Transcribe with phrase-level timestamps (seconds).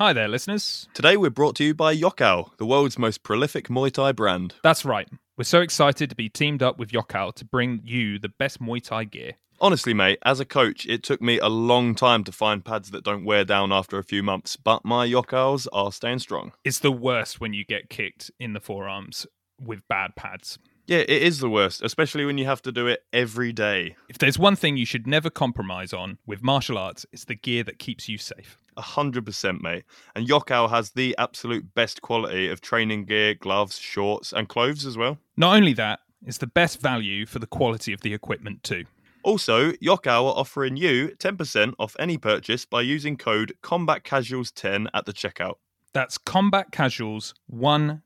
[0.00, 0.88] Hi there, listeners.
[0.94, 4.54] Today we're brought to you by Yokkao, the world's most prolific Muay Thai brand.
[4.62, 5.06] That's right.
[5.36, 8.82] We're so excited to be teamed up with Yokkao to bring you the best Muay
[8.82, 9.32] Thai gear.
[9.60, 13.04] Honestly, mate, as a coach, it took me a long time to find pads that
[13.04, 16.52] don't wear down after a few months, but my Yokkaos are staying strong.
[16.64, 19.26] It's the worst when you get kicked in the forearms
[19.60, 20.58] with bad pads.
[20.86, 23.96] Yeah, it is the worst, especially when you have to do it every day.
[24.08, 27.62] If there's one thing you should never compromise on with martial arts, it's the gear
[27.64, 28.56] that keeps you safe.
[28.76, 29.84] A hundred percent, mate.
[30.14, 34.96] And Yokkao has the absolute best quality of training gear, gloves, shorts, and clothes as
[34.96, 35.18] well.
[35.36, 38.84] Not only that, it's the best value for the quality of the equipment too.
[39.22, 45.12] Also, Yokkao are offering you 10% off any purchase by using code CombatCasuals10 at the
[45.12, 45.56] checkout.
[45.92, 48.02] That's Combat Casuals 10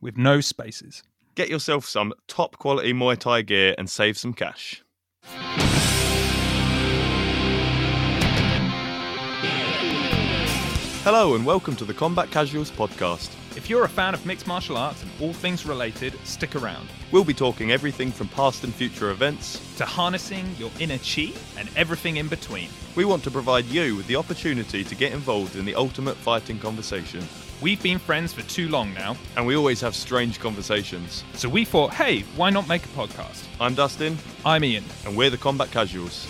[0.00, 1.02] with no spaces.
[1.34, 4.82] Get yourself some top quality Muay Thai gear and save some cash.
[11.12, 13.34] Hello and welcome to the Combat Casuals podcast.
[13.56, 16.88] If you're a fan of mixed martial arts and all things related, stick around.
[17.10, 19.58] We'll be talking everything from past and future events.
[19.78, 22.68] To harnessing your inner chi and everything in between.
[22.94, 26.60] We want to provide you with the opportunity to get involved in the ultimate fighting
[26.60, 27.26] conversation.
[27.60, 31.24] We've been friends for too long now, And we always have strange conversations.
[31.34, 33.46] so we thought, hey, why not make a podcast?
[33.60, 34.84] I'm Dustin, I'm Ian.
[35.04, 36.28] and we're the Combat Casuals.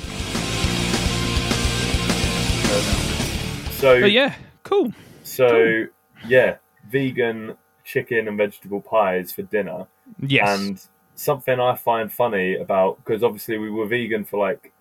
[3.78, 4.92] So But yeah, cool.
[5.22, 5.84] so
[6.26, 6.56] yeah,
[6.90, 9.86] vegan chicken and vegetable pies for dinner.
[10.20, 10.58] Yes.
[10.60, 14.72] And something I find funny about because obviously we were vegan for like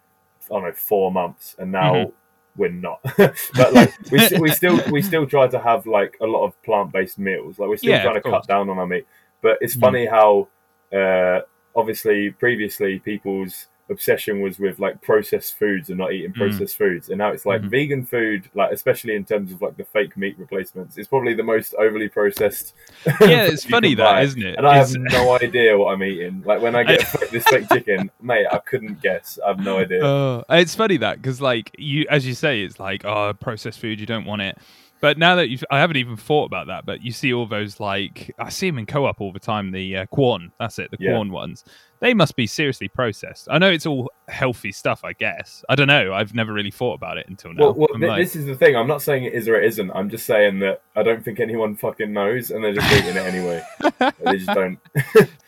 [0.49, 2.11] I don't know four months, and now Mhm.
[2.57, 2.99] we're not.
[3.17, 6.91] but like we, we still we still try to have like a lot of plant
[6.91, 7.59] based meals.
[7.59, 8.33] Like we're still Yeah, trying to course.
[8.33, 9.05] cut down on our meat.
[9.41, 9.79] But it's Mhm.
[9.81, 10.47] funny how
[10.93, 11.41] uh,
[11.75, 16.35] obviously previously people's obsession was with like processed foods and not eating Mm.
[16.35, 17.69] processed foods and now it's like Mhm.
[17.69, 21.43] vegan food like especially in terms of like the fake meat replacements it's probably the
[21.43, 22.73] most overly processed
[23.21, 24.13] yeah, it's funny can buy.
[24.15, 24.55] that, isn't it?
[24.57, 26.43] and I have no idea what I'm eating.
[26.45, 29.39] Like when I get this fake chicken, mate, I couldn't guess.
[29.43, 30.03] I have no idea.
[30.05, 33.99] Uh, it's funny that because, like you, as you say, it's like oh, processed food.
[33.99, 34.57] You don't want it.
[35.01, 36.85] But now that you've, I haven't even thought about that.
[36.85, 39.71] But you see all those like I see them in co-op all the time.
[39.71, 41.11] The uh, Quorn, that's it, the Yeah.
[41.11, 41.63] Quorn ones.
[42.01, 43.47] They must be seriously processed.
[43.51, 45.03] I know it's all healthy stuff.
[45.03, 46.13] I guess I don't know.
[46.13, 47.63] I've never really thought about it until now.
[47.63, 48.75] well, well th- like, this is the thing.
[48.75, 49.91] I'm not saying it is or it isn't.
[49.91, 53.17] I'm just saying that I don't think anyone fucking knows, and they're just eating it
[53.17, 53.61] anyway.
[53.99, 54.79] they just don't.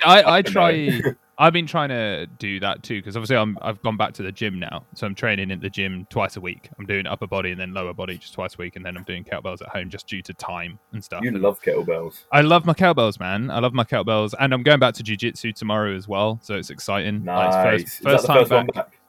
[0.05, 1.01] I, I don't try.
[1.37, 4.31] I've been trying to do that too because obviously I'm I've gone back to the
[4.31, 6.69] gym now, so I'm training at the gym twice a week.
[6.77, 9.03] I'm doing upper body and then lower body just twice a week, and then I'm
[9.03, 11.23] doing kettlebells at home just due to time and stuff.
[11.23, 12.25] You love kettlebells.
[12.31, 13.49] I love my kettlebells, man.
[13.49, 16.69] I love my kettlebells, and I'm going back to jujitsu tomorrow as well, so it's
[16.69, 17.25] exciting.
[17.25, 17.81] Like, Nice.
[17.81, 18.75] it's Is first, first time back.
[18.75, 19.00] back?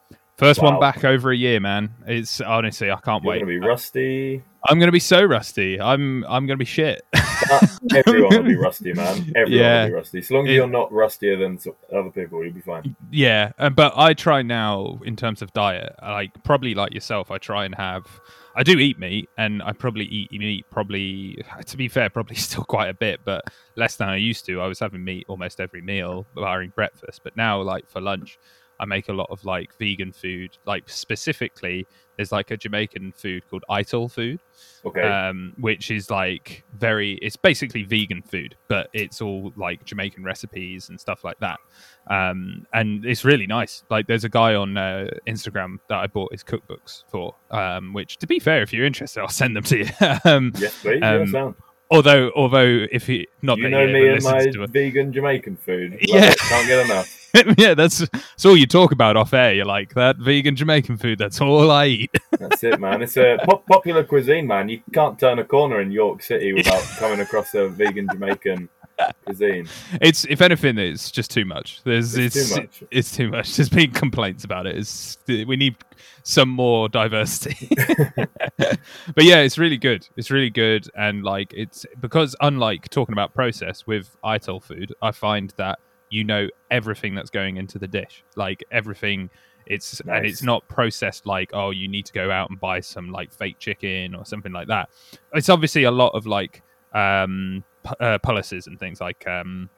[0.43, 1.91] First one back over a year, man.
[2.07, 3.39] It's honestly I can't You're wait.
[3.41, 4.43] gonna be rusty.
[4.69, 5.81] I'm gonna be so rusty.
[5.81, 7.03] I'm I'm gonna be shit.
[7.95, 9.33] Everyone will be rusty, man.
[9.37, 9.83] Everyone Yeah.
[9.83, 10.19] will be rusty.
[10.19, 11.59] As long as It- you're not rustier than
[11.95, 12.97] other people, you'll be fine.
[13.11, 15.95] Yeah, but I try now in terms of diet.
[16.03, 18.07] Like probably like yourself, I try and have.
[18.55, 20.67] I do eat meat, and I probably eat meat.
[20.71, 23.45] Probably, to be fair, probably still quite a bit, but
[23.77, 24.61] less than I used to.
[24.61, 27.21] I was having meat almost every meal, barring breakfast.
[27.25, 28.39] But now, like for lunch,
[28.83, 30.59] I make a lot of like vegan food.
[30.67, 34.41] Like specifically, there's like a Jamaican food called Ital food,
[34.85, 35.01] Okay.
[35.01, 40.89] um, which is like very it's basically vegan food but it's all like jamaican recipes
[40.89, 41.59] and stuff like that
[42.09, 46.31] um, and it's really nice like there's a guy on uh, instagram that i bought
[46.33, 49.79] his cookbooks for um, which to be fair if you're interested i'll send them to
[49.79, 49.87] you
[50.25, 51.03] um, yes, please.
[51.03, 51.55] um, sound.
[51.93, 54.71] Although although if he not You know me and my listens to it.
[54.71, 55.93] vegan Jamaican food.
[55.93, 56.35] Love Yeah.
[56.35, 57.19] Can't get enough.
[57.57, 61.17] yeah that's that's all you talk about off air you're like that vegan jamaican food
[61.19, 63.01] that's all i eat That's it, man.
[63.01, 64.69] It's a pop- popular cuisine, man.
[64.69, 68.69] You can't turn a corner in York City without coming across a vegan Jamaican
[69.25, 69.69] cuisine.
[70.01, 71.83] it's if anything it's just too much.
[71.85, 72.85] There's It's it's too much.
[72.91, 73.57] it's too much.
[73.57, 74.77] There's been complaints about it.
[74.77, 75.77] It's we need
[76.23, 77.69] some more diversity.
[79.15, 80.09] But yeah it's really good.
[80.17, 80.87] It's really good.
[80.97, 85.79] And like it's because unlike talking about process with ital food i find that
[86.11, 88.25] you know everything that's going into the dish.
[88.37, 89.31] Like everything
[89.67, 93.13] it's and it's not processed like oh you need to go out and buy some
[93.13, 94.91] like fake chicken or something like that.
[95.35, 96.63] It's obviously a lot of like
[96.93, 97.65] um
[98.01, 99.69] uh, pulses and things like um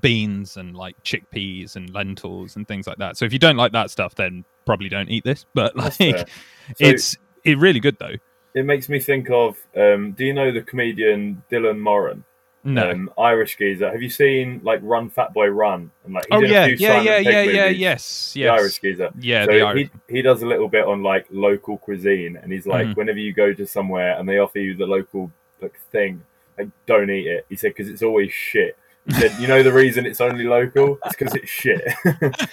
[0.00, 3.72] beans and like chickpeas and lentils and things like that so if you don't like
[3.72, 5.92] that stuff then probably don't eat this but like.
[5.94, 6.24] So
[6.78, 8.14] it's it really good though
[8.54, 9.56] it makes me think of.
[9.76, 12.24] Um, do you know the comedian Dylan Moran?
[12.64, 12.90] No.
[12.90, 13.90] um, Irish geezer.
[13.92, 15.90] Have you seen like Run Fat Boy Run?
[16.04, 17.78] And like, oh yeah, few yeah, yeah, yeah, yeah, movies.
[17.78, 18.48] yes, The.
[18.48, 19.10] Irish geezer.
[19.20, 19.90] Yeah, so Irish.
[20.08, 22.96] he he does a little bit on like local cuisine, and he's like, Mhm.
[22.96, 25.30] whenever you go to somewhere and they offer you the local
[25.62, 26.22] like thing,
[26.58, 27.46] like don't eat it.
[27.48, 28.76] He said because it's always shit.
[29.06, 30.98] He said, you know the reason it's only local?
[31.06, 31.80] It's because it's shit.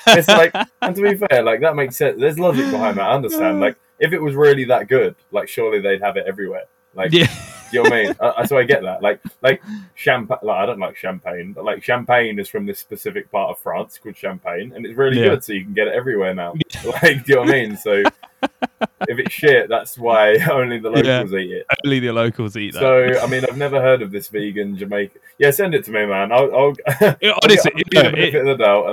[0.07, 2.17] it's like, and to be fair, like that makes sense.
[2.17, 3.09] There's logic behind that.
[3.09, 3.57] I understand.
[3.57, 3.65] Uh.
[3.65, 6.65] Like if it was really that good, like surely they'd have it everywhere.
[6.93, 7.27] Like, yeah.
[7.71, 8.15] You know what I mean?
[8.19, 9.01] I, so I get that.
[9.01, 9.61] Like, like
[9.95, 10.37] champagne.
[10.43, 13.99] Like, I don't like champagne, but like champagne is from this specific part of France
[14.01, 15.29] called Champagne, and it's really Yeah.
[15.29, 15.43] good.
[15.43, 16.53] So you can get it everywhere now.
[16.85, 17.77] Like, do you know what I mean?
[17.77, 18.03] So
[19.07, 21.19] if it's shit, that's why only the Yeah.
[21.21, 21.65] locals eat it.
[21.83, 22.79] Only the locals eat that.
[22.79, 25.19] So I mean, I've never heard of this vegan Jamaican.
[25.39, 26.31] Yeah, send it to me, man.
[26.31, 26.73] I'll, I'll,
[27.21, 28.89] Yeah, I'll honestly, I'll no, it the doubt.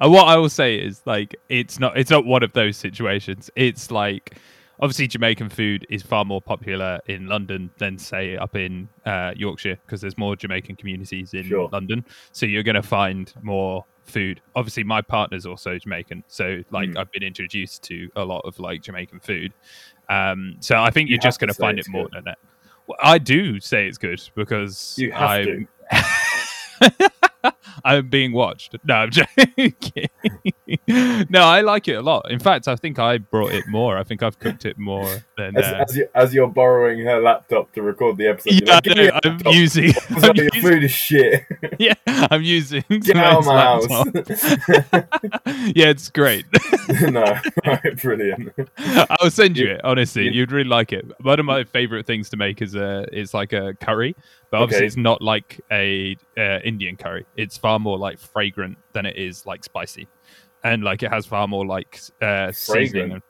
[0.00, 3.50] And what I will say is like it's not it's not one of those situations.
[3.56, 4.36] It's like
[4.80, 9.78] obviously Jamaican food is far more popular in London than say up in uh, Yorkshire
[9.86, 11.68] because there's more Jamaican communities in Sure.
[11.72, 12.04] London.
[12.32, 14.40] So you're going to find more food.
[14.56, 16.98] Obviously, my partner's also Jamaican, so like Mm.
[16.98, 19.52] I've been introduced to a lot of like Jamaican food.
[20.08, 22.12] Um, so I think You you're just going to find it more good.
[22.14, 22.38] than that.
[22.88, 27.12] Well, I do say it's good because you have I'm to.
[27.84, 28.74] I'm being watched.
[28.84, 30.08] No, I'm joking.
[31.30, 32.30] no, I like it a lot.
[32.30, 33.96] In fact, I think I brought it more.
[33.98, 35.06] I think I've cooked it more
[35.36, 35.56] than.
[35.56, 38.84] As, Uh, as, you, as you're borrowing her laptop to record the episode, yeah, like,
[38.84, 39.92] "Give me I your know, I'm laptop." using.
[40.10, 41.44] I'm like, your using food is shit.
[41.78, 42.84] yeah, I'm using.
[42.88, 44.86] Get out of my Simone's house.
[45.74, 46.46] yeah, it's great.
[47.00, 47.24] no,
[48.02, 48.52] brilliant.
[48.78, 49.80] I'll send you it.
[49.84, 51.04] Honestly, You- you'd really like it.
[51.22, 54.14] One of my favorite things to make is a is like a curry,
[54.50, 54.86] but obviously Okay.
[54.86, 57.26] it's not like a uh, Indian curry.
[57.36, 60.08] It's far more like fragrant than it is like spicy,
[60.64, 63.20] and like it has far more like uh, seasoning.
[63.20, 63.24] Fragrant?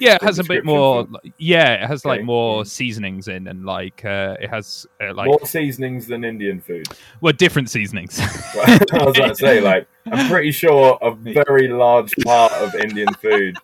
[0.00, 1.04] Yeah, it has a bit more.
[1.04, 5.26] like- Yeah, it has like more seasonings in, and like uh, it has uh, like
[5.28, 6.88] more seasonings than Indian food.
[7.20, 8.18] well different seasonings.
[8.20, 11.10] I was about to say, like, I'm pretty sure a
[11.44, 13.56] very large part of Indian food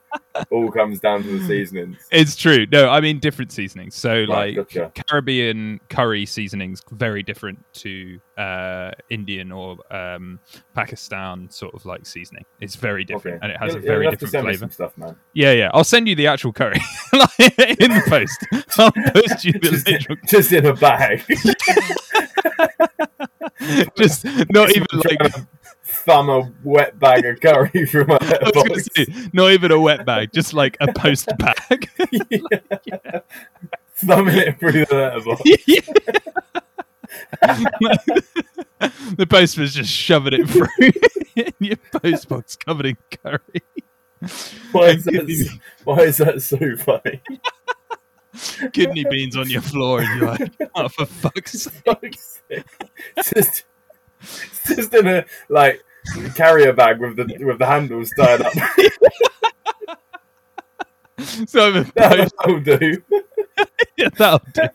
[0.51, 1.99] all comes down to the seasonings.
[2.11, 2.67] it's true.
[2.73, 3.95] No, I mean different seasonings.
[3.95, 4.93] So Right, like gotcha.
[5.09, 10.41] Caribbean curry seasonings very different to uh, Indian or um,
[10.75, 12.45] Pakistan sort of like seasoning.
[12.61, 13.45] It's very different, Okay.
[13.45, 14.73] and it has You'll- a very you'll have to different flavor.
[14.73, 15.17] stuff, man.
[15.35, 15.71] Yeah, yeah.
[15.75, 16.81] I'll send you the actual curry
[17.13, 17.39] like,
[17.81, 18.47] in the post.
[18.79, 20.19] I'll post you the just, literal.
[20.29, 21.23] just in a bag.
[23.97, 25.35] Just not even I'm like.
[26.05, 28.19] Thumb a wet bag of curry from a
[28.55, 31.89] was say, not even a wet bag, just like a post bag.
[33.97, 35.43] Thumbing it through the letterbox.
[39.17, 40.67] the postman's just shoving it through
[41.37, 43.63] in your post box covered in curry.
[44.73, 47.21] Why is that, why is that so funny?
[48.73, 51.73] Kidney beans on your floor, and you're like, oh, for fuck's sake.
[51.85, 52.65] Fuck's sake.
[53.17, 53.65] It's just,
[54.21, 55.83] it's just in a like
[56.35, 58.53] carrier bag with the with the handles tied up.
[61.47, 63.03] So post, That'll do.
[63.97, 64.69] yeah, that'll do.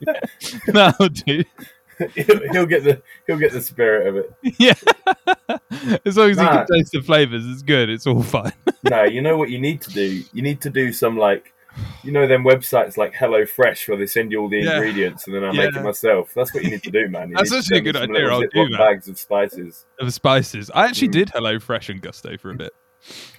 [0.68, 1.44] That'll do.
[2.16, 4.34] He'll, he'll get the he'll get the spirit of it.
[4.60, 4.74] Yeah.
[6.06, 6.66] As long as Nah.
[6.66, 7.90] can taste the flavors, it's good.
[7.90, 8.54] It's all fine.
[8.84, 10.24] No, you know what you need to do?
[10.32, 11.54] You need to do some like,
[12.04, 14.76] you know, them websites like HelloFresh where they send you all the Yeah.
[14.76, 15.80] ingredients and then I make Yeah.
[15.80, 16.34] it myself.
[16.36, 17.30] That's what you need to do, man.
[17.30, 18.30] You That's actually a good idea.
[18.30, 18.78] I'll do that.
[18.78, 19.86] Bags of spices.
[20.00, 20.72] Of spices.
[20.74, 21.14] I actually Mm.
[21.14, 22.74] did Hello Fresh and Gousto for a bit.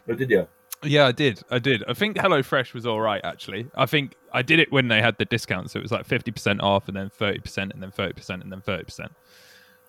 [0.09, 0.47] Oh, did you?
[0.85, 1.43] Yeah, I did.
[1.51, 1.83] I did.
[1.89, 3.67] I think HelloFresh was all right, actually.
[3.75, 6.31] I think I did it when they had the discount, so it was like fifty
[6.31, 9.11] percent off, and then thirty percent, and then thirty percent, and then thirty percent.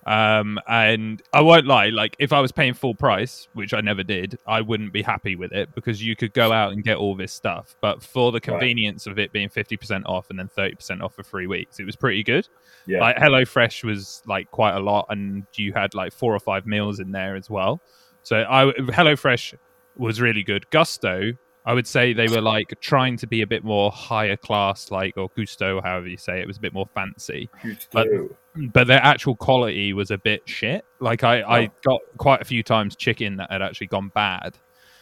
[0.06, 4.02] Um, and I won't lie, like if I was paying full price, which I never
[4.02, 7.14] did, I wouldn't be happy with it because you could go out and get all
[7.14, 7.76] this stuff.
[7.80, 11.14] But for the convenience of it being fifty percent off and then thirty percent off
[11.14, 12.48] for three weeks, it was pretty good.
[12.86, 13.00] Yeah.
[13.00, 16.98] Like HelloFresh was like quite a lot, and you had like four or five meals
[16.98, 17.82] in there as well.
[18.22, 19.54] So I HelloFresh
[19.96, 20.64] was really good.
[20.70, 21.36] Gousto,
[21.70, 25.16] I would say they were like trying to be a bit more higher class, like
[25.16, 27.48] or Gousto, however you say it, was a bit more fancy.
[27.92, 28.34] but- Gousto.
[28.72, 30.84] But their actual quality was a bit shit.
[30.98, 31.70] Like I, I Oh.
[31.84, 34.58] got quite a few times chicken that had actually gone bad.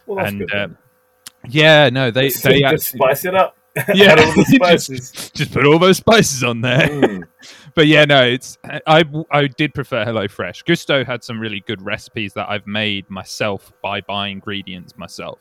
[0.07, 0.53] well, that's and, good.
[0.55, 0.69] uh.
[1.49, 3.57] Yeah, no, they Just- they just actually, spice it up.
[3.95, 4.17] yeah,
[4.77, 6.89] just, just put all those spices on there.
[6.89, 7.23] Mm.
[7.75, 10.65] but yeah, no, it's I I did prefer HelloFresh.
[10.65, 15.39] Gousto had some really good recipes that I've made myself by buying ingredients myself.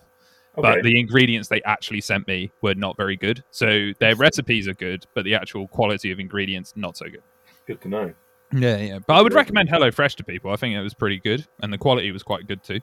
[0.57, 0.89] But Okay.
[0.89, 3.43] the ingredients they actually sent me were not very good.
[3.51, 7.21] So their recipes are good, but the actual quality of ingredients not so good.
[7.67, 8.13] Good to know.
[8.53, 8.99] Yeah, yeah.
[9.05, 9.37] But I would Yeah.
[9.39, 10.51] recommend HelloFresh to people.
[10.51, 12.79] I think it was pretty good, and the quality was quite good too.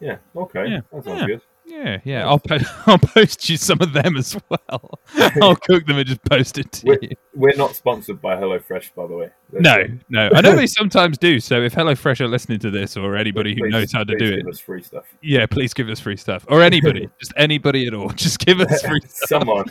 [0.00, 0.16] Yeah.
[0.34, 0.68] Okay.
[0.68, 0.80] Yeah.
[0.92, 1.26] That sounds Yeah.
[1.26, 1.40] good.
[1.64, 2.26] Yeah, yeah.
[2.28, 4.98] I'll po- I'll post you some of them as well.
[5.42, 7.02] I'll cook them and just post it to Wait.
[7.02, 7.10] you.
[7.34, 9.30] We're not sponsored by HelloFresh, by the way.
[9.52, 10.28] No, no.
[10.34, 11.38] I know they sometimes do.
[11.40, 14.34] So if HelloFresh are listening to this, or anybody who knows how to please do
[14.34, 15.04] it, give us free stuff.
[15.22, 16.44] yeah, please give us free stuff.
[16.48, 19.28] Or anybody, just anybody at all, just give us free stuff.
[19.28, 19.66] someone,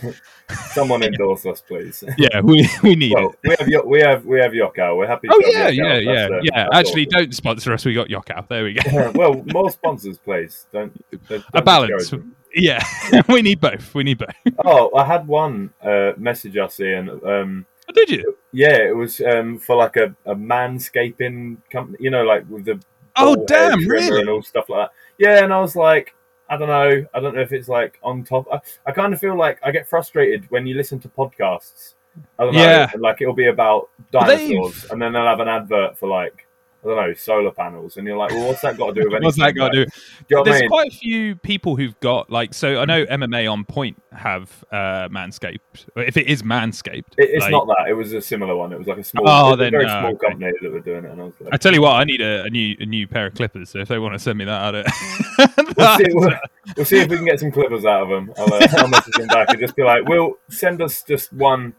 [0.71, 2.03] someone endorse us, please.
[2.17, 3.49] Yeah, we we need Well, it.
[3.49, 4.97] we have Yo- we have we have Yokkao.
[4.97, 5.27] We're happy.
[5.27, 6.67] To Oh yeah, yeah, yeah, uh, yeah.
[6.73, 7.19] Actually, awesome.
[7.25, 7.85] don't sponsor us.
[7.85, 8.47] We got Yokkao.
[8.47, 9.11] There we go.
[9.15, 10.65] well, more sponsors, please.
[10.71, 10.93] Don't,
[11.27, 12.03] don't don't balance.
[12.09, 12.25] discourage.
[12.53, 12.83] Yeah,
[13.29, 13.93] we need both.
[13.95, 14.29] We need both.
[14.65, 18.37] Oh, I had one uh, message us and Um, Oh, did you?
[18.53, 21.97] yeah, it was um, for like a, a manscaping company.
[22.01, 22.79] You know, like with the
[23.17, 23.85] Oh, damn!
[23.87, 24.21] Really?
[24.21, 24.91] and all stuff like that.
[25.17, 26.13] Yeah, and I was like,
[26.49, 27.05] I don't know.
[27.13, 28.47] I don't know if it's like on top.
[28.51, 31.95] I, I kind of feel like I get frustrated when you listen to podcasts.
[32.39, 32.61] I don't know.
[32.61, 32.91] Yeah.
[32.97, 36.45] Like it'll be about Well, dinosaurs, and then they'll have an advert for like
[36.83, 39.13] I don't know solar panels, and you're like, well, what's that got to do with
[39.13, 39.23] anything?
[39.25, 39.91] What's that got to do?
[39.91, 39.91] Do
[40.29, 40.69] you what I There's mean?
[40.69, 42.55] quite a few people who've got like.
[42.55, 45.59] So I know MMA on Point have uh, Manscaped.
[45.95, 47.85] If it is Manscaped, It, it's like- not that.
[47.87, 48.73] It was a similar one.
[48.73, 50.27] It was like a small, Oh, then, very uh, small okay.
[50.29, 52.21] company that were doing it, and I was like, I tell you what, I need
[52.21, 53.69] a, a new a new pair of clippers.
[53.69, 54.73] So if they want to send me that,
[55.77, 56.31] we'll, out see, we'll,
[56.77, 58.33] we'll see if we can get some clippers out of them.
[58.39, 61.73] I'll, uh, I'll message them back and just be like, "We'll send us just one,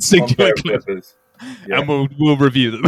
[0.00, 1.14] singular clippers."
[1.68, 2.84] Yeah, and we'll we'll review them.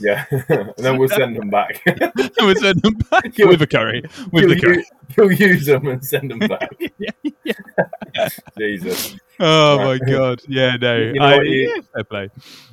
[0.00, 1.82] Yeah, and then we'll send them back.
[2.40, 4.84] we'll send them back You'll- with a curry, with the curry.
[5.16, 6.70] you'll use them and send them back.
[7.44, 10.00] Yeah, Jesus, Oh Right.
[10.00, 10.40] my god!
[10.48, 10.96] Yeah, no.
[10.96, 12.26] You know I, what you- yeah,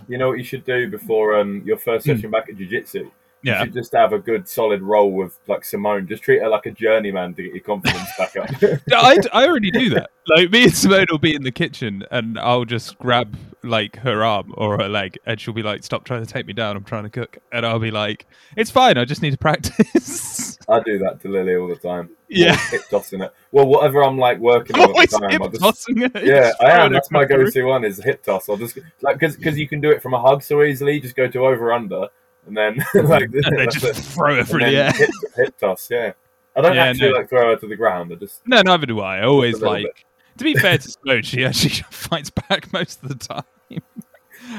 [0.07, 2.13] you know what you should do before um, your first Hmm.
[2.15, 3.09] session back at jiu-jitsu?
[3.43, 3.59] Yeah.
[3.59, 6.07] You should just have a good solid roll with like Simone.
[6.07, 8.49] Just treat her like a journeyman to get your confidence back up.
[8.87, 10.09] No, I, I already do that.
[10.27, 14.23] Like me and Simone will be in the kitchen, and I'll just grab like her
[14.23, 16.77] arm or her leg, and she'll be like, "Stop trying to take me down.
[16.77, 18.97] I'm trying to cook." And I'll be like, "It's fine.
[18.97, 22.09] I just need to practice." I do that to Lily all the time.
[22.29, 22.57] Yeah.
[22.89, 23.33] Tossing it.
[23.51, 26.23] Well, whatever I'm like working I'm at always the time, hip I'll just, it.
[26.25, 26.93] yeah, I am.
[26.93, 27.45] That's my through.
[27.45, 28.47] go-to one is hip toss.
[28.47, 30.99] I'll just like because because you can do it from a hug so easily.
[30.99, 32.07] Just go to over under
[32.47, 34.01] and then like And that's just it.
[34.03, 34.91] throw it through the air.
[34.93, 35.89] hip, hip toss.
[35.89, 36.13] Yeah,
[36.55, 37.17] I don't Yeah, actually no.
[37.17, 38.11] like throw her to the ground.
[38.11, 39.19] I just No, neither do I.
[39.19, 39.83] I always like.
[39.83, 39.93] bit.
[40.39, 43.43] To be fair to Simone, she actually fights back most of the time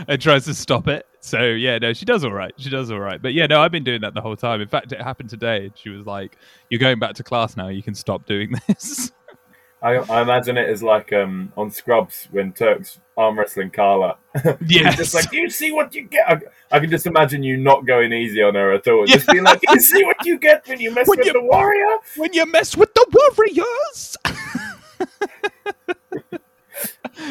[0.08, 1.04] and tries to stop it.
[1.20, 2.52] So yeah, no, she does all right.
[2.58, 3.20] She does all right.
[3.20, 4.60] But yeah, no, I've been doing that the whole time.
[4.60, 5.72] In fact, it happened today.
[5.74, 6.36] She was like,
[6.70, 7.68] "You're going back to class now.
[7.68, 9.10] You can stop doing this."
[9.84, 14.16] I, I imagine it is like um on Scrubs when Turks arm wrestling Carla.
[14.66, 16.28] Yeah, just like you see what you get.
[16.28, 16.40] I,
[16.72, 19.08] I can just imagine you not going easy on her at all.
[19.08, 19.16] Yeah.
[19.16, 21.42] Just being like, you see what you get when you mess When with you- the
[21.42, 21.98] warrior.
[22.16, 24.16] when you mess with the Warriors.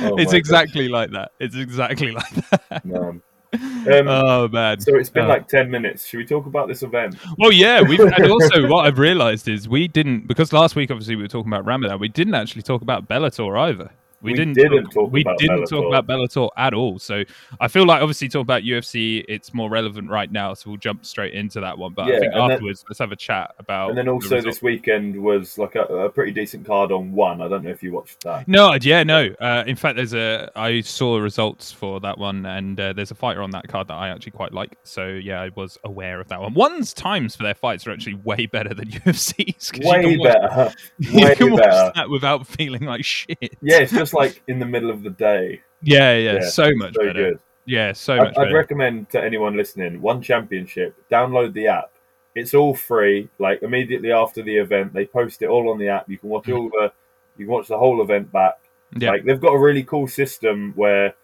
[0.01, 1.31] Oh it's exactly like that.
[1.39, 2.85] It's exactly like that.
[2.85, 3.21] Man.
[3.53, 4.79] Um, oh man.
[4.79, 6.07] So it's been Uh, like ten minutes.
[6.07, 7.15] Should we talk about this event?
[7.37, 11.15] Well, yeah, we've and also what I've realised is we didn't because last week obviously
[11.15, 11.99] we were talking about Ramadan.
[11.99, 13.91] We didn't actually talk about Bellator either.
[14.23, 14.53] We, We didn't.
[14.53, 16.97] didn't talk we about didn't talk about Bellator at all.
[16.97, 17.23] So
[17.59, 19.23] I feel like obviously talk about UFC.
[19.27, 21.93] It's more relevant right now, so we'll jump straight into that one.
[21.93, 23.89] But I think and then- afterwards, let's have a chat about.
[23.89, 24.45] and then also result.
[24.45, 27.41] this weekend was like a, a pretty decent card on one.
[27.41, 28.47] I don't know if you watched that.
[28.47, 29.27] No, yeah, no.
[29.39, 30.49] Uh, in fact, there's a.
[30.55, 33.95] I saw results for that one, and uh, there's a fighter on that card that
[33.95, 34.77] I actually quite like.
[34.83, 36.53] So yeah, I was aware of that one.
[36.53, 39.71] One's times for their fights are actually way better than UFC's.
[39.77, 40.73] you Way can watch- better.
[40.99, 41.91] you Way can watch better.
[41.95, 43.37] that without feeling like shit.
[43.61, 45.61] Yeah, it's just like in the middle of the day.
[45.81, 47.13] Yeah, yeah, Yeah, so much better.
[47.13, 47.39] good.
[47.65, 48.55] Yeah, so I'd, much I'd better.
[48.55, 50.95] recommend to anyone listening one championship.
[51.11, 51.91] Download the app.
[52.35, 53.29] It's all free.
[53.39, 56.09] Like immediately after the event, they post it all on the app.
[56.09, 56.57] You can watch mm.
[56.57, 56.91] all the,
[57.37, 58.59] you can watch the whole event back.
[58.97, 61.15] yeah, Like they've got a really cool system where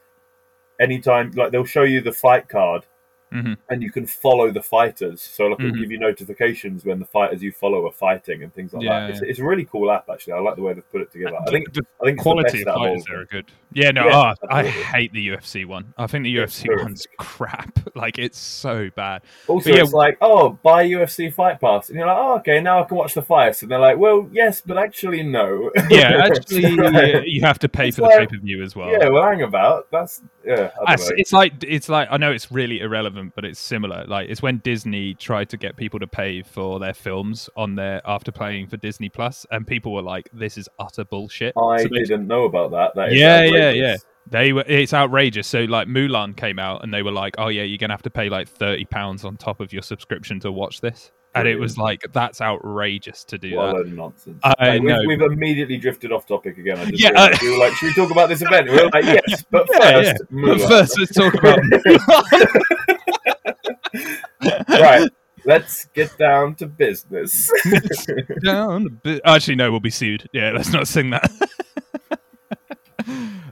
[0.79, 2.85] anytime, like they'll show you the fight card,
[3.33, 3.57] Mhm.
[3.69, 5.21] and you can follow the fighters.
[5.21, 5.79] So like it'll Mhm.
[5.81, 9.09] give you notifications when the fighters you follow are fighting and things like Yeah, that.
[9.11, 9.29] It's, yeah.
[9.29, 10.33] it's a really cool app actually.
[10.33, 11.37] I like the way they've put it together.
[11.45, 13.25] I think the I think quality the of best out of all fighters there are
[13.25, 13.45] good.
[13.71, 15.93] Yeah, no, Yeah, oh, I hate the UFC one.
[15.97, 17.77] I think the UFC one's crap.
[17.95, 19.23] Like it's so bad.
[19.47, 22.83] Also, it's like, oh, buy UFC Fight Pass, and you're like, oh, okay, now I
[22.85, 25.69] can watch the fights, and they're like, well, yes, but actually, no.
[25.89, 27.27] Yeah, actually, Right.
[27.27, 28.89] you have to pay It's for the like- pay per view as well.
[28.91, 29.87] yeah, well, hang about.
[29.91, 30.53] That's yeah.
[30.53, 31.15] I don't That's- know.
[31.17, 34.05] it's like it's like I know it's really irrelevant, but it's similar.
[34.07, 38.01] Like it's when Disney tried to get people to pay for their films on their
[38.05, 41.89] after playing for Disney Plus, and people were like, "This is utter bullshit." I So
[41.89, 42.95] they- didn't know about that.
[42.95, 43.95] That is Yeah, yeah, yeah.
[44.29, 45.47] They were it's outrageous.
[45.47, 48.09] So like Mulan came out and they were like, "Oh yeah, you're gonna have to
[48.11, 51.77] pay like thirty pounds on top of your subscription to watch this." And it was
[51.77, 54.39] like, "That's outrageous to do What that." nonsense.
[54.43, 54.99] I Like, know.
[55.05, 56.79] We've, we've immediately drifted off topic again.
[56.79, 58.67] I just Yeah, uh, we were like, should we talk about this event?
[58.67, 60.41] We were like, yes, but Yeah, first, yeah.
[60.45, 61.59] But first, let's talk about.
[64.69, 65.09] right.
[65.45, 67.49] Let's get down to business.
[68.43, 70.27] Down a bit- Actually, no, we'll be sued.
[70.33, 71.31] Yeah, let's not sing that.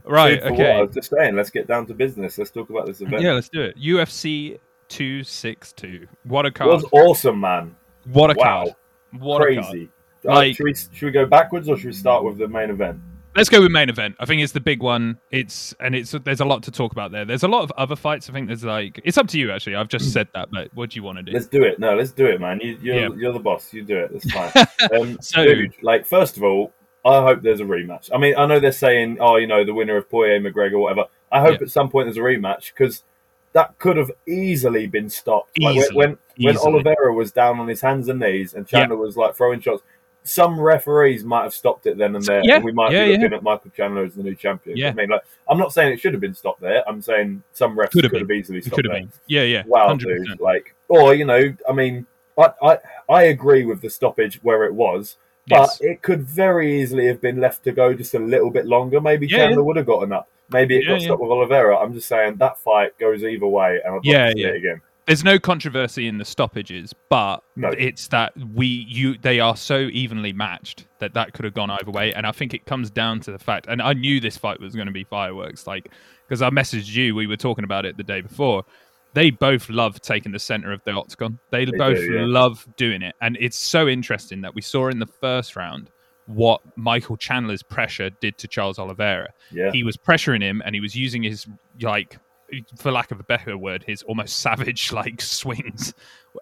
[0.04, 0.42] right.
[0.42, 0.72] Okay.
[0.74, 2.38] I was just saying, let's get down to business.
[2.38, 3.22] Let's talk about this event.
[3.22, 3.78] Yeah, let's do it.
[3.78, 6.08] UFC 262.
[6.24, 6.70] What a it card.
[6.70, 7.76] was awesome, man.
[8.06, 8.44] What a Wow.
[8.66, 8.76] card.
[9.22, 9.66] What a card.
[9.72, 9.90] Crazy.
[10.24, 13.00] Like, should we should we go backwards or should we start with the main event?
[13.38, 14.16] Let's go with main event.
[14.20, 15.20] I think it's the big one.
[15.32, 17.24] It's and it's there's a lot to talk about there.
[17.24, 18.30] There's a lot of other fights.
[18.30, 19.76] I think there's like it's up to you actually.
[19.76, 21.32] I've just said that, but what do you want to do?
[21.32, 21.80] Let's do it.
[21.80, 22.60] No, let's do it, man.
[22.62, 23.10] You, you're Yeah.
[23.16, 23.72] you're the boss.
[23.74, 24.12] You do it.
[24.12, 24.66] That's fine.
[25.02, 26.74] Um, So- dude, like first of all,
[27.06, 28.10] I hope there's a rematch.
[28.14, 31.06] I mean, I know they're saying, oh, you know, the winner of Poirier McGregor, whatever.
[31.32, 31.66] I hope Yeah.
[31.66, 33.04] at some point there's a rematch because
[33.54, 35.58] that could have easily been stopped.
[35.60, 35.98] Like, when- Easily.
[35.98, 36.18] when
[36.56, 36.74] Easily.
[36.74, 39.84] Oliveira was down on his hands and knees and Chandler was like throwing shots.
[40.28, 43.12] Some referees might have stopped it then and there, Yeah, and we might yeah, be
[43.12, 43.18] yeah.
[43.18, 44.76] looking at Michael Chandler as the new champion.
[44.76, 44.90] Yeah.
[44.90, 46.84] I mean, like, I'm not saying it should have been stopped there.
[46.88, 49.12] I'm saying some refs Could could have have, easily It stopped could have been.
[49.28, 49.64] Yeah, yeah.
[49.66, 50.00] wow, 100%.
[50.00, 50.40] dude.
[50.42, 52.06] Like, or you know, I mean,
[52.38, 52.78] I, I
[53.10, 55.16] I agree with the stoppage where it was,
[55.48, 55.82] but Yes.
[55.82, 59.00] it could very easily have been left to go just a little bit longer.
[59.00, 60.28] Maybe Chandler would have gotten up.
[60.50, 61.78] Maybe it got stopped with Oliveira.
[61.78, 64.48] I'm just saying that fight goes either way, and I'd Yeah, yeah.
[64.50, 64.82] it again.
[65.08, 67.70] There's no controversy in the stoppages, but No.
[67.70, 71.92] it's that we you they are so evenly matched that that could have gone either
[71.92, 73.68] way, and I think it comes down to the fact.
[73.70, 75.92] And I knew this fight was going to be fireworks, like
[76.28, 77.16] because I messaged you.
[77.16, 78.66] We were talking about it the day before.
[79.14, 81.40] They both love taking the center of the octagon.
[81.50, 82.26] They, They both do, yeah.
[82.26, 85.90] love doing it, and it's so interesting that we saw in the first round
[86.26, 90.82] what Michael Chandler's pressure did to Charles Oliveira Yeah, he was pressuring him and he
[90.82, 91.48] was using his
[91.82, 92.18] like
[92.78, 95.94] for lack of a better word his almost savage like swings.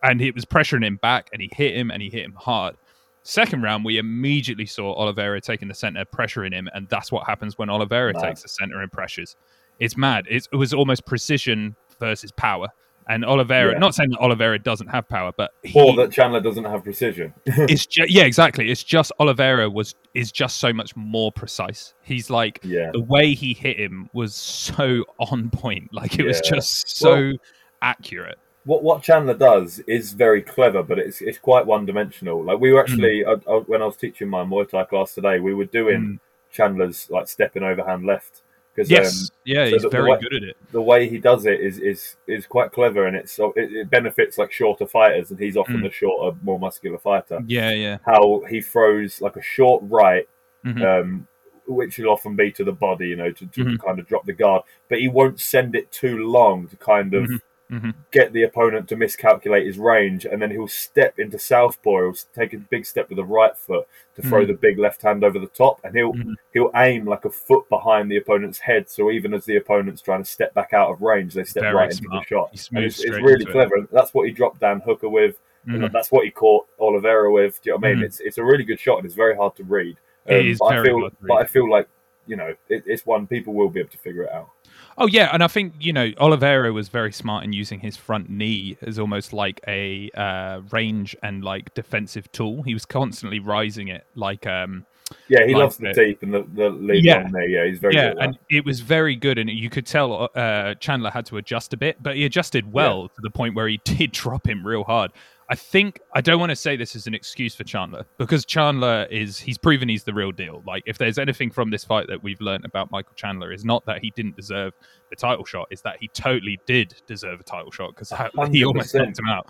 [0.04, 2.76] And it was pressuring him back and he hit him and he hit him hard.
[3.24, 7.58] Second round we immediately saw Oliveira taking the center pressuring him and that's what happens
[7.58, 8.22] when Oliveira Mad.
[8.22, 9.36] takes the center and pressures.
[9.80, 10.26] It's mad.
[10.30, 12.70] It's, it was almost precision versus power
[13.08, 13.80] and Oliveira Yeah.
[13.80, 17.34] not saying that Oliveira doesn't have power but he, or that Chandler doesn't have precision.
[17.46, 22.30] it's ju- yeah exactly it's just Oliveira was is just so much more precise he's
[22.30, 25.94] like yeah, the way he hit him was so on point.
[25.94, 27.34] Like it was just so Well-
[27.82, 28.38] accurate.
[28.66, 32.44] what what Chandler does is very clever, but it's it's quite one dimensional.
[32.44, 32.84] Like we were mm.
[32.84, 33.42] actually Mm.
[33.48, 36.20] I, I, when I was teaching my Muay Thai class today, we were doing mm.
[36.52, 38.42] Chandler's like stepping overhand left
[38.76, 40.58] because Yes, yeah, so he's the- the very way- good at it.
[40.72, 44.38] the way he does it is is is quite clever, and it's it, it benefits
[44.38, 45.84] like shorter fighters, and he's often Mm.
[45.84, 47.40] the shorter, more muscular fighter.
[47.48, 50.28] Yeah, yeah, How he throws like a short right,
[50.66, 50.82] Mhm.
[50.84, 51.28] um,
[51.68, 53.80] which will often be to the body, you know, to, to, Mhm.
[53.80, 57.24] kind of drop the guard, but he won't send it too long to kind of.
[57.30, 57.40] Mhm.
[57.72, 57.96] Mhm.
[58.12, 62.02] Get the opponent to miscalculate his range, and then he'll step into southpaw.
[62.04, 64.48] He'll take a big step with the right foot to throw Mhm.
[64.48, 66.36] the big left hand over the top, and he'll Mhm.
[66.54, 68.88] he'll aim like a foot behind the opponent's head.
[68.88, 71.74] So even as the opponent's trying to step back out of range, they step Very
[71.76, 72.52] right into the shot.
[72.54, 73.52] He And moves it's, it's really into it.
[73.52, 73.88] clever.
[73.92, 75.40] That's what he dropped Dan Hooker with.
[75.68, 75.92] and Mhm.
[75.92, 77.60] that's what he caught Oliveira with.
[77.64, 78.04] Do you know what I mean?
[78.04, 78.06] Mhm.
[78.06, 79.98] It's it's a really good shot, and it's very hard to read.
[80.30, 81.34] Um, It is but I very feel, hard to but.
[81.38, 81.88] I feel like
[82.28, 84.50] you know, it, it's one people will be able to figure it out.
[84.98, 88.30] Oh yeah, and I think you know Oliveira was very smart in using his front
[88.30, 92.64] knee as almost like a uh, range and like defensive tool.
[92.64, 94.86] He was constantly rising it, like um,
[95.28, 95.96] Yeah, he Like loves the it.
[95.96, 97.24] deep and the, the lead Yeah.
[97.26, 97.48] on there.
[97.48, 98.24] Yeah, he's very yeah, good.
[98.24, 101.78] And it was very good, and you could tell uh, Chandler had to adjust a
[101.78, 105.12] bit, but he adjusted well to the point where he did drop him real hard.
[105.48, 109.06] I think I don't want to say this is an excuse for Chandler because Chandler
[109.12, 110.64] is he's proven he's the real deal.
[110.66, 113.86] Like if there's anything from this fight that we've learned about Michael Chandler is not
[113.86, 114.74] that he didn't deserve
[115.12, 118.12] the title shot, is that he totally did deserve a title shot because
[118.52, 119.48] he almost knocked him out.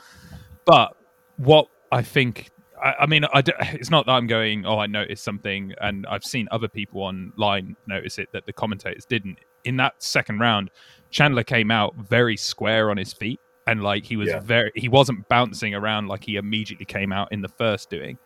[0.66, 0.98] But
[1.38, 3.42] what I think I, I mean, I
[3.74, 7.76] it's not that I'm going, oh, I noticed something, and I've seen other people online
[7.88, 9.40] notice it that the commentators didn't.
[9.64, 10.72] In that second round,
[11.10, 14.40] Chandler came out very square on his feet, and like he was Yeah.
[14.40, 18.18] very, he wasn't bouncing around like he immediately came out in the first doing.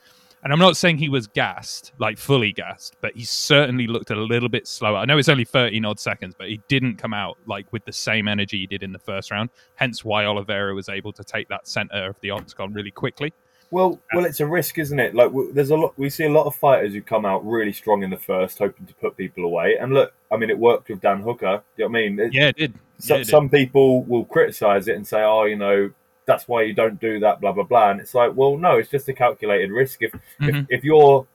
[0.42, 4.16] And I'm not saying he was gassed, like fully gassed, but he certainly looked a
[4.16, 4.96] little bit slower.
[4.98, 7.92] I know it's only 13 odd seconds, but he didn't come out like with the
[7.92, 9.50] same energy he did in the first round.
[9.76, 13.34] Hence why Oliveira was able to take that center of the octagon really quickly.
[13.72, 15.14] Well, well, it's a risk, isn't it?
[15.14, 15.94] Like, there's a lot.
[15.98, 18.88] We see a lot of fighters who come out really strong in the first, hoping
[18.88, 19.78] to put people away.
[19.80, 21.62] And look, I mean, it worked with Dan Hooker.
[21.78, 22.20] Do you know what I mean?
[22.20, 22.74] It- Yeah, it did.
[22.98, 23.30] so, Yeah, it did.
[23.32, 25.92] some people will criticize it and say, "Oh, you know,
[26.26, 27.92] that's why you don't do that." Blah blah blah.
[27.92, 30.02] And it's like, well, no, it's just a calculated risk.
[30.02, 30.50] If Mhm.
[30.62, 31.28] if, if you're,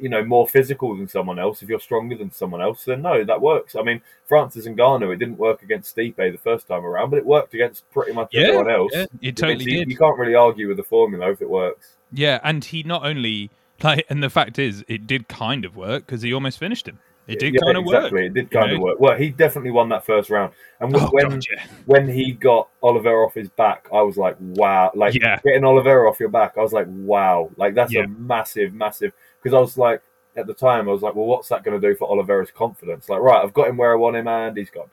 [0.00, 3.24] you know, more physical than someone else, if you're stronger than someone else, then no,
[3.24, 3.74] that works.
[3.76, 7.26] I mean, Francis Ngannou, it didn't work against Stipe the first time around, but it
[7.26, 8.92] worked against pretty much Yeah, everyone else.
[8.94, 9.90] yeah, it totally did.
[9.90, 11.94] You can't really argue with the formula if it works.
[12.12, 13.50] Yeah, and he not only
[13.82, 16.98] like, and the fact is, it did kind of work because he almost finished him.
[17.26, 18.22] It did Yeah, kind of exactly.
[18.22, 18.26] work.
[18.30, 19.00] It did kind you of work.
[19.00, 21.66] Well, he definitely won that first round, and Oh, when God, yeah.
[21.86, 24.92] when he got Oliveira off his back, I was like, wow.
[24.94, 25.38] Like Yeah.
[25.44, 27.50] getting Oliveira off your back, I was like, wow.
[27.56, 29.12] Like that's a massive, massive.
[29.42, 30.02] Because I was like,
[30.36, 33.08] at the time, I was like, well, what's that going to do for Oliveira's confidence?
[33.08, 34.90] Like, right, I've got him where I want him, and he's gone.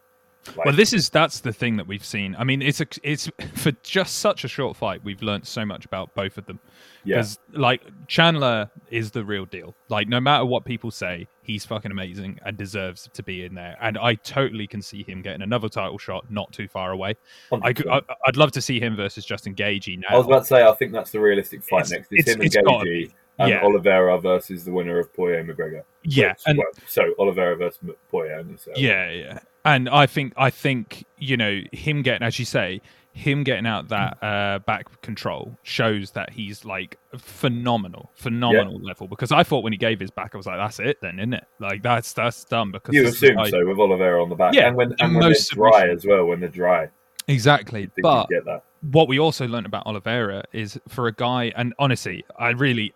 [0.55, 2.35] Like, Well, this is that's the thing that we've seen.
[2.37, 5.03] I mean, it's a, it's for just such a short fight.
[5.03, 6.59] We've learned so much about both of them.
[7.05, 9.75] yeah, Because like Chandler is the real deal.
[9.89, 13.77] Like no matter what people say, he's fucking amazing and deserves to be in there.
[13.81, 17.15] And I totally can see him getting another title shot not too far away.
[17.51, 20.07] I, I, I'd love to see him versus Justin Gaethje now.
[20.09, 22.07] I was about to say, I think that's the realistic fight It's- next.
[22.11, 23.63] It's, it's- him and it's gotta Gaethje and Yeah.
[23.63, 25.83] Oliveira versus the winner of Poirier McGregor.
[26.03, 27.79] yeah, So- and well, so Oliveira versus
[28.11, 28.45] Poirier.
[28.57, 29.39] so- Yeah, yeah.
[29.65, 32.81] And I think I think you know him getting, as you say,
[33.13, 39.07] him getting out that uh, back control shows that he's like phenomenal, phenomenal level.
[39.07, 41.33] Because I thought when he gave his back, I was like, that's it, then, isn't
[41.33, 41.45] it?
[41.59, 42.71] Like that's that's done.
[42.71, 44.93] Because You this is the assume so with Oliveira on the back, Yeah, and when
[44.99, 46.25] and when they're most dry as well.
[46.25, 46.89] When they're dry,
[47.27, 47.89] exactly.
[48.01, 48.63] But get that.
[48.91, 52.93] what we also learned about Oliveira is for a guy, and honestly, I really,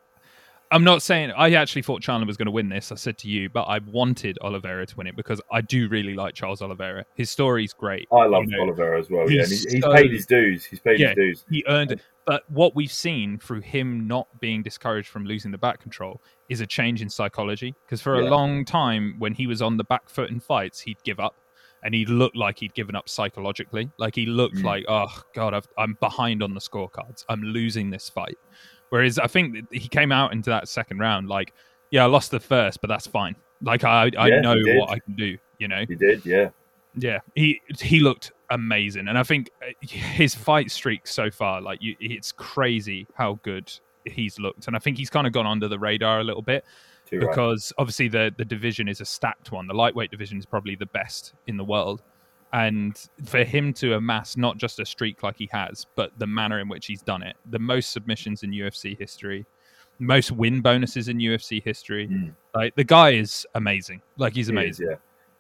[0.70, 2.92] I'm not saying I actually thought Chandler was going to win this.
[2.92, 6.14] I said to you, but I wanted Oliveira to win it because I do really
[6.14, 7.06] like Charles Oliveira.
[7.16, 8.08] His story's great.
[8.12, 8.64] I love you know.
[8.64, 9.30] Oliveira as well.
[9.32, 10.66] Yeah, and he's he's so- paid his dues.
[10.66, 11.10] He's paid Yeah.
[11.10, 11.46] his dues.
[11.50, 12.02] he earned it.
[12.26, 16.60] But what we've seen through him not being discouraged from losing the back control is
[16.60, 17.74] a change in psychology.
[17.86, 18.28] Because for Yeah.
[18.28, 21.36] a long time, when he was on the back foot in fights, he'd give up.
[21.84, 23.90] And he looked like he'd given up psychologically.
[23.98, 24.64] Like he looked Mm.
[24.64, 27.24] like, oh God, I've, I'm behind on the scorecards.
[27.30, 28.38] I'm losing this fight.
[28.90, 31.54] Whereas I think he came out into that second round like,
[31.92, 33.36] yeah, I lost the first, but that's fine.
[33.62, 35.38] Like I, I Yeah, know what I can do.
[35.60, 36.50] You know, He did, yeah.
[36.96, 41.82] yeah, he he looked amazing, and I think uh, his fight streak so far, like
[41.82, 43.72] you, it's crazy how good
[44.06, 46.64] he's looked, and I think he's kind of gone under the radar a little bit
[47.06, 47.30] Too right.
[47.30, 49.68] because obviously the the division is a stacked one.
[49.68, 52.04] The lightweight division is probably the best in the world,
[52.54, 56.60] and for him to amass not just a streak like he has, but the manner
[56.60, 59.46] in which he's done it, the most submissions in UFC history,
[60.00, 62.08] most win bonuses in UFC history.
[62.08, 62.34] Mm.
[62.56, 64.02] Like the guy is amazing.
[64.18, 64.88] Like he's He amazing.
[64.88, 64.92] is,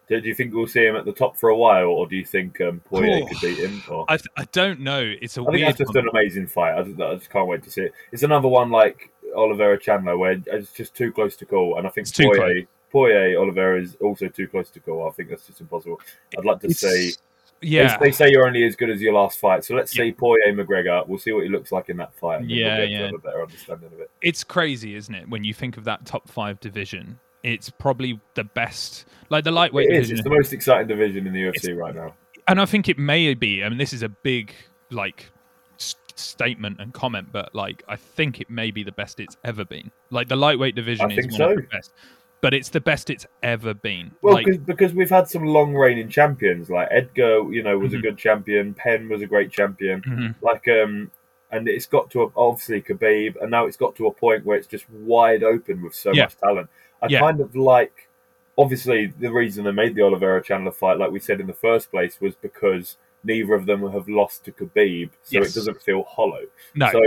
[0.09, 0.19] yeah.
[0.19, 2.23] Do, you think we'll see him at the top for a while, or do you
[2.23, 3.27] think um, Poirier Oh.
[3.27, 3.83] could beat him?
[3.89, 5.01] Or I, I don't know.
[5.21, 6.05] It's a I think that's just one.
[6.05, 6.77] an amazing fight.
[6.79, 7.93] I just, I just can't wait to see it.
[8.13, 11.89] It's another one like Oliveira Chandler, where it's just too close to call, and I
[11.89, 15.07] think It's too Poirier, Poirier Oliveira is also too close to call.
[15.07, 15.99] I think that's just impossible.
[16.37, 17.13] I'd like to It's- see.
[17.61, 20.03] yeah, They, say you're only as good as your last fight, so let's Yeah.
[20.05, 21.07] see Poirier McGregor.
[21.07, 22.43] We'll see what he looks like in that fight.
[22.45, 23.19] Yeah, we'll be able to yeah.
[23.31, 24.11] better understanding of it.
[24.21, 25.27] it's crazy, isn't it?
[25.29, 29.05] When you think of that top five division, it's probably the best.
[29.29, 29.97] Like the lightweight It is.
[30.07, 32.13] division, It's the most exciting division in the UFC right now.
[32.47, 33.63] and I think it may be.
[33.63, 34.53] I mean, this is a big
[34.89, 35.25] like
[36.15, 39.91] statement and comment, but like I think it may be the best it's ever been.
[40.09, 41.93] Like the lightweight division I is one of the best,
[42.41, 44.11] but it's the best it's ever been.
[44.21, 47.99] Well, like, cause, we've had some long reigning champions, like Edgar, you know, was Mhm.
[47.99, 48.73] a good champion.
[48.73, 50.01] Penn was a great champion.
[50.01, 50.35] mhm.
[50.41, 51.11] Like, um,
[51.51, 54.57] and it's got to a, obviously Khabib, and now it's got to a point where
[54.57, 56.23] it's just wide open with so Yeah.
[56.23, 56.69] much talent.
[57.01, 57.19] I Yeah.
[57.21, 58.07] kind of like,
[58.57, 61.89] obviously, the reason they made the Oliveira Chandler fight, like we said in the first
[61.91, 65.51] place, was because neither of them have lost to Khabib, so Yes.
[65.51, 66.43] it doesn't feel hollow.
[66.75, 67.01] no, So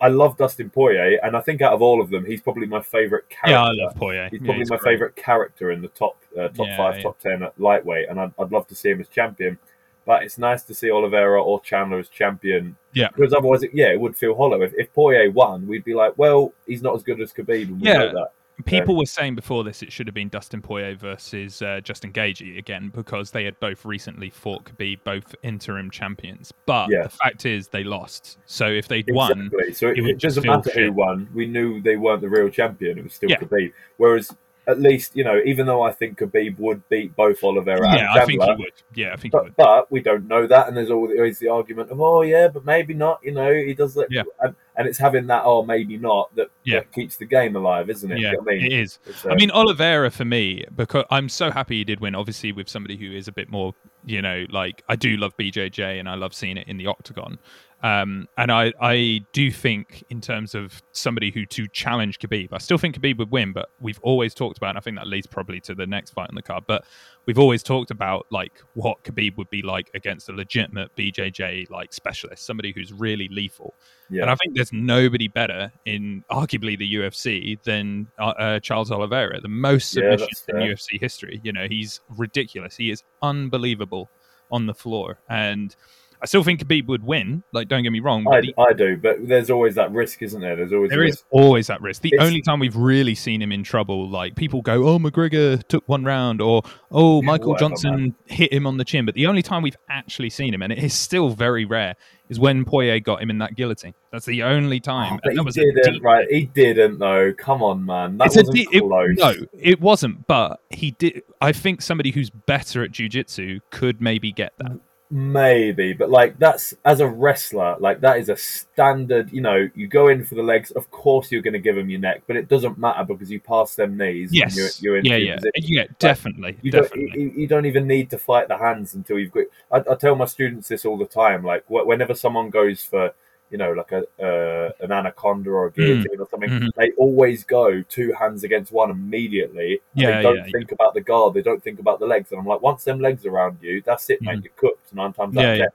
[0.00, 2.80] I love Dustin Poirier, and I think out of all of them, he's probably my
[2.80, 3.50] favorite character.
[3.50, 4.28] yeah, I love Poirier.
[4.30, 4.82] He's Yeah, probably my great.
[4.92, 8.32] favorite character in the top uh, top Yeah, five, top ten at lightweight, and I'd,
[8.38, 9.58] I'd love to see him as champion.
[10.06, 12.76] But it's nice to see Oliveira or Chandler as champion.
[12.94, 13.08] Yeah.
[13.14, 14.62] because otherwise, it, yeah, it would feel hollow.
[14.62, 17.80] If, if Poirier won, we'd be like, well, he's not as good as Khabib, and
[17.80, 18.12] we Yeah.
[18.62, 22.58] People were saying before this it should have been Dustin Poirier versus uh, Justin Gaethje
[22.58, 26.52] again because they had both recently fought Khabib, both interim champions.
[26.66, 27.04] But Yeah.
[27.04, 28.38] the fact is they lost.
[28.46, 30.94] So if they'd won, So it, it it doesn't matter who shit.
[30.94, 31.28] won.
[31.34, 32.98] We knew they weren't the real champion.
[32.98, 33.38] It was still Yeah.
[33.38, 33.72] Khabib.
[33.96, 34.34] Whereas,
[34.66, 38.14] at least you know, even though I think Khabib would beat both Oliveira and yeah,
[38.14, 38.72] Chandler, I think he would.
[38.94, 39.56] Yeah, I think he But, would.
[39.56, 42.94] but we don't know that, and there's always the argument of, oh yeah, but maybe
[42.94, 43.20] not.
[43.22, 44.22] You know, he does that, Yeah.
[44.40, 46.80] and, and it's having that, oh maybe not, that, Yeah.
[46.80, 48.18] that keeps the game alive, isn't it?
[48.20, 48.98] Yeah, You know I mean, it is.
[49.06, 52.14] It's, I uh, mean, Oliveira for me, because I'm so happy he did win.
[52.14, 55.98] Obviously, with somebody who is a bit more, you know, like I do love BJJ
[55.98, 57.38] and I love seeing it in the octagon.
[57.82, 62.58] Um, and I, I do think, in terms of somebody who to challenge Khabib, I
[62.58, 63.52] still think Khabib would win.
[63.52, 66.28] But we've always talked about, and I think that leads probably to the next fight
[66.28, 66.64] on the card.
[66.66, 66.84] But
[67.26, 71.92] we've always talked about like what Khabib would be like against a legitimate BJJ like
[71.94, 73.74] specialist, somebody who's really lethal.
[74.10, 74.22] yeah.
[74.22, 79.40] And I think there's nobody better in arguably the UFC than uh, uh, Charles Oliveira,
[79.40, 80.96] the most Yeah, submissions that's in.
[80.96, 81.40] UFC history.
[81.42, 82.76] You know, he's ridiculous.
[82.76, 84.10] He is unbelievable
[84.50, 85.18] on the floor.
[85.28, 85.74] And
[86.22, 87.42] I still think Khabib would win.
[87.52, 88.26] Like, don't get me wrong.
[88.30, 90.54] I, the, I do, but there's always that risk, isn't there?
[90.54, 92.02] There's always there is always that risk.
[92.02, 95.66] The It's- only time we've really seen him in trouble, like people go, "Oh, McGregor
[95.68, 99.26] took one round," or "Oh, Michael whatever, Johnson hit him on the chin." But the
[99.26, 101.96] only time we've actually seen him, and it is still very rare,
[102.28, 103.94] is when Poirier got him in that guillotine.
[104.12, 105.12] That's the only ah, time.
[105.14, 106.26] Oh, and that he was didn't, deep right?
[106.30, 107.32] He didn't though.
[107.32, 108.18] Come on, man.
[108.18, 109.16] That it's wasn't de- it- close.
[109.16, 110.26] no, it wasn't.
[110.26, 111.22] But he did.
[111.40, 114.78] I think somebody who's better at jujitsu could maybe get that.
[115.12, 119.32] Maybe, but like that's as a wrestler, like that is a standard.
[119.32, 120.70] You know, you go in for the legs.
[120.70, 123.40] Of course, you're going to give them your neck, but it doesn't matter because you
[123.40, 124.30] pass them knees.
[124.32, 124.56] Yes.
[124.56, 125.68] and you're, you're in yeah, yeah, positions.
[125.68, 125.84] yeah.
[125.98, 127.22] Definitely, You don't, definitely.
[127.22, 129.46] you, you don't even need to fight the hands until you've got.
[129.72, 131.42] I, I tell my students this all the time.
[131.42, 133.12] Like wh- whenever someone goes for,
[133.50, 136.68] you know, like a uh, an anaconda or a guillotine or something, Mhm.
[136.76, 139.80] they always go two hands against one immediately.
[139.94, 140.52] Yeah, they don't yeah, yeah.
[140.52, 141.34] think about the guard.
[141.34, 142.30] They don't think about the legs.
[142.30, 144.38] And I'm like, once them legs around you, that's it, mate.
[144.38, 144.44] Mhm.
[144.44, 145.68] You're cooked nine times out of ten.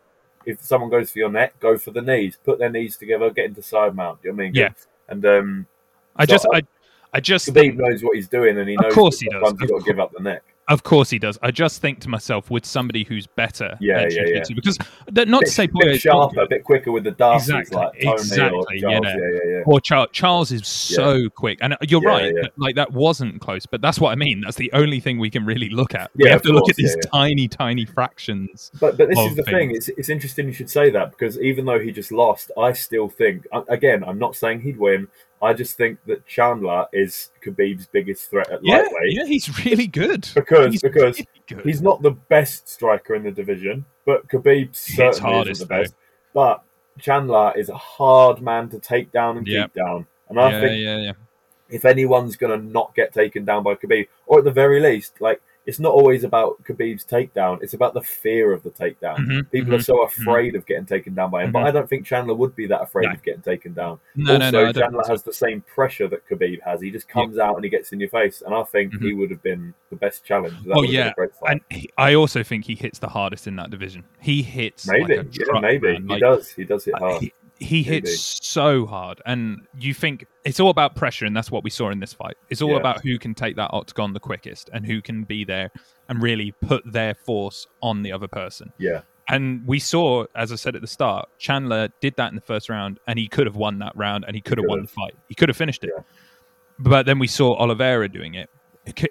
[0.46, 2.38] If someone goes for your neck, go for the knees.
[2.44, 3.30] Put their knees together.
[3.30, 4.20] Get into side mount.
[4.24, 4.54] You know what I mean?
[4.56, 4.70] Yeah.
[5.10, 5.68] And um,
[6.16, 6.62] I so just, I- I,
[7.14, 8.90] I just Khabib knows what he's doing, and he knows.
[8.92, 9.54] Of course he does.
[9.60, 10.44] you've got to give up the neck.
[10.67, 11.38] Of course he does.
[11.41, 14.43] I just think to myself, with somebody who's better, Yeah, yeah, yeah.
[14.56, 14.78] because
[15.12, 17.47] that, not bit, to say bit Poirier is sharper, a bit quicker with the darts,
[17.49, 18.95] Exactly, like Tony or exactly, Charles.
[18.95, 19.10] you know.
[19.10, 19.63] Yeah, yeah, yeah.
[19.65, 22.34] Or Charles, Charles is so quick, and uh, you're right.
[22.58, 24.41] Like that wasn't close, but that's what I mean.
[24.41, 26.12] That's the only thing we can really look at.
[26.15, 28.71] we have to look at these tiny, tiny fractions.
[28.80, 29.71] But but this is the thing.
[29.71, 33.10] It's it's interesting you should say that because even though he just lost, I still
[33.10, 34.04] think again.
[34.04, 35.08] I'm not saying he'd win.
[35.41, 39.88] I just think that Chandler is Khabib's biggest threat at Yeah, lightweight yeah, he's really
[39.88, 40.28] good.
[40.34, 41.65] because He's because really good.
[41.65, 45.93] he's not the best striker in the division, but Khabib certainly hardest, isn't the best.
[46.34, 46.63] But
[47.00, 49.63] Chandler is a hard man to take down and Yeah.
[49.63, 51.12] keep down, and I yeah, think yeah, yeah.
[51.69, 55.19] if anyone's going to not get taken down by Khabib, or at the very least,
[55.19, 59.17] like it's not always about Khabib's takedown; it's about the fear of the takedown.
[59.17, 59.80] Mhm, People mhm.
[59.80, 61.65] are so afraid of getting taken down by him, but Mhm.
[61.67, 63.12] I don't think Chandler would be that afraid No.
[63.13, 63.99] of getting taken down.
[64.15, 64.73] No, also, no, no.
[64.73, 66.82] Chandler has the same pressure that Khabib has.
[66.82, 69.01] He just comes out and he gets in your face, and I think Mhm.
[69.01, 70.54] he would have been the best challenge.
[70.63, 71.51] That Oh, would have been yeah, a great fight.
[71.51, 74.04] And he, I also think he hits the hardest in that division.
[74.19, 76.01] He hits maybe, like a yeah, truck, maybe man.
[76.04, 76.51] he Like, does.
[76.51, 77.21] He does hit hard.
[77.23, 81.63] He, he hits so hard, and you think it's all about pressure, and that's what
[81.63, 82.36] we saw in this fight.
[82.50, 82.78] It's all Yeah.
[82.78, 85.72] about who can take that octagon the quickest, and who can be there
[86.10, 88.72] and really put their force on the other person.
[88.78, 92.41] yeah, And we saw, as I said at the start, Chandler did that in the
[92.41, 94.88] first round, and he could have won that round, and he could have won the
[94.88, 95.15] fight.
[95.30, 95.91] He could have finished it.
[95.96, 96.04] Yeah.
[96.78, 98.50] But then we saw Oliveira doing it.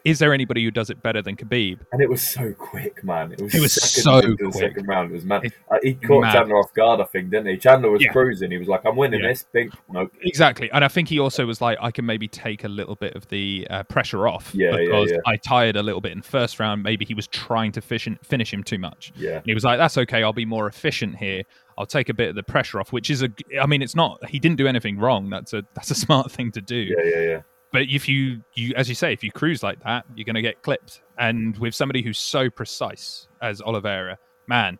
[0.04, 1.80] Is there anybody who does it better than Khabib?
[1.92, 3.32] and it was so quick, man.
[3.32, 4.54] It was, It was so into the quick.
[4.54, 5.10] second round.
[5.10, 5.52] It was mad.
[5.70, 6.32] Uh, he caught mad.
[6.32, 7.56] Chandler off guard, I think, didn't he?
[7.56, 8.12] Chandler was Yeah.
[8.12, 8.50] cruising.
[8.50, 9.28] He was like, "I'm winning Yeah.
[9.28, 10.12] this." Big, nope.
[10.22, 13.14] Exactly, and I think he also was like, I can maybe take a little bit
[13.16, 15.18] of the uh, pressure off Yeah, because yeah.
[15.26, 16.82] I tired a little bit in the first round.
[16.82, 19.12] Maybe he was trying to fish and finish him too much.
[19.16, 20.22] Yeah, And he was like, "That's okay.
[20.22, 21.42] I'll be more efficient here.
[21.76, 23.28] I'll take a bit of the pressure off." Which is a,
[23.60, 24.24] I mean, it's not.
[24.30, 25.30] He didn't do anything wrong.
[25.30, 26.76] That's a that's a smart thing to do.
[26.76, 27.40] yeah, yeah, yeah.
[27.74, 30.42] But if you you as you say, if you cruise like that, you're going to
[30.42, 31.02] get clipped.
[31.18, 34.78] And with somebody who's so precise as Oliveira, man.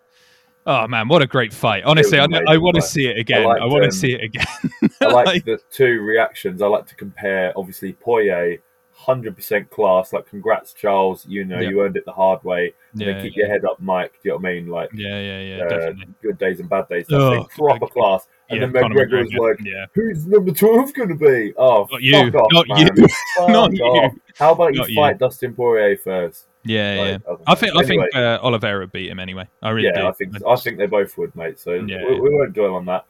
[0.65, 1.83] Oh man, what a great fight!
[1.83, 3.43] Honestly, I, I, want to see it again.
[3.43, 4.47] I, liked, want to um, see it again.
[5.01, 6.63] I like Like- the two reactions.
[6.63, 7.53] I like to compare.
[7.57, 8.59] Obviously, Poirier,
[8.93, 10.13] hundred percent class.
[10.13, 11.27] Like, congrats, Charles.
[11.27, 11.69] You know, Yeah.
[11.69, 12.73] you earned it the hard way.
[12.93, 14.13] And yeah, keep your head up, Mike.
[14.23, 14.69] Do you know what I mean?
[14.69, 17.07] Like, yeah, yeah, yeah, uh, good days and bad days.
[17.11, 17.45] Oh.
[17.57, 17.93] Proper okay.
[17.93, 18.29] class.
[18.51, 19.87] And Yeah, then McGregor was like, yeah.
[19.95, 22.91] "Who's number twelve going to be?" Oh, Not you, fuck off, not man.
[22.97, 23.07] you,
[23.49, 24.21] not you.
[24.39, 25.01] How about Not you you.
[25.01, 26.45] fight Dustin Poirier first?
[26.65, 27.01] yeah, yeah.
[27.03, 29.49] Like, I don't I think I think uh, Oliveira beat him anyway.
[29.63, 30.01] I really do.
[30.01, 31.59] yeah, I think I think they both would, mate.
[31.59, 32.21] So Yeah, we, yeah.
[32.21, 33.07] we won't dwell on that.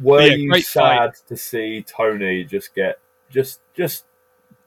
[0.00, 4.04] Were yeah, you sad to see Tony just get just just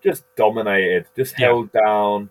[0.03, 1.45] just dominated, just Yeah.
[1.47, 2.29] held down,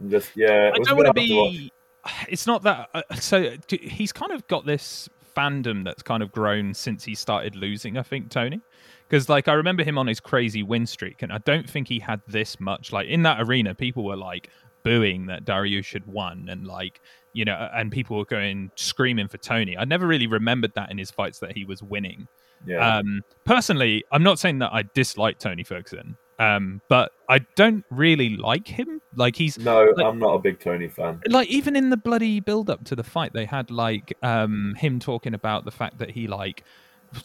[0.00, 0.72] and just yeah?
[0.74, 1.70] I don't want to be.
[2.28, 2.90] It's not that.
[2.92, 7.56] Uh, so he's kind of got this fandom that's kind of grown since he started
[7.56, 7.98] losing.
[7.98, 8.60] I think Tony,
[9.08, 11.98] because like I remember him on his crazy win streak, and I don't think he
[11.98, 12.92] had this much.
[12.92, 14.50] Like in that arena, people were like
[14.82, 17.00] booing that Dariush had won, and like
[17.32, 19.76] you know, and people were going screaming for Tony.
[19.76, 22.28] I never really remembered that in his fights that he was winning.
[22.66, 27.84] Yeah, Um, personally, I'm not saying that I dislike Tony Ferguson, um, but I don't
[27.90, 29.00] really like him.
[29.14, 31.20] Like he's no, like- I'm not a big Tony fan.
[31.28, 34.98] like even in the bloody build up to the fight they had like um him
[34.98, 36.64] talking about the fact that he like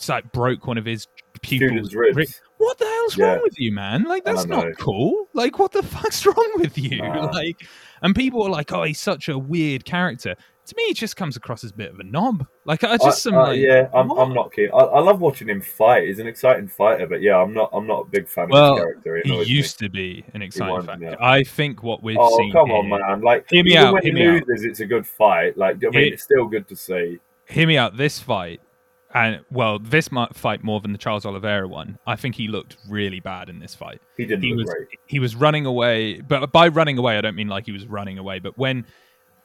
[0.07, 1.07] like broke one of his
[1.41, 2.15] pupils ribs.
[2.15, 3.25] ri- what the hell's Yeah.
[3.33, 4.61] wrong with you man like that's know.
[4.61, 7.25] not cool like what the fuck's wrong with you Nah.
[7.31, 7.65] like
[8.03, 10.35] and people are like oh he's such a weird character
[10.69, 13.25] to me he just comes across as a bit of a knob like i just
[13.27, 14.11] I- am uh, like yeah, I'm.
[14.11, 14.69] I'm not keen.
[14.73, 16.07] I, I love watching him fight.
[16.07, 17.69] He's an exciting fighter, but yeah, I'm not.
[17.73, 19.21] I'm not a big fan Well, of his character.
[19.23, 19.53] He annoys me.
[19.53, 21.13] used to be an exciting fighter.
[21.13, 21.21] up.
[21.21, 23.21] i think what we've Oh seen come here, on, man!
[23.21, 24.47] Like Hear me even out, when hear he me out.
[24.47, 25.57] loses, it's a good fight.
[25.57, 27.19] Like do you know what I mean, Hear- it's still good to see.
[27.47, 27.97] hear me out.
[27.97, 28.61] This fight,
[29.15, 31.97] and well, this fight more than the Charles Oliveira one.
[32.05, 33.99] I think he looked really bad in this fight.
[34.17, 34.87] He didn't He look was great.
[35.07, 38.19] he was running away, but by running away, I don't mean like he was running
[38.19, 38.85] away, but when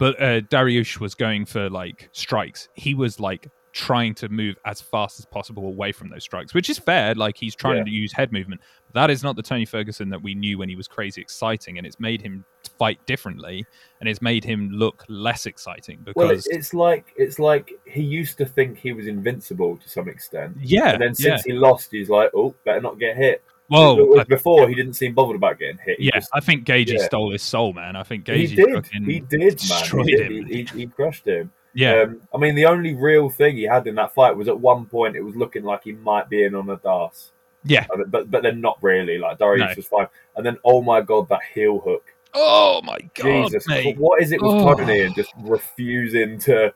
[0.04, 4.78] but uh, Dariush was going for like strikes, he was like trying to move as
[4.78, 7.14] fast as possible away from those strikes, which is fair.
[7.14, 7.84] Like he's trying Yeah.
[7.84, 8.60] to use head movement.
[8.92, 11.86] That is not the Tony Ferguson that we knew when he was crazy exciting, and
[11.86, 12.44] it's made him
[12.78, 13.64] fight differently,
[14.00, 18.02] and it's made him look less exciting because Well, it's, it's like it's like he
[18.02, 21.36] used to think he was invincible to some extent, yeah, and then yeah.
[21.36, 24.92] since he lost, he's like, "Oh, better not get hit." Well, I- before he didn't
[24.94, 25.98] seem bothered about getting hit.
[25.98, 27.04] He yeah, just- I think Gaethje yeah.
[27.06, 27.96] stole his soul, man.
[27.96, 28.74] I think he Gaethje did.
[28.74, 29.48] fucking He did, man.
[29.50, 30.32] destroyed He, did.
[30.32, 30.46] him.
[30.46, 31.50] He, he, he crushed him.
[31.72, 34.60] yeah, Um, I mean, the only real thing he had in that fight was at
[34.60, 37.32] one point it was looking like he might be in on a D'Arce,
[37.64, 37.86] yeah.
[37.92, 39.16] I mean, but but then not really.
[39.18, 39.72] Like Dariush No.
[39.76, 42.04] was fine, and then oh my god, that heel hook!
[42.34, 43.96] Oh my god, Jesus, mate.
[43.96, 44.74] what is it with Oh.
[44.74, 46.74] Tony and just refusing to?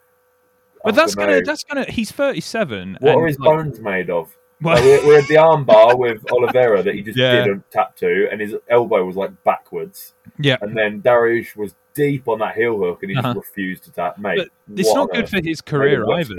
[0.82, 1.42] But I that's gonna know.
[1.44, 4.34] that's gonna he's 37 What and, are his like, bones made of?
[4.60, 7.44] Well, Like, we, we had the armbar with Oliveira that he just Yeah.
[7.44, 10.14] didn't tap to, and his elbow was like backwards.
[10.38, 10.56] Yeah.
[10.60, 13.34] And then Dariush was deep on that heel hook, and he Uh-huh.
[13.34, 14.18] just refused to tap.
[14.18, 16.34] Mate, But it's not good for his career either.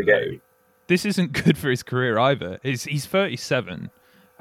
[0.88, 2.60] This isn't good for his career either.
[2.64, 3.90] He's he's 37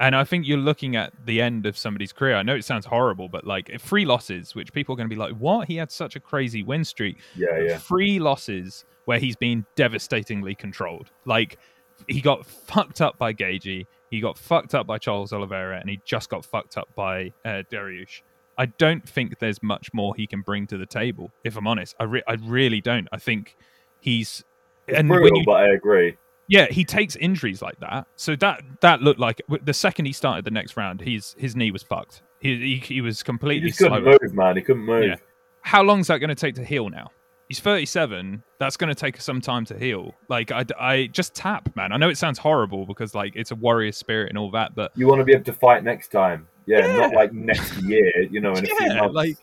[0.01, 2.35] and I think you're looking at the end of somebody's career.
[2.35, 5.19] I know it sounds horrible, but like three losses, which people are going to be
[5.19, 5.67] like, "What?
[5.67, 7.77] He had such a crazy win streak." Yeah, yeah.
[7.77, 11.11] Three losses where he's been devastatingly controlled.
[11.25, 11.57] Like
[12.07, 15.99] he got fucked up by Gaethje, he got fucked up by Charles Oliveira, and he
[16.05, 18.21] just got fucked up by uh, Dariush.
[18.57, 21.31] I don't think there's much more he can bring to the table.
[21.43, 23.07] If I'm honest, I re- I really don't.
[23.11, 23.55] I think
[24.01, 24.43] he's
[24.87, 26.17] It's and when brutal, you- but I agree.
[26.49, 28.05] yeah, he takes injuries like that.
[28.17, 31.71] So that that looked like the second he started the next round, his his knee
[31.71, 32.21] was fucked.
[32.41, 34.17] He he, he was He completely just couldn't slow.
[34.21, 34.55] move, man.
[34.57, 35.05] He couldn't move.
[35.05, 35.15] Yeah.
[35.61, 37.11] How long's that going to take to heal now?
[37.49, 38.43] He's 37.
[38.59, 40.13] That's going to take some time to heal.
[40.29, 41.91] Like I, I just tap, man.
[41.91, 44.91] I know it sounds horrible because like it's a warrior spirit and all that, but
[44.95, 46.47] You want to be able to fight next time.
[46.67, 46.95] Yeah, Yeah.
[46.97, 49.35] not like next year, you know, in a few yeah, like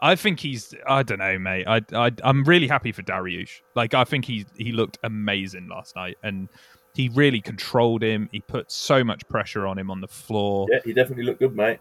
[0.00, 0.74] I think he's.
[0.88, 1.66] I don't know, mate.
[1.68, 3.60] I, I I'm really happy for Dariush.
[3.74, 6.48] Like I think he he looked amazing last night, and
[6.94, 8.30] he really controlled him.
[8.32, 10.66] He put so much pressure on him on the floor.
[10.72, 11.80] yeah, he definitely looked good, mate.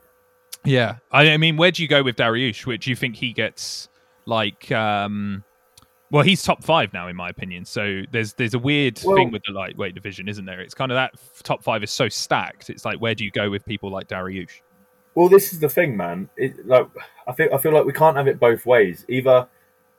[0.66, 2.66] Yeah, I, I mean, where do you go with Dariush?
[2.66, 3.88] Which do you think he gets
[4.26, 4.70] like?
[4.74, 5.46] um
[6.12, 7.66] Well, he's top five now, in my opinion.
[7.66, 10.60] So there's there's a weird Well- thing with the lightweight division, isn't there?
[10.60, 12.70] It's kind of that top five is so stacked.
[12.70, 14.62] It's like where do you go with people like Dariush?
[15.16, 16.30] Well, this is the thing, man.
[16.38, 16.88] It, like,
[17.28, 19.06] I feel I feel like we can't have it both ways.
[19.10, 19.48] Either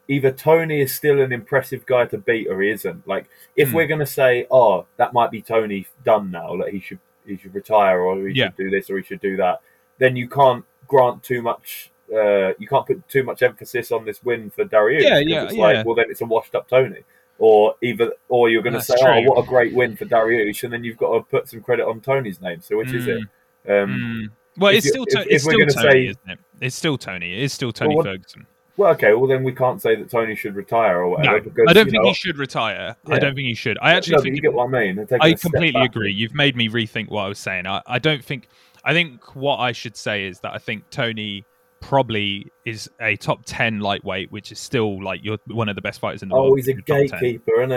[0.08, 3.06] either Tony is still an impressive guy to beat, or he isn't.
[3.06, 3.76] Like, if Hmm.
[3.76, 7.54] we're gonna say, "Oh, that might be Tony done now," like he should he should
[7.54, 8.46] retire, or he Yeah.
[8.46, 9.60] should do this, or he should do that,
[9.98, 11.92] then you can't grant too much.
[12.12, 15.02] Uh, you can't put too much emphasis on this win for Dariush.
[15.02, 15.62] Yeah, yeah, It's yeah.
[15.62, 17.00] like, well, then it's a washed up Tony.
[17.38, 20.70] Or either, or you're going to say, "Oh, what a great win for Dariush," and
[20.72, 22.60] then you've got to put some credit on Tony's name.
[22.60, 23.18] So which is it?
[23.66, 24.30] Um, Mm.
[24.58, 26.38] Well, it's still if- to- if it's we're still Tony, say- isn't it?
[26.60, 27.32] It's still Tony.
[27.32, 28.46] It is still Tony what- Ferguson.
[28.76, 29.12] Well, okay.
[29.14, 31.38] Well, then we can't say that Tony should retire or whatever.
[31.38, 32.96] No, because, I don't think know, he should retire.
[33.06, 33.78] I don't think he should.
[33.82, 35.06] I actually no, think you get what I mean.
[35.20, 36.12] I completely agree.
[36.12, 37.66] You've made me rethink what I was saying.
[37.66, 38.48] I, I don't think.
[38.84, 41.44] I think what I should say is that I think Tony
[41.80, 46.00] probably is a top ten lightweight, which is still like you're one of the best
[46.00, 46.52] fighters in the oh, world.
[46.52, 46.82] Oh, he's a 10.
[46.86, 47.70] gatekeeper, isn't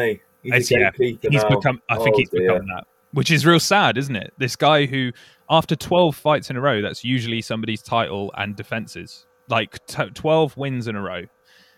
[0.43, 0.51] he?
[0.51, 1.49] He's a yeah, gatekeeper He's now.
[1.49, 1.81] become.
[1.89, 2.41] I think Oh, he's dear.
[2.53, 4.33] become that, which is real sad, isn't it?
[4.37, 5.11] This guy who,
[5.49, 9.25] after twelve fights in a row, that's usually somebody's title and defenses.
[9.49, 11.23] Like t- twelve wins in a row.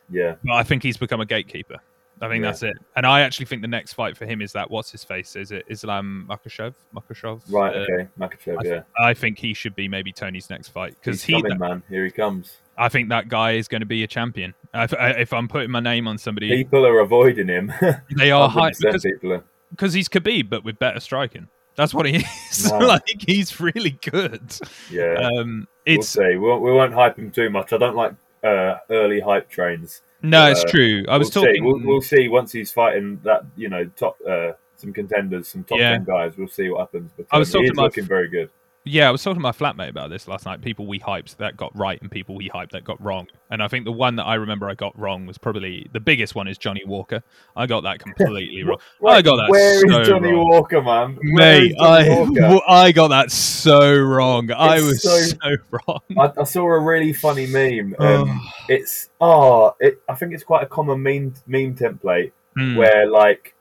[0.10, 1.78] Yeah, But I think he's become a gatekeeper.
[2.22, 2.50] I think Yeah.
[2.52, 2.78] that's it.
[2.96, 5.36] And I actually think the next fight for him is that what's his face?
[5.36, 6.74] Is it Islam Makhachev?
[6.96, 7.42] Makhachev?
[7.52, 7.76] right.
[7.76, 8.58] Uh, Okay, Makhachev.
[8.60, 11.42] I, Yeah, I think he should be maybe Tony's next fight because he's he.
[11.42, 11.84] coming, man.
[11.90, 12.58] Here he comes.
[12.78, 14.54] I think that guy is going to be a champion.
[14.74, 17.72] If, if I'm putting my name on somebody, People are avoiding him.
[18.18, 19.44] they are high 100% because, people are.
[19.72, 21.48] because he's Khabib, but with better striking.
[21.76, 22.16] That's what he
[22.52, 22.70] is.
[22.72, 22.80] Wow.
[22.88, 24.42] like he's really good.
[24.90, 26.22] Yeah, Um, we'll it's see.
[26.22, 27.74] We won't, we won't hype him too much.
[27.74, 30.02] I don't like uh, early hype trains.
[30.30, 31.06] No, it's uh, true.
[31.08, 31.56] I was we'll talking.
[31.56, 31.62] See.
[31.62, 33.46] We'll, we'll see once he's fighting that.
[33.56, 35.92] You know, top uh, some contenders, some top Yeah.
[35.92, 36.38] ten guys.
[36.38, 37.12] We'll see what happens.
[37.16, 38.50] But I was um, talking he's about- looking very good.
[38.88, 40.62] Yeah, I was talking to my flatmate about this last night.
[40.62, 43.26] People we hyped that got right, and people we hyped that got wrong.
[43.50, 46.36] And I think the one that I remember I got wrong was probably the biggest
[46.36, 47.24] one is Johnny Walker.
[47.56, 48.78] I got that completely wrong.
[49.08, 50.50] I got that Where is so Johnny wrong.
[50.50, 51.18] Walker, man?
[51.34, 52.62] Where is Mate, I Walker?
[52.70, 54.52] I got that so wrong.
[54.52, 56.02] I was so- so, wrong.
[56.20, 57.96] I, I saw a really funny meme.
[58.06, 62.76] Um, it's oh, it, I think it's quite a common meme meme template Hmm.
[62.78, 63.55] where like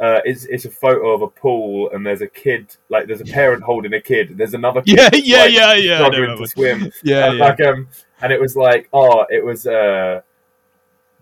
[0.00, 3.24] uh, it's it's a photo of a pool and there's a kid like there's a
[3.24, 4.36] parent holding a kid.
[4.36, 5.98] There's another kid yeah, yeah, like, yeah, yeah.
[5.98, 6.92] Struggling to swim.
[7.04, 7.44] Yeah, and, yeah.
[7.44, 7.88] like um,
[8.20, 10.20] and it was like oh, it was uh,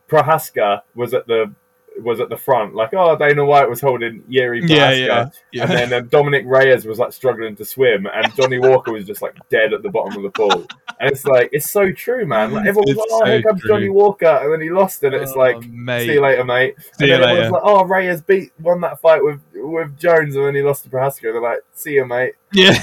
[0.09, 1.55] Prochazka was at the
[2.01, 5.63] was at the front, like, oh, Dana White was holding Yuri Yeah, yeah, yeah.
[5.65, 9.23] And then um, Dominick Reyes was like struggling to swim, and Johnny Walker was just
[9.23, 10.67] like dead at the bottom of the pool.
[11.01, 12.53] And it's like, it's so true, man.
[12.53, 13.63] Like, everyone was like, oh, here comes.
[13.67, 14.27] Johnny Walker.
[14.27, 16.07] And then he lost, and it's Oh, like, mate.
[16.07, 16.77] see you later, mate.
[16.79, 17.51] See and then everyone's later.
[17.53, 20.91] like, oh, Reyes beat, won that fight with with Jones, and then he lost to
[20.91, 21.23] Prochazka.
[21.23, 22.35] They're like, see you, mate.
[22.53, 22.83] Yeah.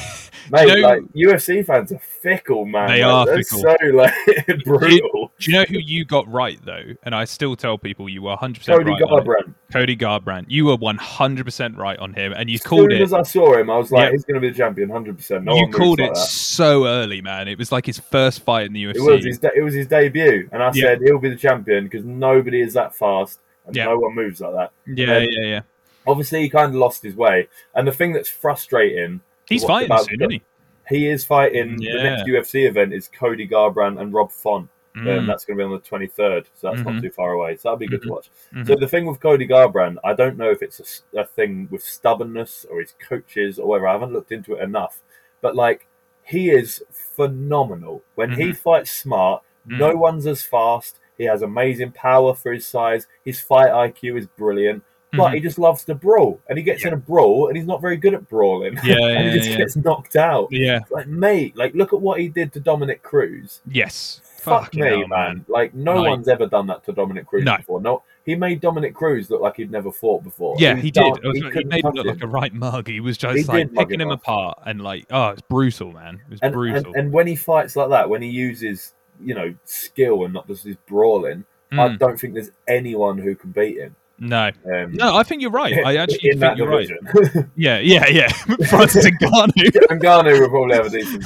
[0.52, 2.88] Mate, You like UFC fans are fickle, man.
[2.90, 3.60] They Like, are they're fickle.
[3.60, 5.32] so like brutal.
[5.40, 6.84] Do you know who you got right though?
[7.04, 9.02] And I still tell people you were 100% Cody right.
[9.02, 9.54] Garbrandt.
[9.72, 10.46] Cody Garbrandt.
[10.48, 13.02] You were 100% right on him, and you As called it.
[13.02, 14.12] as I saw him, I was like, Yeah.
[14.12, 15.44] he's going to be the champion, hundred percent.
[15.44, 17.48] No you called it so early, man.
[17.48, 18.96] It was like his first fight in the UFC.
[18.96, 20.84] It was his de- it was his debut, and I Yeah.
[20.84, 23.86] said he'll be the champion because nobody is that fast and Yeah.
[23.86, 24.72] no one moves like that.
[24.88, 25.62] yeah, um, yeah, yeah.
[26.08, 30.22] Obviously, he kind of lost his way, and the thing that's frustrating, He's fighting soon,
[30.22, 30.42] isn't he?
[30.90, 31.78] he is fighting.
[31.78, 34.70] The next UFC event is Cody Garbrandt and Rob Font.
[34.96, 36.94] Um, Mm, that's going to be on the twenty third, so that's Mhm.
[36.96, 37.56] not too far away.
[37.56, 38.30] So that'll be good to watch.
[38.54, 38.66] mhm.
[38.68, 42.66] So the thing with Cody Garbrandt, I don't know if it's a thing with stubbornness
[42.70, 43.88] or his coaches or whatever.
[43.88, 45.02] I haven't looked into it enough,
[45.42, 45.86] but like
[46.24, 48.58] he is phenomenal when he Mhm.
[48.58, 49.44] fights smart.
[49.66, 51.00] No one's as fast.
[51.18, 53.08] He has amazing power for his size.
[53.24, 54.84] His fight IQ is brilliant,
[55.14, 55.34] but Mhm.
[55.36, 56.40] he just loves to brawl.
[56.50, 58.78] And he gets in a brawl, and he's not very good at brawling.
[58.84, 59.58] Yeah, and yeah, he just yeah.
[59.58, 60.48] gets knocked out.
[60.52, 60.78] yeah.
[60.82, 63.62] It's Like mate, like look at what he did to Dominick Cruz.
[63.70, 64.22] Yes.
[64.40, 65.44] Fuck Fucking me, hell, man.
[65.50, 67.58] Like no one's ever done that to Dominick Cruz No.
[67.58, 67.82] before.
[67.82, 70.56] No, he made Dominick Cruz look like he'd never fought before.
[70.60, 71.04] Yeah, was he did.
[71.18, 72.14] It was- he he, made him look him.
[72.14, 72.88] like a right mug.
[72.88, 76.22] He was He just like picking him apart and like, oh, it's brutal, man.
[76.28, 76.78] It was and, brutal.
[76.86, 80.48] and and when he fights like that, when he uses you know skill and not
[80.48, 81.44] just his brawling,
[81.74, 83.94] I Mm, don't think there's anyone who can beat him.
[84.20, 85.74] No, Um, no, I think you're right.
[85.86, 86.88] I actually in think you're right.
[86.88, 87.52] division.
[87.56, 88.28] Yeah, yeah, yeah.
[88.70, 89.90] Francis Ngannou.
[89.90, 91.24] and Ngannou will probably have a decent.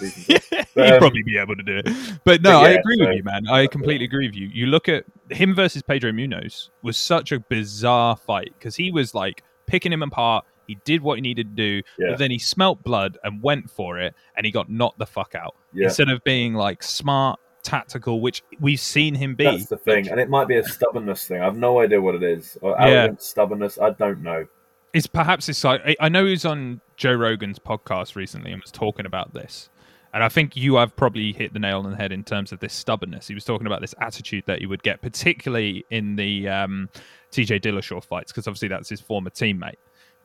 [0.00, 0.14] decent
[0.50, 1.86] He'd But, um, probably be able to do it.
[2.24, 3.46] But no, but I agree so- with you, man.
[3.48, 4.48] I completely agree with you.
[4.52, 9.14] You look at him versus Pedro Munhoz was such a bizarre fight because he was
[9.14, 10.44] like picking him apart.
[10.68, 12.10] He did what he needed to do, Yeah.
[12.10, 15.34] but then he smelt blood and went for it, and he got knocked the fuck
[15.34, 19.44] out yeah, instead of being like smart, tactical, which we've seen him be.
[19.44, 21.40] that's the thing, and it might be a stubbornness thing.
[21.40, 23.12] I've no idea what it is, or Yeah.
[23.18, 23.78] stubbornness.
[23.78, 24.46] I don't know.
[24.92, 28.60] It's perhaps it's like I- I know he was on Joe Rogan's podcast recently and
[28.60, 29.70] was talking about this.
[30.14, 32.60] And I think you have probably hit the nail on the head in terms of
[32.60, 33.26] this stubbornness.
[33.28, 36.90] He was talking about this attitude that he would get, particularly in the um,
[37.30, 39.76] TJ Dillashaw fights, because obviously that's his former teammate.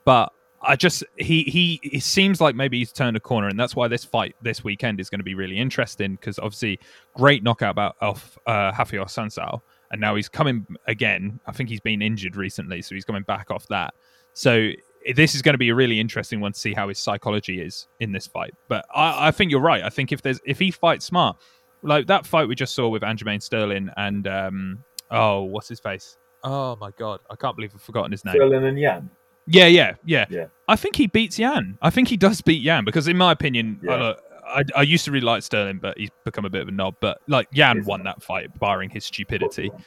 [0.04, 3.76] But I just he he it seems like maybe he's turned a corner, and that's
[3.76, 6.80] why this fight this weekend is going to be really interesting because obviously
[7.16, 11.40] great knockout about off uh, Raphael Assunção, and now he's coming again.
[11.46, 13.94] I think he's been injured recently, so he's coming back off that.
[14.34, 14.72] So
[15.16, 17.88] this is going to be a really interesting one to see how his psychology is
[18.00, 18.54] in this fight.
[18.68, 19.84] But I, I think you're right.
[19.84, 21.38] I think if there's if he fights smart,
[21.84, 26.18] like that fight we just saw with Aljamain Sterling and um oh what's his face?
[26.44, 28.36] Oh my god, I can't believe I've forgotten his name.
[28.36, 29.10] Sterling and Yan.
[29.48, 30.46] Yeah, yeah, yeah, Yeah.
[30.68, 31.78] I think he beats Yan.
[31.82, 33.92] I think he does beat Yan because, in my opinion, Yeah.
[33.94, 36.68] I, look, I, I used to really like Sterling, but he's become a bit of
[36.68, 36.96] a knob.
[37.00, 39.70] But like Yan won that fight, barring his stupidity.
[39.70, 39.86] Football.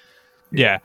[0.53, 0.79] Yeah.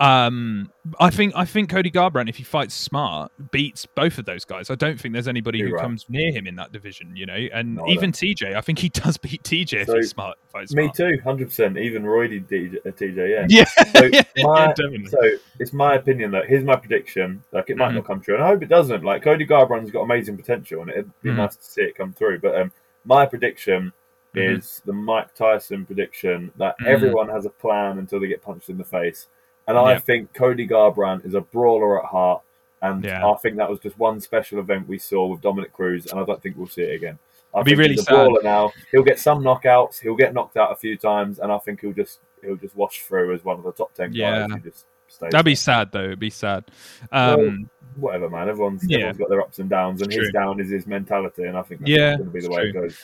[0.00, 4.46] Um, I think I think Cody Garbrandt, if he fights smart, beats both of those
[4.46, 4.70] guys.
[4.70, 5.82] I don't think there's anybody You're who right.
[5.82, 7.34] comes near him in that division, you know.
[7.34, 10.38] And No, I even TJ, I think he does beat TJ So, if he's smart.
[10.50, 10.96] Fights Me smart.
[10.96, 11.76] too, hundred percent.
[11.76, 13.46] Even Roy DJ, uh, TJ, yeah.
[13.48, 15.06] Yeah, So yeah, my- definitely.
[15.06, 15.18] So
[15.58, 17.44] it's my opinion that here's my prediction.
[17.52, 17.96] Like it might Mhm.
[17.96, 19.04] not come true, and I hope it doesn't.
[19.04, 21.36] Like Cody Garbrandt's got amazing potential, and it'd be Mhm.
[21.36, 22.38] nice to see it come through.
[22.40, 22.72] But um,
[23.04, 23.92] my prediction
[24.34, 24.56] Mhm.
[24.58, 26.86] is the Mike Tyson prediction that Mhm.
[26.86, 29.28] everyone has a plan until they get punched in the face,
[29.70, 29.98] and I Yeah.
[30.00, 32.42] think Cody Garbrandt is a brawler at heart.
[32.82, 33.26] And Yeah.
[33.28, 36.24] I think that was just one special event we saw with Dominick Cruz, and I
[36.24, 37.18] don't think we'll see it again.
[37.54, 38.72] I It'd be really he's a brawler now.
[38.90, 40.00] He'll get some knockouts.
[40.00, 43.02] He'll get knocked out a few times, and I think he'll just he'll just wash
[43.02, 44.46] through as one of the top ten Yeah.
[44.46, 44.50] guys.
[44.52, 46.04] Who just stays That'd be sad though.
[46.04, 46.64] It'd be sad.
[47.12, 48.48] Um, whatever, man.
[48.48, 48.98] Everyone's Yeah.
[48.98, 50.32] everyone's got their ups and downs, and his true.
[50.32, 52.72] down is his mentality, and I think that's Yeah, going to be the way it
[52.72, 52.98] goes.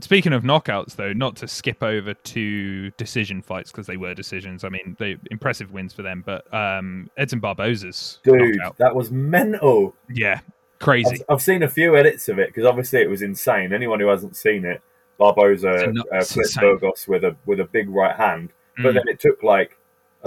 [0.00, 4.64] Speaking of knockouts, though, not to skip over to decision fights because they were decisions.
[4.64, 6.22] I mean, they impressive wins for them.
[6.26, 9.94] But um, Edson Barboza's Dude, knockout, that was mental.
[10.08, 10.40] yeah,
[10.80, 11.16] crazy.
[11.28, 13.72] I've, I've seen a few edits of it because obviously it was insane.
[13.72, 14.80] Anyone who hasn't seen it,
[15.18, 16.56] Barboza uh, flipped.
[16.58, 18.94] Burgos with a with a big right hand, but Mm.
[18.94, 19.76] then it took like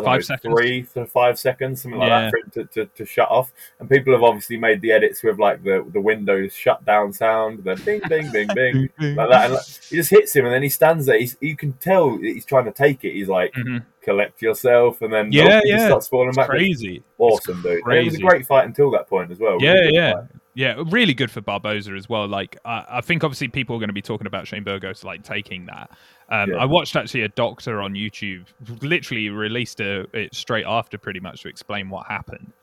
[0.03, 0.53] Five know, seconds.
[0.53, 2.21] three to five seconds, something like Yeah.
[2.21, 3.53] that, for it to, to, to shut off.
[3.79, 7.75] And people have obviously made the edits with like the the Windows shutdown sound, the
[7.85, 9.45] bing, bing, bing, bing, like that.
[9.45, 11.17] And like, he just hits him, and then he stands there.
[11.19, 13.13] He's, you can tell he's trying to take it.
[13.13, 13.85] He's like, Mhm.
[14.01, 15.85] collect yourself, and then Yeah, just yeah.
[15.87, 16.49] starts falling It's back.
[16.49, 17.01] crazy.
[17.17, 17.81] Awesome, dude.
[17.85, 19.57] And It was a great fight until that point as well.
[19.61, 20.13] Yeah, Really yeah.
[20.13, 20.23] fight.
[20.55, 22.27] Yeah, really good for Barboza as well.
[22.27, 25.21] Like, I, I think obviously people are going to be talking about Shane Burgos like
[25.21, 25.91] taking that.
[26.29, 26.57] Um, Yeah.
[26.57, 28.45] I watched actually a doctor on YouTube,
[28.81, 32.53] literally released a, it straight after, pretty much to explain what happened.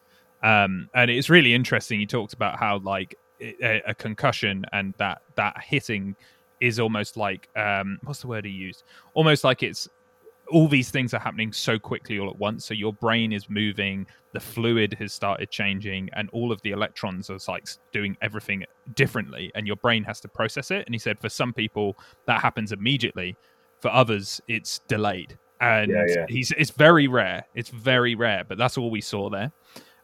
[0.43, 2.01] Um, and it's really interesting.
[2.01, 6.17] He talks about how like a, a concussion and that that hitting
[6.61, 8.85] is almost like um, what's the word he used?
[9.15, 9.89] Almost like it's
[10.53, 12.67] all these things are happening so quickly all at once.
[12.67, 17.31] So your brain is moving, the fluid has started changing, and all of the electrons
[17.31, 20.87] are like doing everything differently, and your brain has to process it.
[20.87, 21.97] And he said for some people
[22.27, 23.37] that happens immediately,
[23.81, 25.37] for others it's delayed.
[25.61, 26.27] And Yeah, yeah.
[26.29, 27.45] he's it's very rare.
[27.55, 29.51] It's very rare, but that's all we saw there.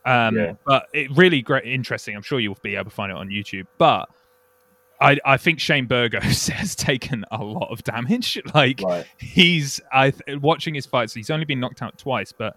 [0.05, 0.53] Um, Yeah.
[0.65, 2.17] But it really great, interesting.
[2.17, 3.67] I'm sure you'll be able to find it on YouTube.
[3.77, 4.09] But
[5.01, 8.41] I, I think Shane Burgos has taken a lot of damage.
[8.55, 9.07] Like Right.
[9.19, 11.15] he's I watching his fights.
[11.15, 12.57] He's only been knocked out twice, but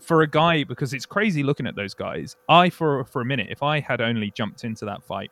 [0.00, 2.36] for a guy because it's crazy looking at those guys.
[2.48, 5.30] I for for a minute, if I had only jumped into that fight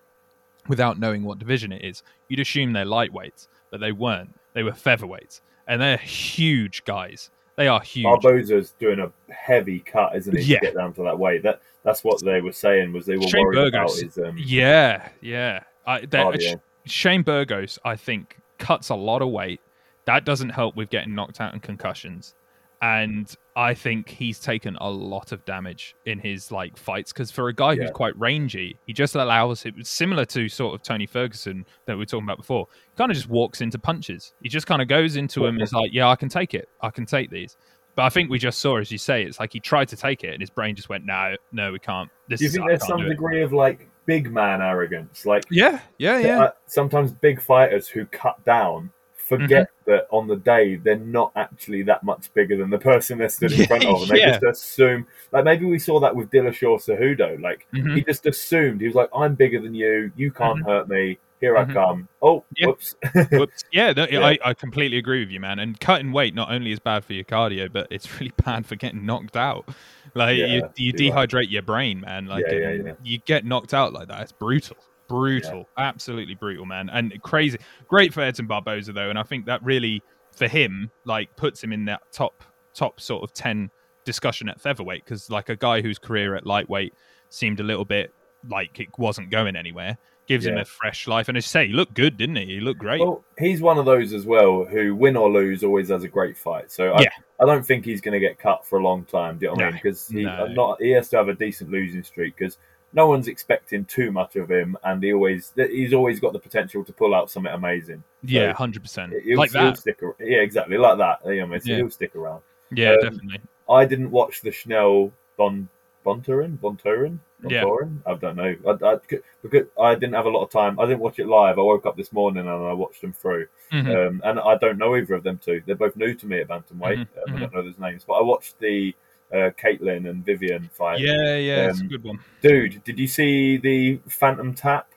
[0.68, 4.34] without knowing what division it is, you'd assume they're lightweights, but they weren't.
[4.54, 7.30] They were featherweights, and they're huge guys.
[7.56, 8.04] They are huge.
[8.06, 10.58] Barboza's doing a heavy cut, isn't he, Yeah.
[10.60, 11.42] to get down to that weight?
[11.42, 14.02] That that's what they were saying was they were Shane worried Burgos.
[14.02, 15.60] about his um, Yeah, yeah.
[15.86, 16.60] I, that- oh, cardio.
[16.86, 19.60] Shane Burgos, I think, cuts a lot of weight.
[20.04, 22.34] That doesn't help with getting knocked out and concussions.
[22.82, 27.48] And I think he's taken a lot of damage in his like fights because for
[27.48, 27.82] a guy Yeah.
[27.84, 29.74] who's quite rangy, he just allows it.
[29.84, 32.68] Similar to sort of Tony Ferguson that we were talking about before.
[32.92, 34.34] He kind of just walks into punches.
[34.42, 36.68] He just kind of goes into him and is like, "Yeah, I can take it.
[36.82, 37.56] I can take these."
[37.94, 40.22] But I think we just saw, as you say, it's like he tried to take
[40.22, 42.86] it and his brain just went, "No, no, we can't." This Do you think there's
[42.86, 45.26] some do it." degree of like big man arrogance?
[45.26, 46.40] Like Yeah, yeah, yeah.
[46.44, 49.90] uh, sometimes big fighters who cut down forget Mm-hmm.
[49.90, 53.52] that on the day they're not actually that much bigger than the person they're stood
[53.52, 54.38] in front of, and they yeah.
[54.38, 55.04] just assume.
[55.32, 57.40] Like maybe we saw that with Dillashaw Cejudo.
[57.40, 57.96] Like Mhm.
[57.96, 60.12] he just assumed he was like, "I'm bigger than you.
[60.16, 61.18] You can't hurt me.
[61.40, 61.56] Here.
[61.56, 62.66] I come." Oh, Yeah.
[62.68, 62.94] whoops.
[63.32, 63.64] Whoops.
[63.72, 64.20] Yeah, no, Yeah.
[64.20, 65.58] I, I completely agree with you, man.
[65.58, 68.76] And cutting weight not only is bad for your cardio, but it's really bad for
[68.76, 69.68] getting knocked out.
[70.16, 71.28] Like Yeah, you, you right.
[71.28, 72.26] dehydrate your brain, man.
[72.26, 72.92] Like Yeah, yeah.
[73.04, 74.22] you get knocked out like that.
[74.22, 74.76] It's brutal,
[75.08, 76.88] brutal, absolutely brutal, man.
[76.90, 77.58] And crazy.
[77.86, 80.02] Great for Edson Barboza though, and I think that really
[80.32, 82.42] for him like puts him in that top
[82.74, 83.70] top sort of ten
[84.04, 86.94] discussion at featherweight because like a guy whose career at lightweight
[87.28, 88.12] seemed a little bit
[88.48, 91.28] like it wasn't going anywhere gives him a fresh life.
[91.28, 92.46] And as you say, he looked good, didn't he?
[92.46, 93.00] He looked great.
[93.00, 96.36] Well, he's one of those as well who, win or lose, always has a great
[96.36, 96.70] fight.
[96.70, 97.08] So I, Yeah.
[97.40, 99.38] I don't think he's going to get cut for a long time.
[99.38, 99.80] Do you know what I mean?
[99.82, 100.46] Because he no.
[100.46, 102.58] not he has to have a decent losing streak because
[102.92, 106.82] no one's expecting too much of him, and he always he's always got the potential
[106.84, 108.02] to pull out something amazing.
[108.22, 109.12] Yeah, hundred percent.
[109.34, 109.82] Like that.
[110.18, 111.20] Yeah, exactly like that.
[111.26, 111.76] You know, so Yeah.
[111.76, 112.42] he'll stick around.
[112.72, 113.40] Yeah, um, definitely.
[113.68, 115.68] I didn't watch the Schnell Bon
[116.06, 117.18] Bontorin Bontorin.
[117.46, 117.64] Yeah.
[118.06, 118.54] I don't know.
[118.66, 118.96] I, I,
[119.42, 120.78] because I didn't have a lot of time.
[120.78, 121.58] I didn't watch it live.
[121.58, 123.48] I woke up this morning and I watched them through.
[123.72, 124.08] Mhm.
[124.08, 125.62] Um, and I don't know either of them two.
[125.66, 126.98] They're both new to me at bantamweight.
[126.98, 128.94] Mhm, Um, I don't know those names, but I watched the
[129.32, 131.00] uh, Katlyn and Vivian fight.
[131.00, 132.20] yeah, yeah, it's a um, good one.
[132.42, 134.88] Dude, did you see the Phantom Tap?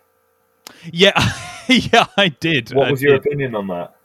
[0.94, 1.20] Yeah,
[1.68, 2.72] yeah, I did.
[2.74, 3.96] What I was your opinion on that?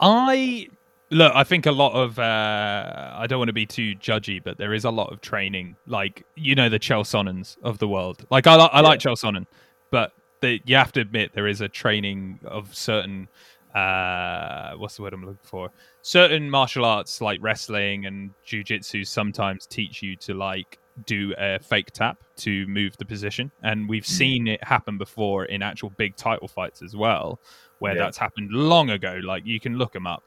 [0.00, 0.68] I
[1.10, 1.32] look.
[1.34, 2.18] I think a lot of.
[2.18, 5.76] Uh, I don't want to be too judgy, but there is a lot of training.
[5.86, 8.24] Like you know, the Chael Sonnens of the world.
[8.30, 9.46] Like I, li- I like Chael Sonnen,
[9.90, 13.28] but the, you have to admit there is a training of certain.
[13.74, 15.70] Uh, what's the word I'm looking for?
[16.02, 21.90] Certain martial arts like wrestling and jujitsu sometimes teach you to like do a fake
[21.92, 26.48] tap to move the position, and we've seen it happen before in actual big title
[26.48, 27.40] fights as well,
[27.78, 28.02] where Yeah.
[28.04, 29.20] that's happened long ago.
[29.22, 30.22] Like you can look them up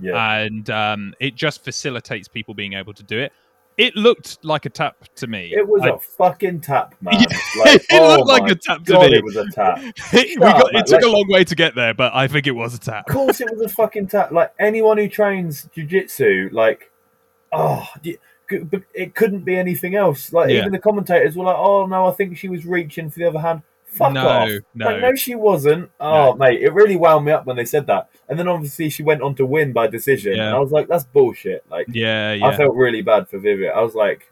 [0.00, 0.38] Yeah.
[0.40, 3.32] and um, it just facilitates people being able to do it.
[3.78, 5.52] It looked like a tap to me.
[5.54, 7.14] it was I- a fucking tap, man.
[7.20, 9.18] Yeah, Like, it oh looked like a tap to God, me.
[9.18, 9.78] it was a tap.
[10.14, 12.52] we got, up, it took a long way to get there, but I think it
[12.52, 13.06] was a tap.
[13.08, 14.30] Of course, it was a fucking tap.
[14.32, 16.90] Like anyone who trains jujitsu, like,
[17.52, 18.18] oh, y- c- but
[18.50, 20.32] it couldn't be anything else.
[20.32, 20.58] Like Yeah.
[20.60, 23.40] even the commentators were like, "Oh no, I think she was reaching for the other
[23.40, 24.50] hand." Fuck No, off!
[24.74, 24.86] no.
[24.86, 25.90] Like, no, she wasn't.
[26.00, 28.10] Oh, mate, it really wound me up when they said that.
[28.28, 30.48] And then obviously she went on to win by decision, Yeah.
[30.48, 33.72] and I was like, "That's bullshit." Like, Yeah, I felt really bad for Vivian.
[33.74, 34.30] I was like,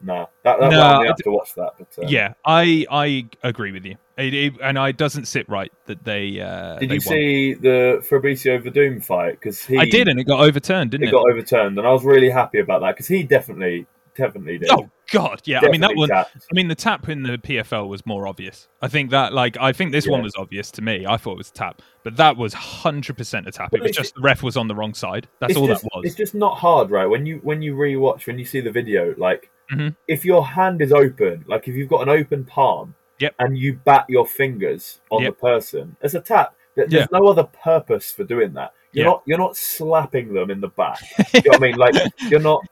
[0.00, 2.34] "Nah, that, that No, wound me I up to watch that." But uh, yeah.
[2.44, 6.40] I I agree with you, it, it, and I doesn't sit right that they.
[6.40, 7.00] Uh, Did they you won.
[7.00, 9.32] see the Fabricio Werdum fight?
[9.32, 11.12] Because he I did, and it got overturned, didn't it it?
[11.12, 13.86] got overturned, and I was really happy about that because he definitely,
[14.16, 14.70] definitely did.
[14.70, 15.60] oh God, yeah.
[15.60, 16.08] I mean that Definitely one.
[16.08, 16.36] tapped.
[16.50, 18.66] I mean, the tap in the PFL was more obvious.
[18.82, 21.06] I think that, like, I think this one was obvious to me.
[21.06, 23.70] I thought it was a tap, but that was hundred percent a tap.
[23.70, 25.28] Well, it was just the ref was on the wrong side.
[25.38, 26.06] That's all just, that was.
[26.06, 27.06] It's just not hard, right?
[27.06, 29.96] When you when you rewatch, when you see the video, like Mhm.
[30.06, 33.34] if your hand is open, like if you've got an open palm, Yep.
[33.38, 35.32] and you bat your fingers on Yep.
[35.34, 36.54] the person, it's a tap.
[36.74, 38.72] There- There's no other purpose for doing that.
[38.92, 39.10] You're Yeah.
[39.10, 41.00] not you're not slapping them in the back.
[41.34, 41.76] you know what I mean?
[41.76, 41.94] Like
[42.30, 42.64] you're not.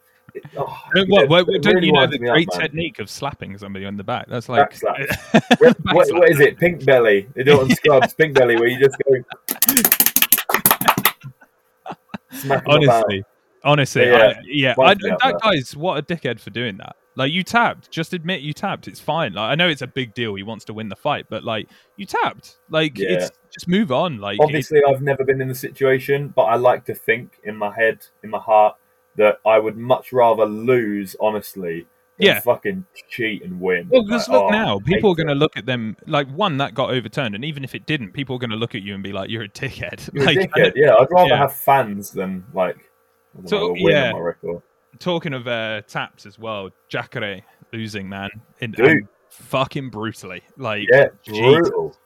[0.57, 3.97] Oh, Don't, what, what, don't really you know the great technique of slapping somebody on
[3.97, 4.27] the back?
[4.29, 5.61] That's like Backslap.
[5.61, 6.59] What, what, what is it?
[6.59, 7.29] Pink belly.
[7.35, 8.15] They do it on Scrubs.
[8.15, 9.15] Pink belly, where you just go.
[12.33, 13.05] Smack 'em about.
[13.05, 13.25] honestly,
[13.65, 14.75] honestly, Yeah, I, yeah.
[14.79, 16.97] I, winds me up, that guy's what a dickhead for doing that.
[17.17, 18.89] Like you tapped, just admit you tapped.
[18.89, 19.35] It's fine.
[19.35, 20.35] Like I know it's a big deal.
[20.35, 22.59] He wants to win the fight, but like you tapped.
[22.71, 23.11] Like Yeah.
[23.11, 24.19] it's just move on.
[24.19, 27.73] Like Obviously, I've never been in the situation, but I like to think in my
[27.73, 28.77] head, in my heart,
[29.17, 31.87] that I would much rather lose honestly
[32.19, 32.41] Yeah.
[32.41, 33.89] fucking cheat and win.
[33.91, 36.57] Well, because Like, look oh, now, people are going to look at them like one
[36.57, 38.93] that got overturned, and even if it didn't, people are going to look at you
[38.93, 40.73] and be like, "You're a dickhead." You're a like, dickhead.
[40.75, 41.39] Yeah, I'd rather yeah.
[41.39, 42.91] have fans than like
[43.47, 44.07] So, know, a win yeah.
[44.09, 44.63] on my record.
[45.01, 48.31] talking of uh, taps as well, Jacare losing man,
[48.61, 48.77] and
[49.31, 50.43] fucking brutally.
[50.57, 51.97] Like, Yeah, brutal.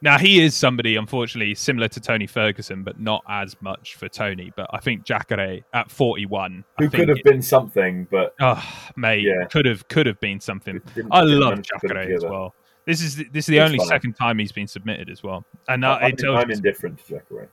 [0.00, 4.52] now he is somebody, unfortunately, similar to Tony Ferguson, but not as much for Tony.
[4.56, 8.62] But I think Jacare at forty-one, I Who could have been something, but Oh,
[8.96, 9.46] mate, Yeah.
[9.46, 10.80] could have could have been something.
[11.12, 12.54] I love manage to put it Jacare as well.
[12.86, 13.88] This is this is the It's only fine.
[13.88, 17.48] second time he's been submitted as well, and uh, I, it I'm indifferent to Jacare.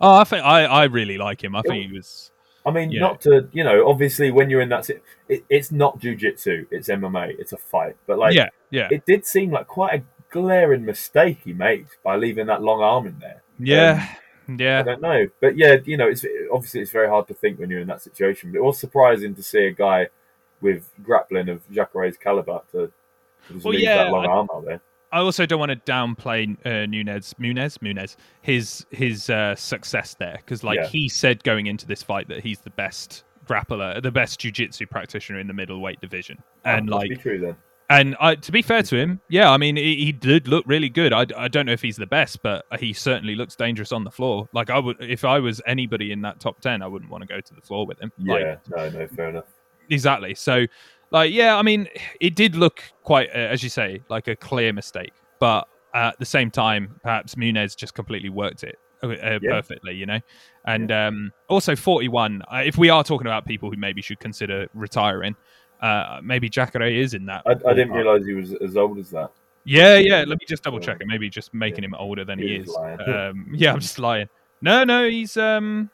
[0.00, 1.54] Oh, I think I, I really like him.
[1.56, 2.30] I think he was.
[2.66, 3.00] I mean, Yeah.
[3.00, 7.38] not to you know, obviously when you're in that, it, it's not jujitsu, it's MMA,
[7.38, 7.96] it's a fight.
[8.06, 12.16] But like, yeah, yeah, it did seem like quite a glaring mistake he made by
[12.16, 13.42] leaving that long arm in there.
[13.58, 14.06] yeah,
[14.48, 14.80] I yeah.
[14.80, 17.70] I don't know, but yeah, you know, it's obviously it's very hard to think when
[17.70, 18.50] you're in that situation.
[18.52, 20.08] But it was surprising to see a guy
[20.60, 22.90] with grappling of Jacare's caliber to,
[23.48, 24.80] to just Well, leave yeah, that long I- arm out there.
[25.14, 30.36] I also don't want to downplay uh, Nunez, Muniz, Muniz, his his uh, success there
[30.38, 30.86] because, like Yeah.
[30.88, 35.38] he said going into this fight that he's the best grappler, the best jiu-jitsu practitioner
[35.38, 37.56] in the middleweight division, and Oh, must like be true then.
[37.90, 40.88] And I, to be fair to him, yeah, I mean, he, he did look really
[40.88, 41.12] good.
[41.12, 44.10] I, I don't know if he's the best, but he certainly looks dangerous on the
[44.10, 44.48] floor.
[44.54, 47.28] Like I would, if I was anybody in that top ten, I wouldn't want to
[47.28, 48.10] go to the floor with him.
[48.18, 49.44] Like, Yeah, no, no, fair enough.
[49.90, 50.34] exactly.
[50.34, 50.64] So,
[51.14, 51.88] like, yeah, I mean,
[52.20, 55.12] it did look quite, uh, as you say, like a clear mistake.
[55.38, 59.50] But at the same time, perhaps Muniz just completely worked it uh, uh, Yeah.
[59.50, 60.18] perfectly, you know.
[60.66, 62.42] And um, also, forty-one.
[62.52, 65.36] Uh, if we are talking about people who maybe should consider retiring,
[65.80, 67.42] uh, maybe Jacare is in that.
[67.46, 69.30] I, I didn't realize he was as old as that.
[69.64, 70.24] Yeah, yeah.
[70.26, 71.06] Let me just double check it.
[71.06, 72.68] Maybe just making him older than he He is.
[72.68, 73.00] lying.
[73.08, 74.28] Um, yeah, I'm just lying.
[74.60, 75.90] No, no, he's um.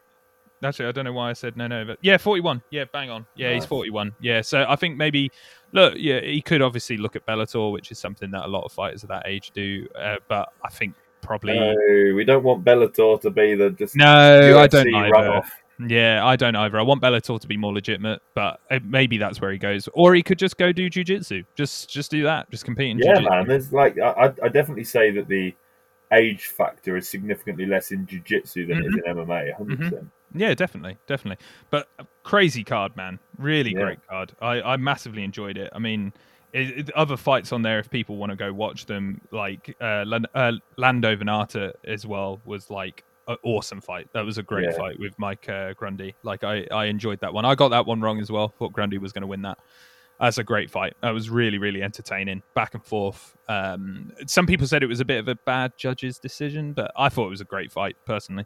[0.63, 2.63] Actually, I don't know why I said no, no, but yeah, 41.
[2.71, 3.25] Yeah, bang on.
[3.35, 4.13] Yeah, he's 41.
[4.21, 5.31] Yeah, so I think maybe
[5.73, 8.73] look, yeah, he could obviously look at Bellator, which is something that a lot of
[8.73, 9.87] fighters of that age do.
[9.99, 11.75] Uh, but I think probably No,
[12.15, 15.13] we don't want Bellator to be the just no, I don't either.
[15.13, 15.47] runoff.
[15.89, 16.79] Yeah, I don't either.
[16.79, 20.15] I want Bellator to be more legitimate, but uh, maybe that's where he goes, or
[20.15, 21.43] he could just go do jujitsu.
[21.55, 22.51] Just, just do that.
[22.51, 23.31] Just compete in Yeah, jiu-jitsu.
[23.31, 23.49] man.
[23.49, 25.55] There's like I, I- definitely say that the
[26.13, 29.59] age factor is significantly less in jiu-jitsu than it is in MMA.
[29.59, 29.79] 100.
[29.79, 31.45] percent Yeah, definitely, definitely.
[31.71, 33.19] But a crazy card, man.
[33.39, 33.81] Really Yeah.
[33.83, 34.33] great card.
[34.41, 35.71] I, I massively enjoyed it.
[35.75, 36.13] I mean,
[36.53, 40.05] it, it- other fights on there, if people want to go watch them, like uh,
[40.07, 44.09] Lan- uh, Lando Vannata as well was like an awesome fight.
[44.13, 44.77] That was a great Yeah.
[44.77, 46.15] fight with Mike uh, Grundy.
[46.23, 47.45] Like I, I enjoyed that one.
[47.45, 48.49] I got that one wrong as well.
[48.59, 49.59] Thought Grundy was going to win that.
[50.21, 50.95] That's a great fight.
[51.01, 53.35] That was really, really entertaining, back and forth.
[53.49, 57.09] Um, some people said it was a bit of a bad judge's decision, but I
[57.09, 58.45] thought it was a great fight personally.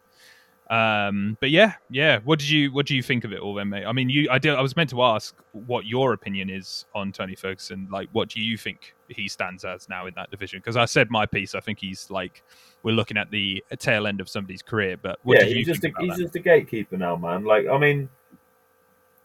[0.70, 2.20] Um, but yeah, yeah.
[2.24, 3.84] What did you what do you think of it all, then, mate?
[3.84, 7.12] I mean, you I did I was meant to ask what your opinion is on
[7.12, 7.86] Tony Ferguson.
[7.90, 10.60] Like, what do you think he stands as now in that division?
[10.60, 11.54] Because I said my piece.
[11.54, 12.42] I think he's like
[12.82, 14.96] we're looking at the tail end of somebody's career.
[14.96, 16.18] But what Yeah, you he's just a, he's that?
[16.18, 17.44] just a gatekeeper now, man.
[17.44, 18.08] Like I mean,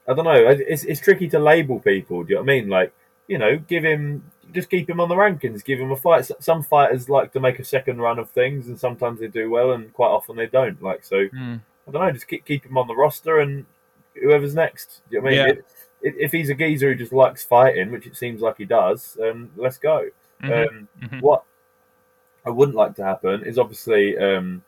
[0.07, 0.47] I don't know.
[0.49, 2.23] It's it's tricky to label people.
[2.23, 2.69] Do you know what I mean?
[2.69, 2.93] Like
[3.29, 6.29] you know, give him just keep him on the rankings, give him a fight.
[6.39, 9.71] Some fighters like to make a second run of things, and sometimes they do well,
[9.71, 10.81] and quite often they don't.
[10.81, 11.55] Like so, Hmm.
[11.87, 12.11] I don't know.
[12.11, 13.65] Just keep keep him on the roster, and
[14.21, 15.01] whoever's next.
[15.09, 15.39] You know I mean?
[15.39, 15.53] Yeah.
[16.01, 19.17] If, if he's a geezer who just likes fighting, which it seems like he does,
[19.21, 20.09] um, let's go.
[20.41, 21.21] Mhm, Um, mhm.
[21.21, 21.43] What
[22.45, 24.63] I wouldn't like to happen is obviously um,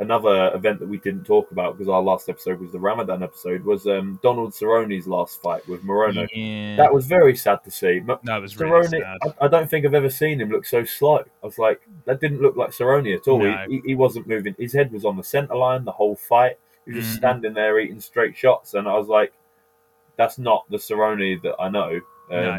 [0.00, 3.64] another event that we didn't talk about because our last episode was the Ramadan episode.
[3.64, 6.26] Was um, Donald Cerrone's last fight with Morono?
[6.32, 6.76] Yeah.
[6.76, 7.98] That was very sad to see.
[8.08, 9.16] M- that was really sad.
[9.22, 11.18] I, I don't think I've ever seen him look so slow.
[11.18, 13.40] I was like, that didn't look like Cerrone at all.
[13.40, 13.66] No.
[13.68, 14.54] He, he, wasn't moving.
[14.58, 16.58] His head was on the center line the whole fight.
[16.86, 17.18] He was just Mhm.
[17.18, 19.32] standing there eating straight shots, and I was like,
[20.16, 22.00] that's not the Cerrone that I know.
[22.30, 22.58] Um, No.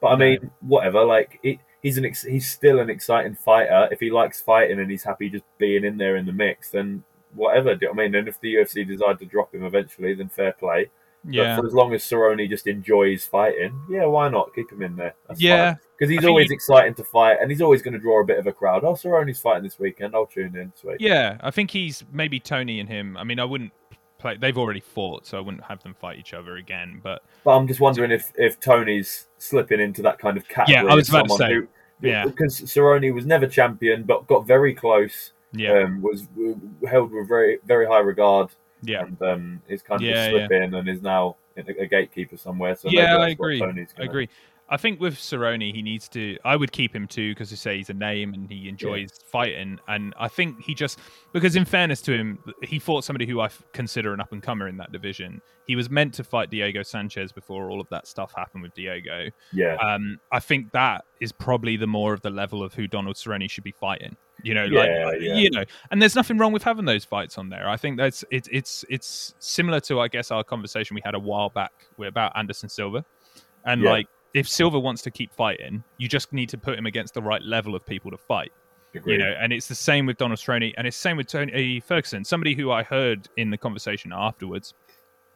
[0.00, 0.16] But I No.
[0.16, 1.04] mean, whatever.
[1.04, 3.88] Like, it, he's an ex- he's still an exciting fighter.
[3.90, 7.04] If he likes fighting and he's happy just being in there in the mix, then
[7.34, 7.74] whatever.
[7.74, 8.14] Do you know I mean?
[8.14, 10.90] And if the UFC decide to drop him eventually, then fair play.
[11.28, 11.56] Yeah.
[11.56, 14.94] But for as long as Cerrone just enjoys fighting, yeah, why not keep him in
[14.96, 15.14] there?
[15.26, 15.74] That's Yeah.
[15.98, 18.24] because he's I always he- exciting to fight, and he's always going to draw a
[18.24, 18.84] bit of a crowd.
[18.84, 20.14] Oh, Cerrone's fighting this weekend.
[20.14, 20.72] I'll tune in.
[20.76, 21.00] Sweet.
[21.00, 23.16] Yeah, I think he's maybe Tony and him.
[23.16, 23.72] I mean, I wouldn't
[24.18, 24.36] play.
[24.36, 27.00] They've already fought, so I wouldn't have them fight each other again.
[27.02, 30.84] But But I'm just wondering if if Tony's slipping into that kind of category.
[30.86, 31.68] Yeah, I was about to say, who-
[32.02, 32.24] yeah.
[32.26, 35.32] because Cerrone was never champion, but got very close.
[35.52, 36.26] yeah, Um, was
[36.86, 38.50] held with very very high regard,
[38.82, 42.76] yeah, and um, is kind of Yeah, slipping and is now a, gatekeeper somewhere.
[42.76, 43.16] So yeah.
[43.16, 43.58] I agree.
[43.58, 44.28] Tony's I agree.
[44.70, 46.36] I think with Cerrone, he needs to.
[46.44, 49.78] I would keep him too because, you say, he's a name and he enjoys fighting.
[49.88, 50.98] And I think he just
[51.32, 54.68] because, in fairness to him, he fought somebody who I consider an up and comer
[54.68, 55.40] in that division.
[55.66, 59.30] He was meant to fight Diego Sanchez before all of that stuff happened with Diego.
[59.52, 63.16] Yeah, um, I think that is probably the more of the level of who Donald
[63.16, 64.16] Cerrone should be fighting.
[64.42, 65.34] You know, Yeah, like yeah.
[65.34, 67.68] you know, and there's nothing wrong with having those fights on there.
[67.68, 71.18] I think that's it's it's it's similar to I guess our conversation we had a
[71.18, 73.04] while back with- about Anderson Silva,
[73.64, 73.90] and Yeah.
[73.90, 77.22] like if Silva wants to keep fighting, you just need to put him against the
[77.22, 78.52] right level of people to fight
[78.94, 79.14] Agreed.
[79.14, 81.78] you know and it's the same with donald Cerrone, and it's the same with tony
[81.78, 84.74] uh, ferguson somebody who i heard in the conversation afterwards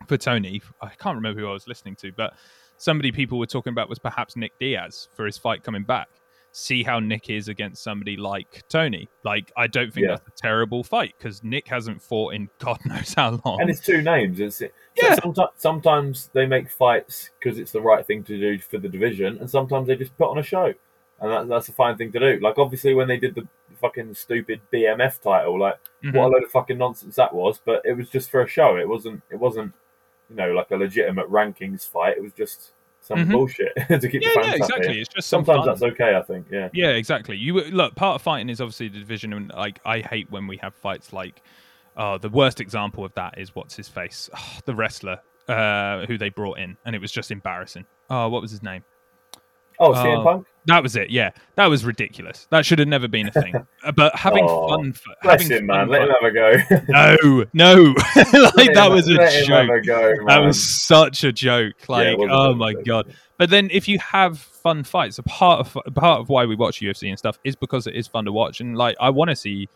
[0.09, 2.34] for tony i can't remember who i was listening to but
[2.78, 6.09] somebody people were talking about was perhaps nick diaz for his fight coming back
[6.55, 10.17] see how nick is against somebody like tony like i don't think Yeah.
[10.17, 13.81] that's a terrible fight because nick hasn't fought in god knows how long and it's
[13.81, 14.39] two names.
[14.39, 15.15] It's so Yeah.
[15.23, 19.39] Sometimes, sometimes they make fights because it's the right thing to do for the division,
[19.39, 20.75] and sometimes they just put on a show,
[21.21, 22.39] and that, that's a fine thing to do.
[22.43, 23.49] Like obviously when they did the
[23.81, 26.15] fucking stupid BMF title, like Mhm.
[26.15, 27.61] what a load of fucking nonsense that was.
[27.65, 28.77] But it was just for a show.
[28.77, 29.23] It wasn't.
[29.31, 29.73] It wasn't.
[30.29, 32.17] You know, like a legitimate rankings fight.
[32.19, 32.73] It was just
[33.03, 33.33] some Mhm.
[33.33, 35.01] bullshit to keep yeah the fans yeah exactly happy.
[35.01, 35.67] it's just Sometimes fun.
[35.67, 36.15] that's okay.
[36.17, 36.47] I think.
[36.51, 36.69] Yeah.
[36.73, 37.37] Yeah, exactly.
[37.37, 37.95] You look.
[37.97, 41.13] Part of fighting is obviously the division, and like I hate when we have fights
[41.13, 41.43] like.
[41.95, 46.17] Oh, the worst example of that is what's his face, oh, the wrestler uh, who
[46.17, 47.85] they brought in, and it was just embarrassing.
[48.09, 48.83] Oh, what was his name?
[49.79, 50.47] Oh, CM Oh, Punk.
[50.66, 51.11] That was it.
[51.11, 52.47] Yeah, that was ridiculous.
[52.51, 53.57] That should have never been a thing.
[53.85, 55.89] Uh, but having Oh, fun, f- Bless having him, man.
[55.89, 56.83] fun Let him have a go.
[56.89, 57.83] no, no,
[58.57, 59.83] like that was a Let him have joke.
[59.83, 61.75] a go, That was such a joke.
[61.89, 63.12] Like, a oh my god.
[63.39, 66.81] But then, if you have fun fights, a part of part of why we watch
[66.81, 69.37] UFC and stuff is because it is fun to watch, and like I want to
[69.37, 69.68] see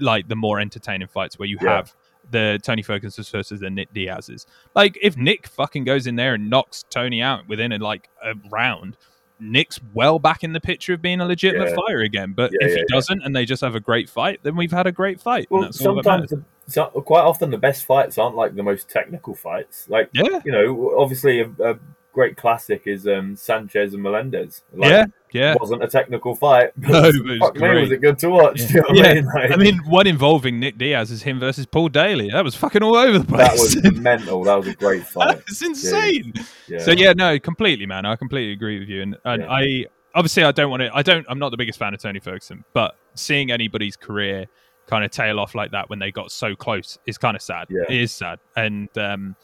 [0.00, 1.76] like the more entertaining fights where you Yeah.
[1.76, 1.94] have
[2.30, 4.46] the Tony Ferguson versus the Nick Diaz's.
[4.74, 8.34] Like if Nick fucking goes in there and knocks Tony out within a, like a
[8.50, 8.98] round.
[9.40, 11.76] Nick's well back in the picture of being a legitimate Yeah.
[11.76, 14.40] fighter again, but Yeah, if yeah, he doesn't and they just have a great fight,
[14.42, 15.46] then we've had a great fight.
[15.50, 16.30] Well, that's all that matters.
[16.30, 19.88] sometimes, the, so, quite often, the best fights aren't like the most technical fights.
[19.88, 21.78] Like, yeah, you know, obviously, a, a
[22.14, 24.62] great classic is um, Sanchez and Melendez.
[24.72, 25.52] Like, yeah, yeah.
[25.52, 26.70] It wasn't a technical fight.
[26.76, 28.60] But No, it was fuck me, was it good to watch?
[28.72, 28.80] Yeah.
[28.94, 29.10] You know Yeah.
[29.10, 29.24] I mean?
[29.26, 32.30] Like, I mean, one involving Nick Diaz is him versus Paul Daley.
[32.30, 33.74] That was fucking all over the place.
[33.74, 34.44] that was mental.
[34.44, 35.42] That was a great fight.
[35.48, 36.32] It's insane.
[36.68, 36.78] Yeah.
[36.78, 38.06] So yeah, no, completely, man.
[38.06, 39.50] I completely agree with you, and, and Yeah.
[39.50, 40.90] I obviously I don't want to.
[40.94, 41.26] I don't.
[41.28, 44.46] I'm not the biggest fan of Tony Ferguson, but seeing anybody's career
[44.86, 47.66] kind of tail off like that when they got so close is kind of sad.
[47.70, 47.82] Yeah.
[47.88, 49.34] It is sad, and um,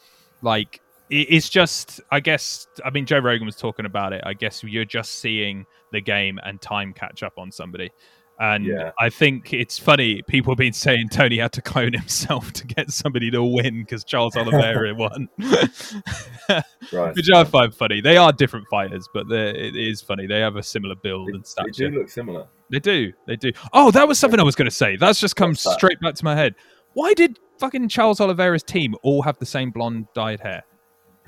[0.41, 0.79] like
[1.11, 2.01] it's just.
[2.11, 2.67] I guess.
[2.83, 4.21] I mean, Joe Rogan was talking about it.
[4.25, 7.91] I guess you're just seeing the game and time catch up on somebody.
[8.39, 8.91] And Yeah.
[8.97, 10.23] I think it's funny.
[10.23, 14.03] People have been saying Tony had to clone himself to get somebody to win because
[14.03, 15.29] Charles Oliveira won.
[16.91, 17.15] right.
[17.15, 18.01] Which I find funny.
[18.01, 20.25] They are different fighters, but it is funny.
[20.25, 22.47] They have a similar build They, and they do look similar.
[22.71, 23.13] They do.
[23.27, 23.51] They do.
[23.73, 24.95] Oh, that was something I was going to say.
[24.95, 25.73] That's just come What's that?
[25.73, 26.55] straight back to my head.
[26.93, 30.63] Why did fucking Charles Oliveira's team all have the same blonde dyed hair?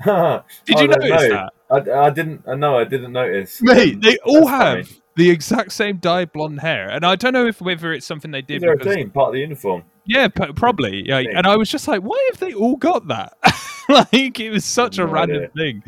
[0.04, 1.28] Did you notice know.
[1.28, 1.52] that?
[1.70, 2.46] I, I didn't.
[2.46, 3.60] uh, No, I didn't notice.
[3.62, 5.00] Mate, Um, they all that's have funny.
[5.16, 8.42] the exact same dyed blonde hair, and I don't know if whether it's something they
[8.42, 8.60] did.
[8.62, 9.84] there a because- team part of the uniform?
[10.06, 11.08] Yeah, probably.
[11.08, 13.32] Yeah, and I was just like, why have they all got that?
[13.88, 15.48] like, it was such a random idea.
[15.56, 15.82] thing.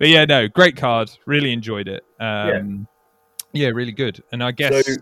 [0.00, 1.10] But yeah, no, great card.
[1.24, 2.02] Really enjoyed it.
[2.18, 2.88] Um,
[3.52, 3.68] yeah.
[3.68, 4.22] really good.
[4.32, 4.94] And I guess, So-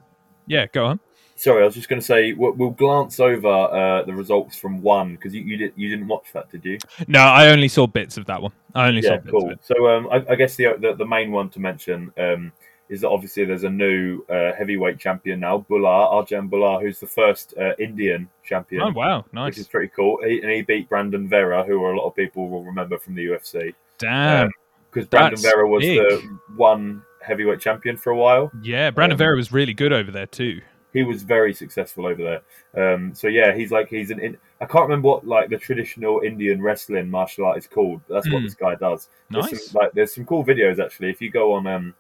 [0.47, 1.01] yeah, go on.
[1.39, 4.83] Sorry, I was just going to say we'll, we'll glance over uh, the results from
[4.83, 6.79] one because you, you did you didn't watch that, did you?
[7.07, 8.51] No, I only saw bits of that one.
[8.75, 9.53] I only saw bits cool.
[9.63, 12.51] So um, I, I guess the, the the main one to mention um,
[12.89, 17.07] is that obviously there's a new uh, heavyweight champion now, Bhullar Arjan Bhullar, who's the
[17.07, 18.83] first uh, Indian champion.
[18.83, 19.51] Oh wow, nice!
[19.51, 22.49] Which is pretty cool, he, and he beat Brandon Vera, who a lot of people
[22.49, 24.51] will remember from the UFC, Damn.
[24.91, 25.99] because Brandon That's Vera was big.
[25.99, 28.51] the one heavyweight champion for a while.
[28.61, 30.61] yeah, Brandon um, Vera was really good over there too.
[30.93, 32.41] He was very successful over
[32.75, 32.95] there.
[32.95, 34.21] Um, so yeah, he's like he's an.
[34.21, 38.01] In, I can't remember what like the traditional Indian wrestling martial art is called.
[38.09, 38.45] But that's what Hmm.
[38.45, 39.09] this guy does.
[39.31, 39.67] There's Nice.
[39.71, 41.11] Some, like there's some cool videos actually.
[41.11, 41.95] If you go on um,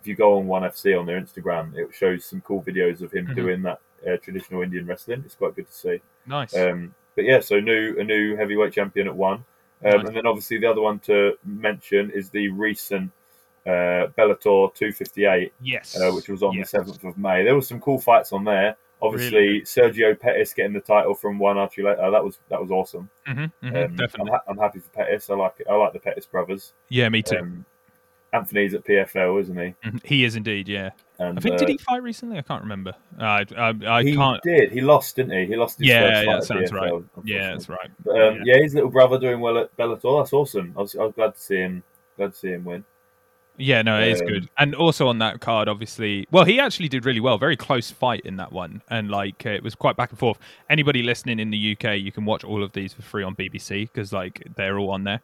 [0.00, 3.12] if you go on One FC on their Instagram, it shows some cool videos of
[3.12, 3.34] him Mhm.
[3.36, 5.22] doing that uh, traditional Indian wrestling.
[5.26, 6.00] It's quite good to see.
[6.26, 6.56] Nice.
[6.56, 9.44] Um, but yeah, so new a new heavyweight champion at one,
[9.84, 10.06] um, Nice.
[10.06, 13.10] and then obviously the other one to mention is the recent
[13.66, 15.98] uh, Bellator 258, Yes.
[16.00, 16.70] uh, which was on Yes.
[16.70, 17.44] the 7th of May.
[17.44, 18.76] There were some cool fights on there.
[19.02, 22.10] Obviously, Really Sergio Pettis getting the title from Juan Archuleta.
[22.12, 23.08] That was that was awesome.
[23.26, 24.32] Mhm, mhm, Um, I'm, definitely.
[24.32, 25.30] ha- I'm happy for Pettis.
[25.30, 25.66] I like it.
[25.70, 26.74] I like the Pettis brothers.
[26.90, 27.38] Yeah, me too.
[27.38, 27.64] Um,
[28.32, 29.74] Anthony's at PFL, isn't he?
[29.88, 30.04] Mhm.
[30.06, 30.68] He is indeed.
[30.68, 30.90] Yeah.
[31.18, 32.38] And, I think uh, did he fight recently?
[32.38, 32.94] I can't remember.
[33.18, 34.40] I I, I he can't.
[34.42, 34.70] did.
[34.70, 35.46] He lost, didn't he?
[35.46, 36.92] He lost his Yeah, first yeah, fight that sounds right.
[37.24, 37.90] Yeah, that's right.
[38.04, 38.58] But, um, yeah.
[38.58, 40.20] his little brother doing well at Bellator.
[40.22, 40.74] That's awesome.
[40.76, 41.82] I was, I was glad to see him.
[42.18, 42.84] Glad to see him win.
[43.56, 44.48] Yeah, no, it is Um, good.
[44.58, 47.36] And also on that card, obviously, well, he actually did really well.
[47.36, 50.38] Very close fight in that one, and like it was quite back and forth.
[50.70, 53.82] Anybody listening in the UK, you can watch all of these for free on BBC
[53.92, 55.20] because like they're all on there.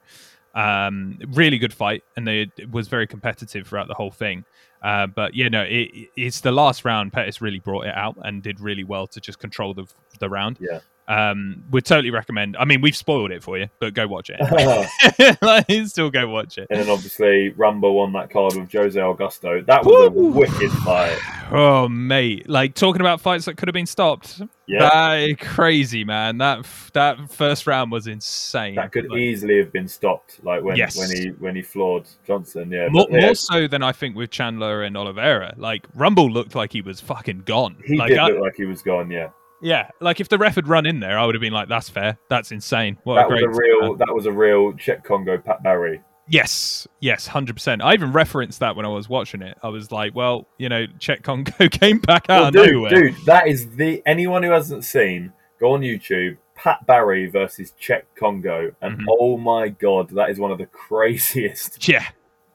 [0.55, 4.45] Um, really good fight, and they, it was very competitive throughout the whole thing.
[4.83, 7.13] Uh, but yeah, no, it, it's the last round.
[7.13, 9.87] Pettis really brought it out and did really well to just control the
[10.21, 10.59] the round.
[10.61, 10.81] Yeah.
[11.09, 12.57] Um, would totally recommend.
[12.57, 14.41] I mean, we've spoiled it for you, but go watch it.
[15.43, 16.67] like, still go watch it.
[16.69, 19.65] And then obviously Rumble on that card with Jose Augusto.
[19.67, 20.29] That was Woo!
[20.29, 21.17] a wicked fight.
[21.53, 22.49] Oh, mate!
[22.49, 24.43] Like talking about fights that could have been stopped.
[24.67, 26.39] Yeah, That crazy, man.
[26.39, 28.75] That that first round was insane.
[28.75, 30.43] that could Like, easily have been stopped.
[30.43, 30.99] Like when Yes.
[30.99, 32.73] when he when he floored Johnson.
[32.73, 35.55] Yeah, more, yeah, more so than I think with Chandler and Oliveira.
[35.57, 37.77] Like Rumble looked like he was fucking gone.
[37.85, 39.09] he like, did I- look like he was gone.
[39.09, 39.29] Yeah,
[39.63, 41.89] yeah, like if the ref had run in there, I would have been like, "That's
[41.89, 42.19] fair.
[42.29, 45.63] That's insane." What that a was a real that was a real Cheick Kongo Pat
[45.63, 46.03] Barry.
[46.29, 47.83] Yes, yes, hundred percent.
[47.83, 49.57] I even referenced that when I was watching it.
[49.63, 53.15] I was like, "Well, you know, Cheick Kongo came back out Well, dude, nowhere." dude,
[53.27, 56.37] that is the anyone who hasn't seen, go on YouTube.
[56.57, 59.05] Pat Barry versus Cheick Kongo, and Mhm.
[59.21, 60.65] oh my god, that is one of the
[61.11, 62.07] craziest Yeah.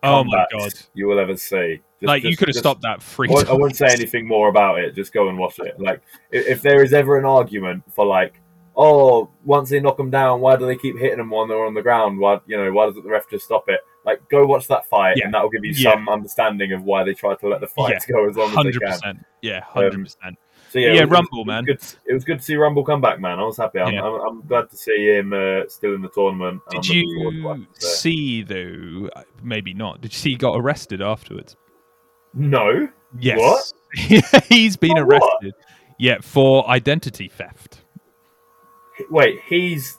[0.04, 0.74] Oh my god!
[0.94, 1.82] you will ever see.
[2.00, 3.30] Just- like you could have stopped that free.
[3.30, 4.96] I I won't say anything more about it.
[4.96, 5.80] Just go and watch it.
[5.80, 8.42] Like, if, if there is ever an argument for like,
[8.76, 11.76] oh, once they knock them down, why do they keep hitting them when they're on
[11.76, 12.18] the ground?
[12.18, 13.82] Why, you know, why doesn't the ref just stop it?
[14.04, 15.26] Like, go watch that fight, Yeah.
[15.26, 15.92] and that will give you Yeah.
[15.94, 19.00] some understanding of why they try to let the fights go as long as they
[19.02, 19.24] can.
[19.44, 20.40] Yeah, hundred um, percent.
[20.72, 21.66] So Yeah, yeah, was- Rumble, it man.
[21.66, 23.40] Good, it was good to see Rumble come back, man.
[23.40, 23.80] I was happy.
[23.80, 24.04] I'm, Yeah.
[24.06, 26.62] I'm, I'm glad to see him uh, still in the tournament.
[26.70, 27.90] Did I'm to you what there.
[27.90, 29.10] see though?
[29.44, 30.00] Maybe not.
[30.00, 31.58] Did you see he got arrested afterwards?
[32.34, 32.88] No.
[33.20, 33.74] Yes.
[34.48, 35.22] He's been For what?
[35.22, 35.54] arrested.
[36.00, 37.82] Yeah, for identity theft.
[39.10, 39.98] Wait, he's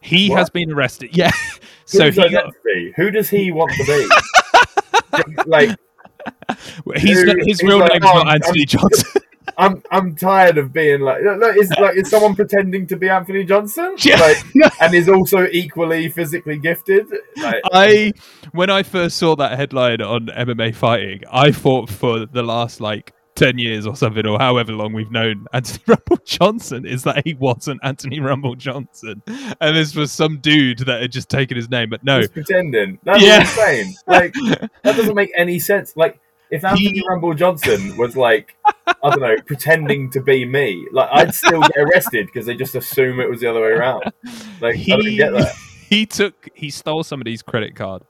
[0.00, 0.38] He What?
[0.38, 1.14] has been arrested.
[1.16, 1.30] Yeah.
[1.84, 2.54] so he got.
[2.96, 5.42] Who does he want to be?
[5.46, 5.76] like,
[6.96, 9.22] he's Who- his real like, name's "Oh, not Anthony I'm- Johnson.
[9.58, 13.44] I'm I'm tired of being like look, is like is someone pretending to be Anthony
[13.44, 13.96] Johnson?
[14.06, 14.36] Like
[14.80, 17.06] and is also equally physically gifted.
[17.36, 18.12] Like, I
[18.52, 23.12] when I first saw that headline on MMA fighting, I thought for the last like
[23.34, 27.34] ten years or something, or however long we've known Anthony Rumble Johnson, is that he
[27.34, 29.22] wasn't Anthony Rumble Johnson,
[29.60, 31.90] and this was some dude that had just taken his name.
[31.90, 32.98] But no, he's pretending.
[33.04, 33.40] That's Yeah.
[33.40, 33.94] insane.
[34.06, 35.94] Like that doesn't make any sense.
[35.96, 36.18] Like
[36.50, 41.08] if Anthony He- Rumble Johnson was like I don't know, pretending to be me, like
[41.12, 44.04] I'd still get arrested because they just assume it was the other way around.
[44.60, 45.54] Like I don't he get that.
[45.88, 48.02] he took he stole somebody's credit card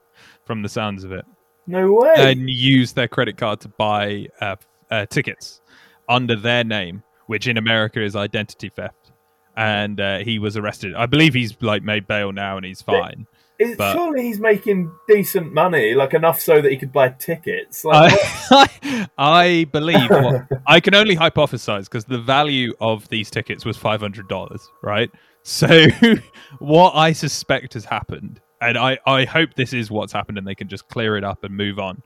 [0.45, 1.25] from the sounds of it
[1.67, 2.15] No way.
[2.17, 4.57] and used their credit card to buy uh,
[4.91, 5.61] uh, tickets
[6.09, 9.11] under their name, which in America is identity theft.
[9.57, 10.95] And uh, he was arrested.
[10.95, 13.27] I believe he's like made bail now, and he's fine.
[13.59, 17.85] It- but- surely he's making decent money, like enough so that he could buy tickets.
[17.85, 18.13] Like,
[18.51, 23.77] I, I believe what, I can only hypothesize because the value of these tickets was
[23.77, 25.11] five hundred dollars, right?
[25.43, 25.87] So
[26.59, 30.55] what I suspect has happened, and I, I hope this is what's happened, and they
[30.55, 32.03] can just clear it up and move on.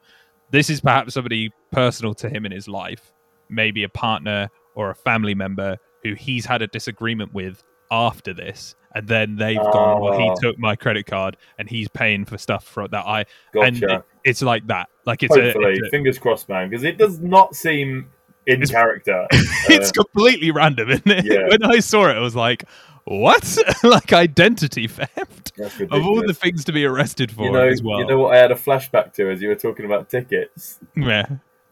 [0.50, 3.12] This is perhaps somebody personal to him in his life,
[3.48, 8.74] maybe a partner or a family member who he's had a disagreement with after this,
[8.94, 10.34] and then they've gone, well, he Oh.
[10.40, 13.24] took my credit card and he's paying for stuff for that I
[13.54, 13.94] and gotcha.
[13.96, 14.88] it- it's like that.
[15.06, 18.10] Like it's a, it's, a- fingers crossed, man, because it does not seem
[18.46, 19.26] in It's- character.
[19.68, 21.24] it's Uh, completely random, isn't it?
[21.24, 21.46] Yeah.
[21.48, 22.64] When I saw it, I was like,
[23.04, 23.56] "What?
[23.84, 25.52] like identity theft
[25.90, 28.34] of all the things to be arrested for you know, as well." you know what
[28.36, 30.80] I had a flashback to as you were talking about tickets.
[30.96, 31.26] yeah.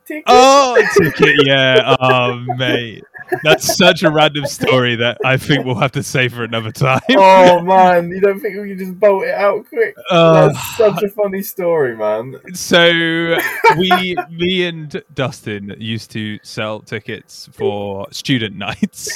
[0.09, 0.25] Tickets.
[0.27, 1.47] Oh, ticket.
[1.47, 1.97] Yeah.
[2.01, 3.05] Oh, mate,
[3.45, 7.01] that's such a random story that I think we'll have to save for another time.
[7.11, 9.95] Oh man, you don't think we can just bolt it out quick?
[10.11, 12.37] Uh, That's such a funny story, man.
[12.55, 13.37] so
[13.77, 19.11] we me and dustin used to sell tickets for student nights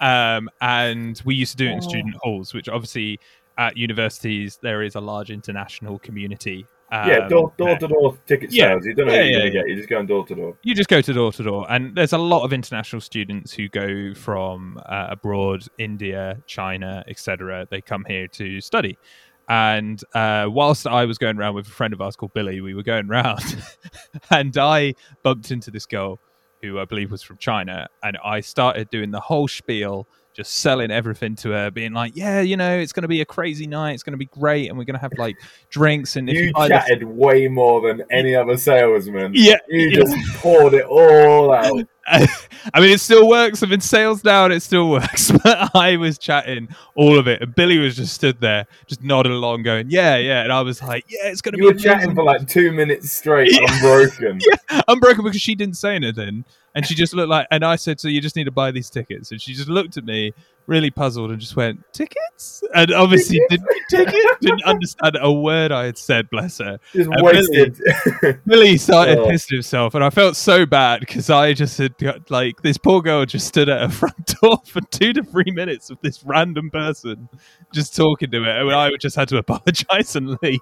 [0.00, 1.88] um, and we used to do it in Oh.
[1.88, 3.20] student halls which obviously
[3.58, 8.52] at universities there is a large international community um, yeah, door door to door ticket
[8.52, 8.68] Yeah.
[8.68, 8.86] sales.
[8.86, 9.66] You don't know Yeah, you're yeah, gonna get.
[9.68, 10.56] You're just going door to door.
[10.62, 13.68] you just go to door to door and there's a lot of international students who
[13.68, 18.96] go from uh, abroad india china etc they come here to study
[19.48, 22.74] And uh, whilst I was going around with a friend of ours called Billy, we
[22.74, 23.42] were going around,
[24.30, 26.20] and I bumped into this girl
[26.62, 30.90] who I believe was from China, and I started doing the whole spiel, just selling
[30.90, 33.92] everything to her, being like, "Yeah, you know, it's going to be a crazy night.
[33.92, 35.36] It's going to be great, and we're going to have like
[35.70, 39.32] drinks." And if You you this- chatted way more than any other salesman.
[39.34, 41.86] yeah, You just poured it all out.
[42.06, 43.62] I mean, it still works.
[43.62, 45.30] I'm in sales now, and it still works.
[45.44, 49.32] But I was chatting all of it, and Billy was just stood there, just nodding
[49.32, 51.80] along, going, "Yeah, yeah." And I was like, "Yeah, it's going to You be." were
[51.80, 53.66] chatting for like two minutes straight, Yeah.
[53.70, 54.40] unbroken.
[54.88, 56.44] unbroken because she didn't say anything,
[56.74, 57.46] and she just looked like.
[57.50, 59.96] And I said, "So you just need to buy these tickets?" And she just looked
[59.96, 60.32] at me,
[60.66, 65.84] really puzzled, and just went, "Tickets?" And obviously didn't ticket, didn't understand a word I
[65.84, 66.28] had said.
[66.30, 66.78] Bless her.
[66.92, 67.80] Just And wasted.
[68.46, 69.26] Billy started Oh.
[69.26, 73.02] pissing himself, and I felt so bad because I just had got like this poor
[73.02, 76.70] girl just stood at her front door for two to three minutes of this random
[76.70, 77.28] person
[77.74, 80.60] just talking to her, and I just had to apologize and leave.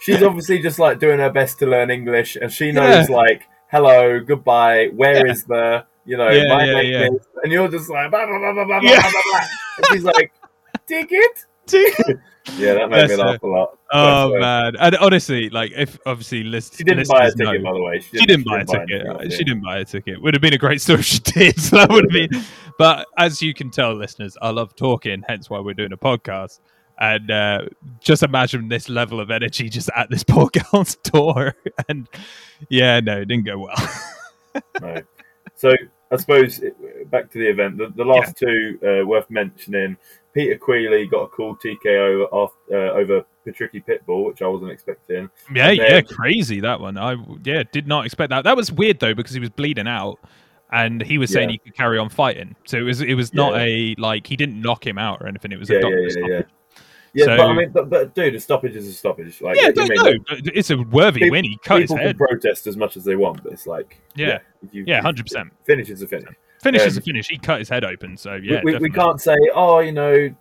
[0.00, 4.20] She's obviously just like doing her best to learn English, and she knows like hello,
[4.20, 7.06] goodbye, Where is the, you know, Yeah, my yeah, name yeah.
[7.16, 9.00] is, and you're just like, blah, blah, blah, blah, blah, Yeah.
[9.02, 9.40] blah, blah, blah.
[9.78, 10.32] and she's like,
[10.86, 11.44] ticket.
[12.58, 13.76] Yeah, that made Bless me laugh a lot.
[13.92, 14.76] Oh man!
[14.78, 17.98] And honestly, like if obviously list, She didn't buy a ticket, know- by the way.
[18.00, 19.04] She didn't buy a ticket.
[19.04, 19.44] anything, She yeah.
[19.44, 20.22] didn't buy a ticket.
[20.22, 21.58] Would have been a great story if she did.
[21.60, 22.44] So that would have been.
[22.78, 25.24] But as you can tell, listeners, I love talking.
[25.26, 26.60] Hence why we're doing a podcast.
[26.98, 27.66] And uh,
[28.00, 31.54] just imagine this level of energy just at this poor girl's door.
[31.88, 32.08] And
[32.70, 33.76] yeah, no, it didn't go well.
[34.80, 34.96] No.
[35.54, 35.74] So
[36.10, 37.76] I suppose it- back to the event.
[37.76, 39.96] The, the last two uh, worth mentioning.
[40.32, 45.30] Peter Queally got a cool TKO off, uh, over Patricky Pitbull, which I wasn't expecting.
[45.54, 46.96] yeah, And yeah, crazy that one.
[46.98, 48.44] I yeah did not expect that.
[48.44, 50.18] That was weird though because he was bleeding out.
[50.72, 51.52] And he was saying Yeah.
[51.52, 53.60] he could carry on fighting, so it was it was not Yeah.
[53.62, 55.52] a like he didn't knock him out or anything.
[55.52, 56.42] It was Yeah, a doctor yeah,
[57.16, 57.24] yeah, stoppage.
[57.24, 57.24] yeah.
[57.24, 59.40] Yeah, So- but I mean, but, but dude, a stoppage is a stoppage.
[59.40, 60.24] Like, Yeah, don't mean, know.
[60.30, 61.44] like, It's a worthy Pe- win.
[61.44, 62.18] He cut his people head.
[62.18, 64.38] can protest as much as they want, but it's like, Yeah.
[64.72, 65.52] Yeah, hundred percent.
[65.64, 66.28] Finish is a finish.
[66.62, 67.28] Finish is Um, a finish.
[67.28, 68.16] He cut his head open.
[68.16, 70.34] So yeah, we, we can't say, oh, you know,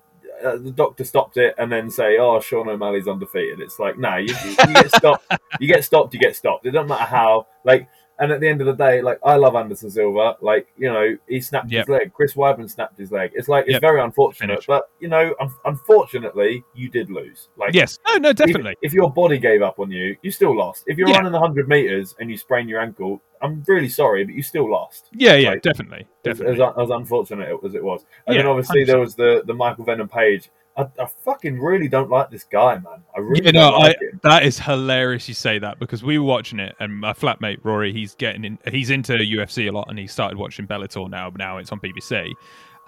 [0.44, 3.60] uh, the doctor stopped it, and then say, oh, Sean O'Malley's undefeated.
[3.62, 5.26] It's like, no, you, you, you get stopped.
[5.60, 6.14] You get stopped.
[6.14, 6.66] You get stopped.
[6.66, 7.48] It doesn't matter how.
[7.64, 7.88] Like,
[8.20, 10.38] and at the end of the day, like, I love Anderson Silva.
[10.42, 11.86] Like, you know, he snapped Yep.
[11.88, 12.14] his leg.
[12.14, 13.32] Chris Weidman snapped his leg.
[13.36, 13.82] It's like it's Yep.
[13.82, 14.66] very unfortunate, Finish.
[14.68, 17.50] but you know, un- unfortunately, you did lose.
[17.58, 18.00] Like, Yes.
[18.08, 18.16] No.
[18.18, 18.34] No.
[18.34, 18.76] Definitely.
[18.82, 20.84] If your body gave up on you, you still lost.
[20.88, 21.18] If you're Yeah.
[21.18, 24.70] running the 100 meters and you sprain your ankle, I'm really sorry, but you still
[24.70, 25.10] lost.
[25.14, 25.36] Yeah.
[25.36, 25.50] Yeah.
[25.52, 26.08] like, definitely.
[26.26, 26.64] As, Definitely.
[26.66, 28.06] as, as unfortunate as it was.
[28.28, 30.50] And then Yeah, obviously there was the, the Michael Venom page.
[30.78, 33.04] I, I fucking really don't like this guy, man.
[33.16, 34.20] I really Yeah, don't no, like him.
[34.24, 35.28] That is hilarious.
[35.28, 38.60] You say that because we were watching it, and my flatmate Rory, he's getting in.
[38.70, 41.30] He's into UFC a lot, and he started watching Bellator now.
[41.30, 42.32] But now it's on BBC,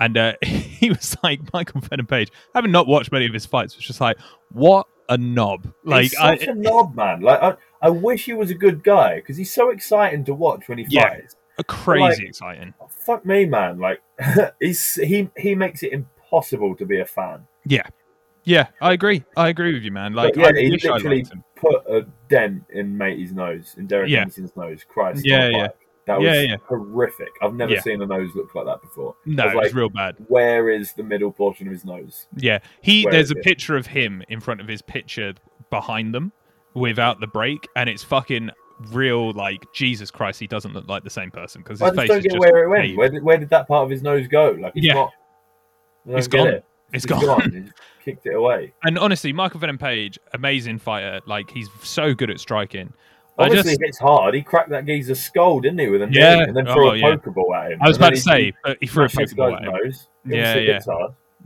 [0.01, 3.75] and uh, he was like Michael Venom Page, having not watched many of his fights,
[3.77, 4.17] was just like,
[4.51, 5.71] what a knob!
[5.85, 7.21] Like he's such a knob, man.
[7.21, 10.67] Like I, I wish he was a good guy because he's so exciting to watch
[10.67, 11.09] when he Yeah.
[11.09, 11.35] fights.
[11.67, 12.73] crazy like- exciting.
[12.89, 13.79] Fuck me, man.
[13.79, 14.01] Like
[14.59, 17.47] he's he he makes it impossible to be a fan.
[17.69, 17.83] Yeah,
[18.43, 19.23] Yeah, I agree.
[19.35, 20.13] I agree with you, man.
[20.13, 21.25] Like, But yeah, I he literally
[21.57, 24.25] put a dent in Matey's nose, in Derek Yeah.
[24.55, 24.85] Nose.
[24.87, 25.57] Christ, Yeah, yeah.
[25.57, 25.73] fire.
[26.05, 26.55] That was Yeah, yeah.
[26.65, 27.27] horrific.
[27.41, 27.81] I've never Yeah.
[27.81, 29.15] seen a nose look like that before.
[29.25, 30.15] No, was it was like, real bad.
[30.29, 32.27] where is the middle portion of his nose?
[32.37, 33.03] Yeah, he.
[33.03, 33.43] Where there's a it?
[33.43, 35.33] picture of him in front of his picture
[35.69, 36.31] behind them,
[36.73, 38.49] without the break, and it's fucking
[38.93, 39.33] real.
[39.33, 42.17] Like Jesus Christ, he doesn't look like the same person because I just face don't
[42.19, 42.95] is get just where it went.
[42.97, 44.51] Where did, where did that part of his nose go?
[44.51, 44.93] Like it's Yeah.
[44.93, 45.11] not.
[46.05, 46.47] It's gone.
[46.47, 46.65] It.
[46.93, 47.51] It's gone.
[47.51, 47.73] Just
[48.05, 48.73] kicked it away.
[48.83, 51.19] And honestly, Michael Venom Page, amazing fighter.
[51.25, 52.93] Like he's so good at striking.
[53.39, 54.33] Obviously, just, it hits hard.
[54.33, 56.39] He cracked that geezer's skull, didn't he, with a knee, Yeah.
[56.43, 57.15] and then threw Oh, a yeah.
[57.17, 57.79] pokeball at him.
[57.81, 59.73] I was And about to say, but he threw a pokeball at him.
[59.73, 60.07] nose.
[60.25, 60.79] Yeah, yeah.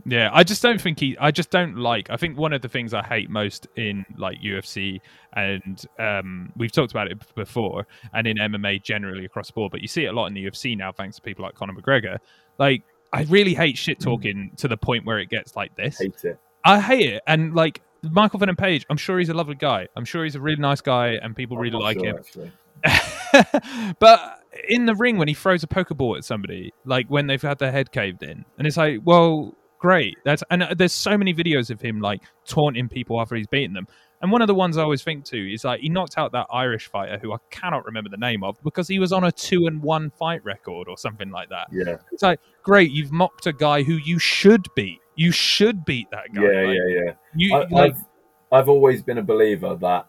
[0.04, 1.16] Yeah, I just don't think he.
[1.20, 2.08] I just don't like.
[2.10, 5.00] I think one of the things I hate most in like UFC,
[5.34, 9.80] and um, we've talked about it before, and in MMA generally across the board, but
[9.80, 12.18] you see it a lot in the UFC now, thanks to people like Conor McGregor.
[12.58, 12.82] Like,
[13.12, 14.04] I really hate shit hmm.
[14.04, 16.00] talking to the point where it gets like this.
[16.00, 16.38] I hate it.
[16.64, 19.88] I hate it, and like Michael Venom Page, I'm sure he's a lovely guy.
[19.96, 22.52] I'm sure he's a really nice guy, and people I'm really like sure, him.
[23.98, 27.58] But in the ring when he throws a pokeball at somebody, like when they've had
[27.58, 30.16] their head caved in, and it's like, well, great.
[30.24, 33.86] That's and there's so many videos of him like taunting people after he's beaten them.
[34.22, 36.46] And one of the ones I always think to is like he knocked out that
[36.52, 39.66] Irish fighter who I cannot remember the name of because he was on a two
[39.66, 41.66] and one fight record or something like that.
[41.72, 45.00] Yeah, It's like, great, you've mocked a guy who you should beat.
[45.16, 46.42] You should beat that guy.
[46.42, 47.12] yeah, Like, yeah, yeah.
[47.34, 48.04] You I, like, I've
[48.52, 50.06] I've always been a believer that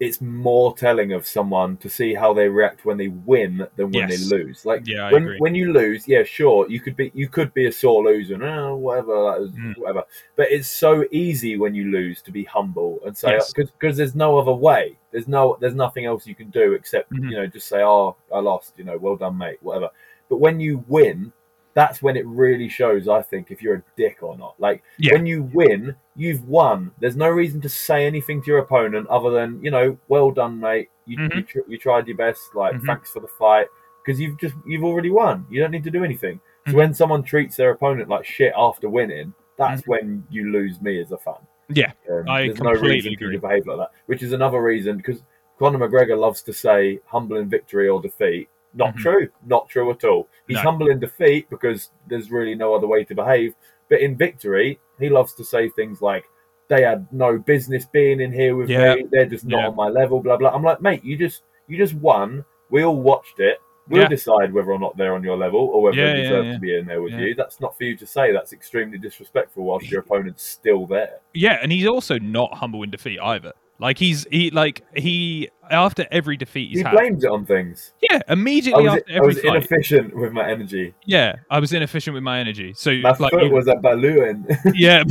[0.00, 4.08] it's more telling of someone to see how they react when they win than when
[4.08, 4.28] Yes.
[4.28, 4.66] they lose.
[4.66, 7.72] Like Yeah, when when you lose, yeah, sure, you could be you could be a
[7.72, 9.78] sore loser and oh, whatever, Mm.
[9.78, 10.02] whatever.
[10.34, 13.52] But it's so easy when you lose to be humble and say Yes.
[13.52, 14.98] because there's no other way.
[15.12, 17.30] There's no there's nothing else you can do except Mhm.
[17.30, 19.90] you know just say oh I lost, you know, well done mate, whatever.
[20.28, 21.32] But when you win,
[21.74, 23.08] that's when it really shows.
[23.08, 24.54] I think if you're a dick or not.
[24.58, 25.14] Like Yeah.
[25.14, 26.92] when you win, you've won.
[27.00, 30.58] There's no reason to say anything to your opponent other than you know, well done,
[30.60, 30.88] mate.
[31.06, 31.46] You you, Mhm.
[31.46, 32.54] tr- you tried your best.
[32.54, 32.86] Like Mhm.
[32.86, 33.66] thanks for the fight
[34.04, 35.46] because you've just you've already won.
[35.50, 36.40] You don't need to do anything.
[36.66, 36.70] Mhm.
[36.70, 41.00] So when someone treats their opponent like shit after winning, that's when you lose me
[41.00, 41.34] as a fan.
[41.34, 41.72] Mm-hmm.
[41.76, 43.34] Yeah, Um, I there's no reason agree.
[43.34, 45.22] to behave like that, which is another reason because
[45.58, 48.48] Conor McGregor loves to say humble in victory or defeat.
[48.74, 48.98] Not Mhm.
[48.98, 49.28] true.
[49.46, 50.28] Not true at all.
[50.48, 50.62] He's No.
[50.62, 53.54] humble in defeat because there's really no other way to behave.
[53.88, 56.24] But in victory, he loves to say things like,
[56.68, 58.96] "They had no business being in here with Yeah.
[58.96, 59.06] me.
[59.10, 59.68] They're just not Yeah.
[59.68, 60.50] on my level." Blah blah.
[60.50, 62.44] I'm like, mate, you just you just won.
[62.70, 63.58] We all watched it.
[63.88, 64.08] We'll Yeah.
[64.08, 66.52] decide whether or not they're on your level or whether Yeah, they deserve yeah.
[66.54, 67.34] to be in there with you.
[67.34, 68.32] That's not for you to say.
[68.32, 71.20] That's extremely disrespectful whilst your opponent's still there.
[71.34, 73.52] Yeah, and he's also not humble in defeat either.
[73.80, 76.92] Like he's he like he after every defeat he's he had.
[76.92, 77.92] blames it on things.
[78.08, 79.56] Yeah, I immediately after I every was fight.
[79.56, 80.94] inefficient with my energy.
[81.04, 82.72] yeah, I was inefficient with my energy.
[82.76, 84.46] So My like foot you- was a Balloon.
[84.74, 85.02] yeah.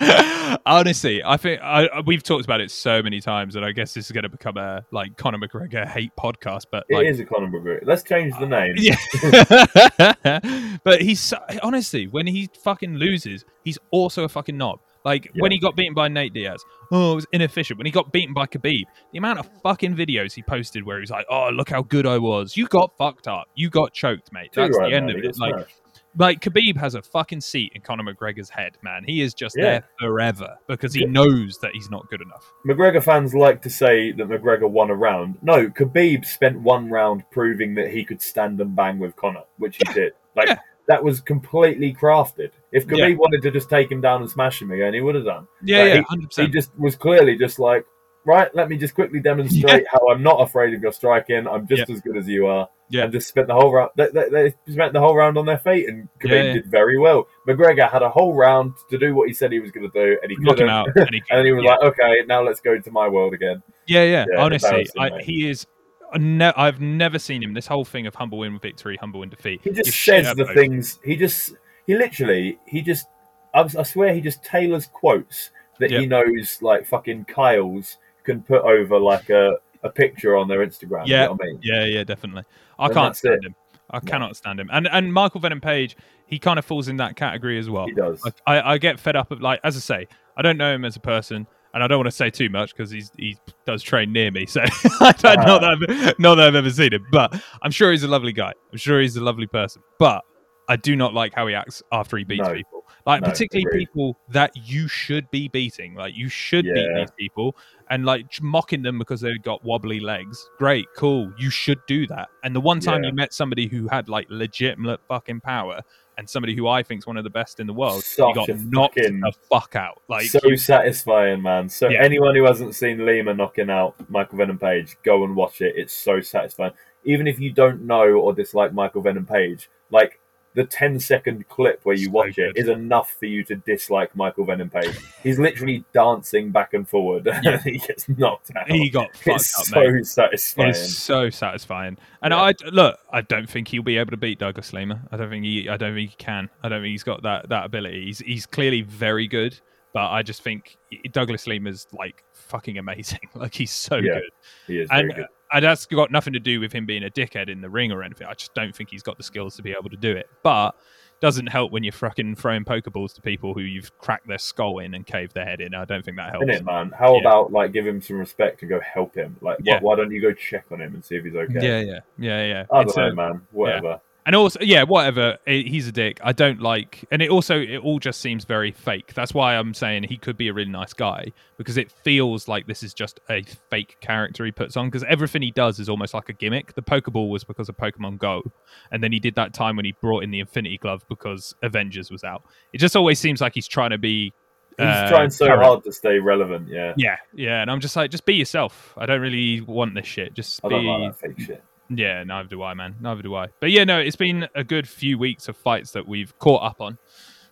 [0.66, 3.94] Honestly, I think I, I- we've talked about it so many times, and I guess
[3.94, 6.66] this is going to become a like Conor McGregor hate podcast.
[6.70, 7.80] But It like, is a Conor McGregor.
[7.84, 8.74] Let's change the uh, name.
[8.78, 10.76] Yeah.
[10.84, 11.32] but he's
[11.62, 14.80] honestly, when he fucking loses, he's also a fucking knob.
[15.04, 17.78] Like when he got beaten by Nate Diaz, oh, it was inefficient.
[17.78, 21.10] When he got beaten by Khabib, the amount of fucking videos he posted where he's
[21.10, 23.46] like, "Oh, look how good I was." You got fucked up.
[23.54, 24.50] You got choked, mate.
[24.54, 25.18] That's right, the end man.
[25.18, 25.36] of it.
[25.38, 25.80] Like, smashed.
[26.16, 29.02] like Khabib has a fucking seat in Conor McGregor's head, man.
[29.06, 29.64] He is just Yeah.
[29.64, 31.08] there forever because he Yeah.
[31.10, 32.50] knows that he's not good enough.
[32.66, 35.36] McGregor fans like to say that McGregor won a round.
[35.42, 39.76] No, Khabib spent one round proving that he could stand and bang with Conor, which
[39.76, 40.12] he did.
[40.36, 40.56] Like Yeah.
[40.88, 42.50] That was completely crafted.
[42.72, 43.16] If Khabib Yeah.
[43.16, 45.46] wanted to just take him down and smash him again, he would have done.
[45.64, 46.02] Yeah, Like, yeah,
[46.36, 47.84] he- He just was clearly just like,
[48.26, 51.46] right, let me just quickly demonstrate how I'm not afraid of your striking.
[51.46, 52.68] I'm just as good as you are.
[52.90, 53.04] Yeah.
[53.04, 53.90] And just spent the whole round.
[53.96, 56.52] They, they, they spent the whole round on their feet, and Khabib Yeah, yeah.
[56.52, 57.28] did very well.
[57.48, 60.18] McGregor had a whole round to do what he said he was going to do,
[60.22, 60.68] and he Knock couldn't.
[60.68, 61.70] him out, and he, And he was yeah.
[61.70, 64.26] like, "Okay, now let's go to my world again." Yeah, yeah.
[64.30, 65.66] Yeah, Honestly, I, he is.
[66.14, 67.52] I Ne- I've never seen him.
[67.54, 69.60] This whole thing of humble in victory, humble in defeat.
[69.64, 70.98] He just says the over- things.
[71.04, 71.52] He just,
[71.86, 73.06] he literally, he just.
[73.52, 75.50] I, I swear, he just tailors quotes
[75.80, 80.64] that he knows, like fucking Kyle's can put over like a, a picture on their
[80.66, 81.06] Instagram.
[81.06, 81.26] you Yeah.
[81.26, 81.60] know what I mean?
[81.62, 82.44] Yeah, yeah, definitely.
[82.78, 83.46] I And can't stand it.
[83.48, 83.54] him.
[83.90, 84.10] I No.
[84.10, 84.70] cannot stand him.
[84.72, 85.96] And and Michael Venom Page,
[86.26, 87.86] he kind of falls in that category as well.
[87.86, 88.24] He does.
[88.24, 90.84] Like, I, I get fed up of like as I say, I don't know him
[90.84, 93.82] as a person, and I don't want to say too much because he's he does
[93.82, 94.62] train near me, so
[95.00, 98.04] I don't not that I've, not that I've ever seen him, but I'm sure he's
[98.04, 98.52] a lovely guy.
[98.72, 100.22] I'm sure he's a lovely person, but
[100.68, 102.54] I do not like how he acts after he beats No.
[102.54, 102.86] people.
[103.06, 103.86] Like No, particularly agreed.
[103.88, 105.94] people that you should be beating.
[105.94, 107.54] Like you should beat these people,
[107.90, 110.48] and like mocking them because they've got wobbly legs.
[110.58, 111.30] Great, cool.
[111.38, 112.28] You should do that.
[112.44, 113.10] And the one time Yeah.
[113.10, 115.82] you met somebody who had like legitimate fucking power,
[116.18, 118.34] and somebody who I think is one of the best in the world, Such you
[118.34, 120.02] got a knocked fucking- the fuck out.
[120.08, 121.68] Like so you- satisfying, man.
[121.68, 122.02] So Yeah.
[122.02, 125.74] anyone who hasn't seen Lima knocking out Michael Venom Page, go and watch it.
[125.76, 126.72] It's so satisfying.
[127.04, 130.20] Even if you don't know or dislike Michael Venom Page, like
[130.54, 132.58] the 10 second clip where you So watch it good.
[132.58, 134.96] is enough for you to dislike Michael Venom Page.
[135.22, 137.58] He's literally dancing back and forward Yeah.
[137.62, 138.70] he gets knocked out.
[138.70, 140.06] he got fucked it's up, so mate.
[140.06, 140.68] satisfying.
[140.70, 142.40] It's so satisfying, and Yeah.
[142.40, 142.98] I look.
[143.12, 145.02] I don't think he'll be able to beat Douglas Lima.
[145.10, 145.68] I don't think he.
[145.68, 146.48] I don't think he can.
[146.62, 148.04] I don't think he's got that that ability.
[148.06, 149.58] He's he's clearly very good,
[149.92, 150.76] but I just think
[151.12, 153.18] Douglas Lima's like fucking amazing.
[153.34, 154.22] Like he's so Yeah, good,
[154.68, 155.26] He is very and good.
[155.52, 158.02] And that's got nothing to do with him being a dickhead in the ring or
[158.02, 158.26] anything.
[158.26, 160.28] I just don't think he's got the skills to be able to do it.
[160.42, 160.72] But
[161.20, 164.94] doesn't help when you're fucking throwing pokeballs to people who you've cracked their skull in
[164.94, 165.72] and caved their head in.
[165.74, 166.48] I don't think that helps.
[166.48, 166.90] Isn't it, man?
[166.90, 167.20] How Yeah.
[167.20, 169.36] about like give him some respect and go help him?
[169.40, 169.74] Like, Yeah.
[169.76, 171.54] why, why don't you go check on him and see if he's okay?
[171.54, 172.64] Yeah, yeah, yeah, yeah.
[172.70, 173.46] I don't a- uh, know, man.
[173.52, 174.00] Whatever.
[174.26, 175.36] And also, yeah, whatever.
[175.46, 176.18] eh, He's a dick.
[176.24, 179.12] I don't like, and it also it all just seems very fake.
[179.12, 181.26] That's why I'm saying he could be a really nice guy
[181.58, 184.86] because it feels like this is just a fake character he puts on.
[184.86, 186.74] Because everything he does is almost like a gimmick.
[186.74, 188.42] The Pokeball was because of Pokemon Go,
[188.90, 192.10] and then he did that time when he brought in the Infinity Glove because Avengers
[192.10, 192.42] was out.
[192.72, 194.32] It just always seems like he's trying to be.
[194.78, 195.62] He's uh, trying so current.
[195.62, 196.68] hard to stay relevant.
[196.68, 198.94] Yeah, Yeah, yeah, and I'm just like, just be yourself.
[198.96, 200.32] I don't really want this shit.
[200.32, 200.74] Just I be.
[200.76, 201.62] don't like fake shit.
[201.90, 202.96] Yeah, neither do I, man.
[203.00, 203.48] Neither do I.
[203.60, 206.80] But yeah, no, it's been a good few weeks of fights that we've caught up
[206.80, 206.96] on.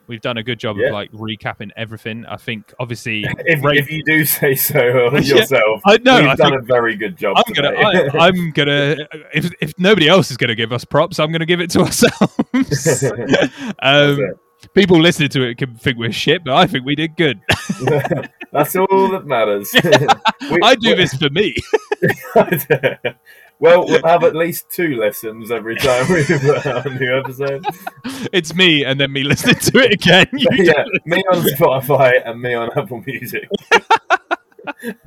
[0.08, 0.86] We've done a good job Yeah.
[0.88, 2.26] of like recapping everything.
[2.26, 4.78] I think obviously If, Ray- if you do say so
[5.12, 5.20] Yeah.
[5.20, 6.20] yourself, I know.
[6.20, 7.36] we've I done a very good job.
[7.36, 7.70] I'm gonna.
[7.70, 8.96] I, I'm gonna.
[9.32, 13.04] If if nobody else is gonna give us props, I'm gonna give it to ourselves.
[13.80, 14.18] um,
[14.74, 17.40] people listening to it can think we're shit, but I think we did good.
[18.52, 19.70] That's all that matters.
[20.50, 21.54] We- I do we- this for me.
[23.62, 27.64] Well, we'll have at least two lessons every time we put out a new episode.
[28.32, 30.26] it's me, and then me listening to it again.
[30.32, 33.48] You yeah, me on Spotify and me on Apple Music.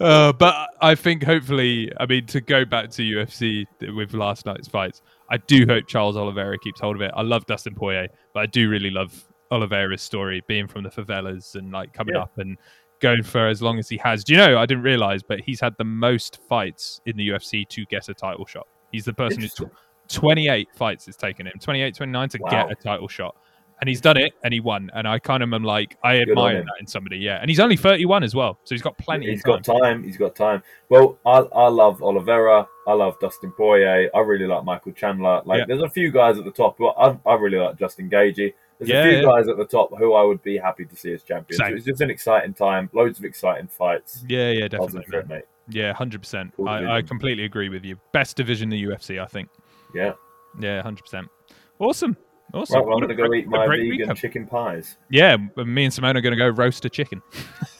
[0.00, 4.66] uh, but I think hopefully, I mean, to go back to UFC with last night's
[4.66, 7.12] fights, I do hope Charles Oliveira keeps hold of it.
[7.14, 11.54] I love Dustin Poirier, but I do really love Oliveira's story, being from the favelas
[11.54, 12.22] and like coming Yeah.
[12.22, 12.58] up and
[13.00, 14.24] going for as long as he has.
[14.24, 14.58] Do you know?
[14.58, 18.14] I didn't realize, but he's had the most fights in the UFC to get a
[18.14, 18.66] title shot.
[18.92, 19.70] He's the person who's Interesting.
[20.08, 22.48] 28 fights it's taken him 28 29 to Wow.
[22.50, 23.34] get a title shot
[23.80, 26.30] and he's done it and he won and i kind of am like i Good
[26.30, 29.26] admire that in somebody yeah and he's only 31 as well so he's got plenty
[29.28, 29.64] He's of time.
[29.64, 30.02] He's got time.
[30.04, 30.62] He's got time.
[30.90, 32.68] Well, I, I love Oliveira.
[32.86, 34.08] I love Dustin Poirier.
[34.14, 35.42] I really like Michael Chandler.
[35.44, 35.64] Like, Yeah.
[35.66, 36.78] there's a few guys at the top.
[36.78, 38.54] But I, I really like Justin Gaethje.
[38.78, 39.22] There's Yeah, a few yeah.
[39.24, 41.58] guys at the top who I would be happy to see as champions.
[41.62, 41.76] Same.
[41.76, 42.90] It's just an exciting time.
[42.92, 44.24] Loads of exciting fights.
[44.28, 45.44] yeah yeah definitely mate.
[45.68, 49.26] yeah 100% Cool I, I completely agree with you best division in the ufc i
[49.26, 49.48] think
[49.94, 50.12] Yeah.
[50.60, 51.28] yeah 100%
[51.80, 52.16] awesome
[52.54, 54.16] awesome Right, well, I'm going to go eat my vegan recap.
[54.16, 54.96] chicken pies.
[55.10, 57.20] yeah me and simone are going to go roast a chicken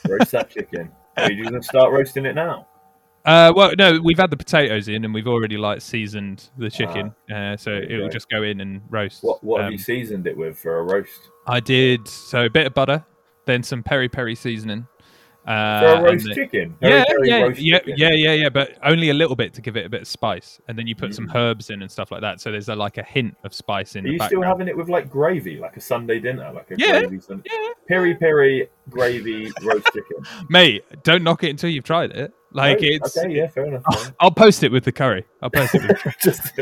[0.09, 0.91] Roast that chicken.
[1.17, 2.67] Are you going to start roasting it now?
[3.27, 7.13] Uh, well, no, we've had the potatoes in, and we've already like seasoned the chicken,
[7.35, 9.25] uh, so there it'll just go in and roast.
[9.25, 11.29] What What have Um, you seasoned it with for a roast?
[11.49, 13.05] I did so a bit of butter,
[13.45, 14.87] then some peri peri seasoning.
[15.45, 16.77] Uh, For a roast then- chicken?
[16.83, 17.95] yeah, Peri-peri yeah, roast yeah, chicken?
[17.97, 20.61] yeah, yeah, yeah, but only a little bit to give it a bit of spice,
[20.67, 21.37] and then you put some Mm.
[21.37, 22.41] herbs in and stuff like that.
[22.41, 24.77] So there's a, like a hint of spice in Are the you still having it
[24.77, 27.49] with like gravy, like a Sunday dinner, like a Yeah, gravy Sunday?
[27.53, 27.69] yeah.
[27.87, 30.17] Peri peri gravy roast chicken.
[30.49, 32.33] Mate, don't knock it until you've tried it.
[32.57, 33.83] Like Oh, it's, okay, yeah, fair enough.
[33.93, 35.25] fair I'll post it with the curry.
[35.43, 36.17] I'll post it with.
[36.23, 36.55] Just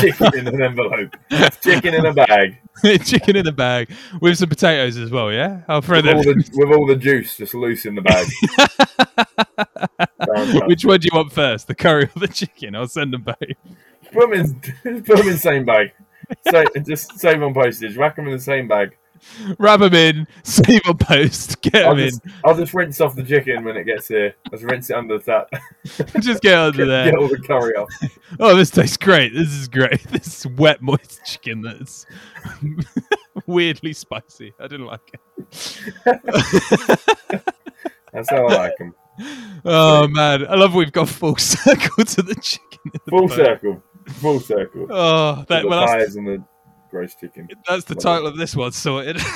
[0.00, 1.16] chicken in an envelope,
[1.60, 2.58] chicken in a bag,
[3.04, 3.90] chicken in a bag
[4.20, 5.32] with some potatoes as well.
[5.32, 8.28] Yeah, I'll throw with all, the, with all the juice just loose in the bag.
[10.68, 12.76] Which one do you want first, the curry or the chicken?
[12.76, 13.36] I'll send them both.
[14.12, 15.92] Put them in, put them in the same bag.
[16.52, 17.96] So just save on postage.
[17.96, 18.96] Whack them in the same bag.
[19.58, 23.22] Wrap them in, save a post, get I'll them just, I'll just rinse off the
[23.22, 24.34] chicken when it gets here.
[24.50, 25.48] Just rinse it under the tap.
[26.20, 27.04] just get under Get, there.
[27.12, 27.88] get all the curry off.
[28.40, 29.32] Oh, this tastes great.
[29.34, 30.02] This is great.
[30.10, 32.06] This is wet, moist chicken that's
[33.46, 34.52] weirdly spicy.
[34.58, 35.20] I didn't like it.
[38.12, 38.94] That's how I like them.
[39.64, 42.78] Oh man, I love we've got full circle to the chicken.
[42.86, 43.82] in the Full circle.
[44.08, 44.86] Full circle.
[44.90, 46.44] Oh, that, the well, that's, and the
[46.92, 47.48] roast chicken.
[47.66, 49.16] that's the title of this one sorted.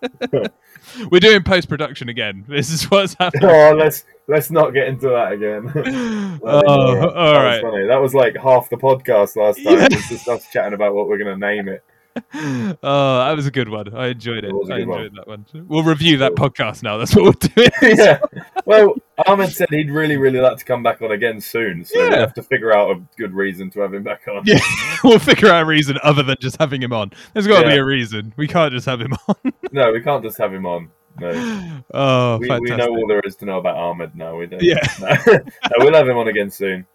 [1.10, 2.44] We're doing post production again.
[2.48, 3.50] This is what's happening.
[3.50, 5.72] Oh, let's let's not get into that again.
[6.42, 7.62] oh, all that was right.
[7.62, 7.86] funny.
[7.86, 9.74] That was like half the podcast last time.
[9.74, 9.88] Yeah.
[9.90, 11.84] Was just us chatting about what we're going to name it.
[12.82, 13.94] Oh, that was a good one.
[13.94, 14.50] I enjoyed it.
[14.50, 15.00] It was a I one.
[15.00, 15.46] enjoyed that one.
[15.66, 16.96] We'll review that podcast now.
[16.96, 17.70] That's what we're doing.
[17.98, 18.18] yeah.
[18.66, 18.96] Well,
[19.26, 21.86] Ahmed said he'd really, really like to come back on again soon.
[21.86, 24.42] So we have to figure out a good reason to have him back on.
[24.44, 24.58] Yeah.
[25.02, 27.12] we'll figure out a reason other than just having him on.
[27.32, 28.34] There's got to be a reason.
[28.36, 29.52] We can't just have him on.
[29.72, 30.90] No, we can't just have him on.
[31.18, 31.82] No.
[31.94, 34.36] oh, We, we know all there is to know about Ahmed now.
[34.36, 34.62] We don't.
[34.62, 34.80] Yeah.
[35.00, 35.08] No.
[35.32, 35.40] No,
[35.78, 36.86] we'll have him on again soon.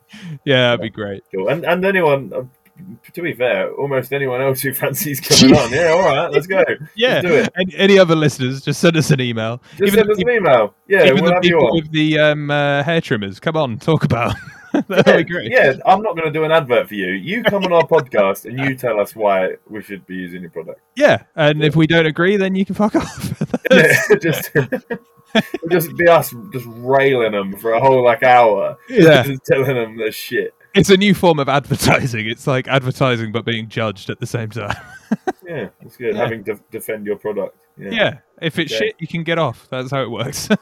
[0.46, 1.24] Yeah, that'd be great.
[1.34, 1.50] Cool.
[1.50, 2.44] And and anyone, uh,
[3.14, 5.72] to be fair, almost anyone else who fancies coming on.
[5.72, 6.64] Yeah, all right, let's go.
[6.96, 7.22] Yeah.
[7.22, 7.50] do it.
[7.56, 9.62] And any other listeners, just send us an email.
[9.78, 10.74] Just Even send us an email.
[10.88, 11.76] Yeah, Even we'll the have you people on.
[11.76, 14.36] with the um, uh, hair trimmers, come on, talk about.
[14.90, 17.12] Yeah, yeah, I'm not going to do an advert for you.
[17.12, 20.50] You come on our podcast and you tell us why we should be using your
[20.50, 20.82] product.
[20.96, 23.40] Yeah, and if we don't agree, then you can fuck off.
[24.20, 24.52] just,
[25.70, 29.96] just be us just railing them for a whole like hour, yeah, just telling them
[29.98, 30.56] the shit.
[30.76, 32.28] It's a new form of advertising.
[32.28, 34.76] It's like advertising but being judged at the same time.
[35.46, 36.22] Yeah, it's good Yeah.
[36.24, 37.58] having to defend your product.
[37.78, 37.90] Yeah.
[37.92, 38.88] Yeah, if it's Okay.
[38.88, 39.68] shit, you can get off.
[39.70, 40.48] That's how it works.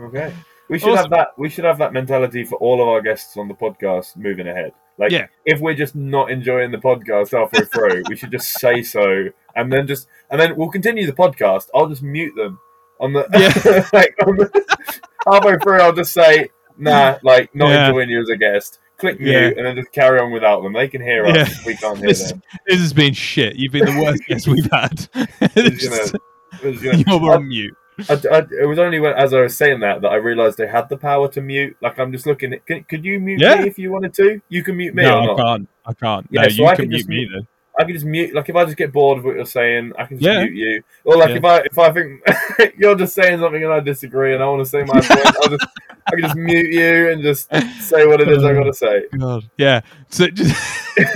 [0.00, 0.32] Okay.
[0.68, 1.02] We should Awesome.
[1.02, 1.28] have that.
[1.36, 4.72] We should have that mentality for all of our guests on the podcast moving ahead.
[4.98, 5.26] Like, Yeah.
[5.44, 9.26] if we're just not enjoying the podcast halfway through, we should just say so,
[9.56, 11.66] and then just and then we'll continue the podcast.
[11.74, 12.60] I'll just mute them
[13.00, 13.88] on the Yeah.
[13.92, 15.80] like on the, halfway through.
[15.80, 18.78] I'll just say, nah, like not enjoying you as a guest.
[19.00, 19.46] Click mute, Yeah.
[19.56, 20.72] and then just carry on without them.
[20.74, 21.36] They can hear us.
[21.36, 21.48] Yeah.
[21.66, 22.42] We can't hear this, them.
[22.66, 23.56] this has been shit.
[23.56, 25.08] You've been the worst guest we've had.
[25.40, 27.74] It's gonna- gonna- You're on mute.
[28.08, 30.66] I, I, it was only when, as I was saying that, that I realised they
[30.66, 31.76] had the power to mute.
[31.82, 32.54] Like I'm just looking.
[32.54, 33.56] At, can, could you mute Yeah.
[33.60, 34.40] me if you wanted to?
[34.48, 35.68] You can mute me no, or I can't.
[35.86, 36.26] I can't.
[36.30, 37.46] Yeah, no, so you can can mute just me then.
[37.80, 38.34] I can just mute.
[38.34, 40.44] Like if I just get bored of what you're saying, I can just Yeah.
[40.44, 40.82] mute you.
[41.04, 41.36] Or like Yeah.
[41.36, 44.62] if I if I think you're just saying something and I disagree and I want
[44.62, 45.66] to say my point, I'll just
[46.06, 47.48] I can just mute you and just
[47.80, 49.04] say what it is I got to say.
[49.18, 49.44] God.
[49.56, 49.80] Yeah.
[50.10, 50.54] So just,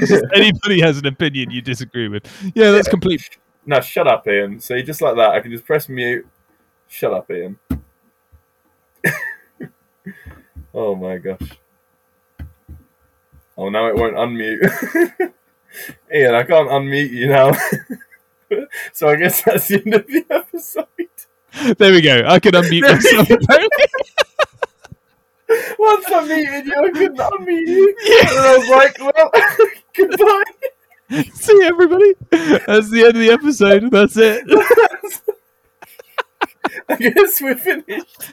[0.01, 2.27] just anybody has an opinion you disagree with.
[2.55, 3.29] Yeah, that's complete.
[3.67, 4.59] No, shut up, Ian.
[4.61, 6.27] See, just like that, I can just press mute.
[6.89, 7.59] Shut up, Ian.
[10.73, 11.59] oh my gosh.
[13.57, 15.33] Oh, now it won't unmute.
[16.15, 17.53] Ian, I can't unmute you now.
[18.93, 20.87] so I guess that's the end of the episode.
[21.79, 22.25] There we go.
[22.27, 23.29] I can unmute myself.
[25.79, 27.95] Once I muted you, I couldn't unmute you.
[28.21, 29.31] And I was like, well,
[29.95, 30.43] goodbye.
[31.35, 32.15] See everybody.
[32.67, 33.89] That's the end of the episode.
[33.91, 34.43] That's it.
[36.89, 38.33] I guess we're finished.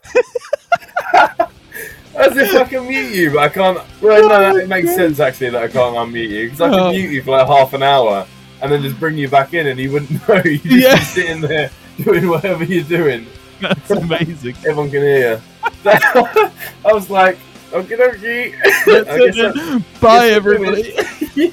[2.15, 3.79] As if I can mute you, but I can't.
[4.01, 6.71] Well, no, it makes sense actually that I can't unmute you because I Oh.
[6.71, 8.27] can mute you for like half an hour
[8.61, 10.41] and then just bring you back in, and you wouldn't know.
[10.43, 10.95] You'd just Yeah.
[10.95, 13.25] be sitting there doing whatever you're doing.
[13.61, 14.55] That's amazing.
[14.67, 15.41] Everyone can hear.
[15.85, 17.38] I was like,
[17.71, 18.55] okie dokie.
[18.85, 19.99] That's I.
[20.01, 20.93] Bye, everybody.
[21.35, 21.49] yeah.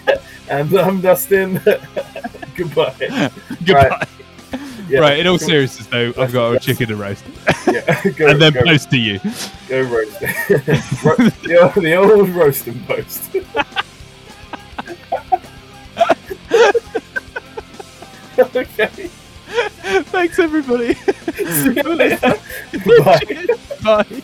[0.51, 1.61] And I'm Dustin.
[2.57, 3.31] Goodbye.
[3.65, 4.07] Goodbye.
[4.91, 5.01] Yeah.
[5.01, 5.19] Right.
[5.19, 7.23] In all seriousness, though, I've got a chicken to roast,
[7.67, 8.03] Yeah.
[8.17, 9.19] Go, and then go, post to you.
[9.69, 10.23] go roast.
[11.05, 13.37] Ro- the, old, the old roast and post.
[18.39, 18.87] okay.
[20.11, 20.95] Thanks, everybody.
[20.95, 22.35] See you later.
[23.05, 23.47] Bye.
[23.83, 24.23] Bye.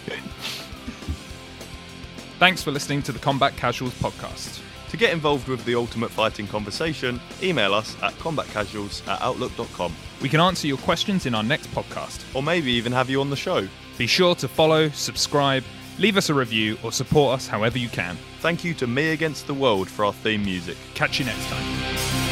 [2.38, 4.60] Thanks for listening to the Combat Casuals podcast.
[4.90, 9.92] To get involved with the Ultimate Fighting conversation, email us at combatcasuals at outlook.com,
[10.24, 12.24] We can answer your questions in our next podcast.
[12.34, 13.68] or maybe even have you on the show.
[13.98, 15.64] Be sure to follow, subscribe,
[15.98, 18.16] leave us a review, or support us however you can.
[18.40, 20.78] Thank you to Me Against the World for our theme music.
[20.94, 22.23] Catch you next time.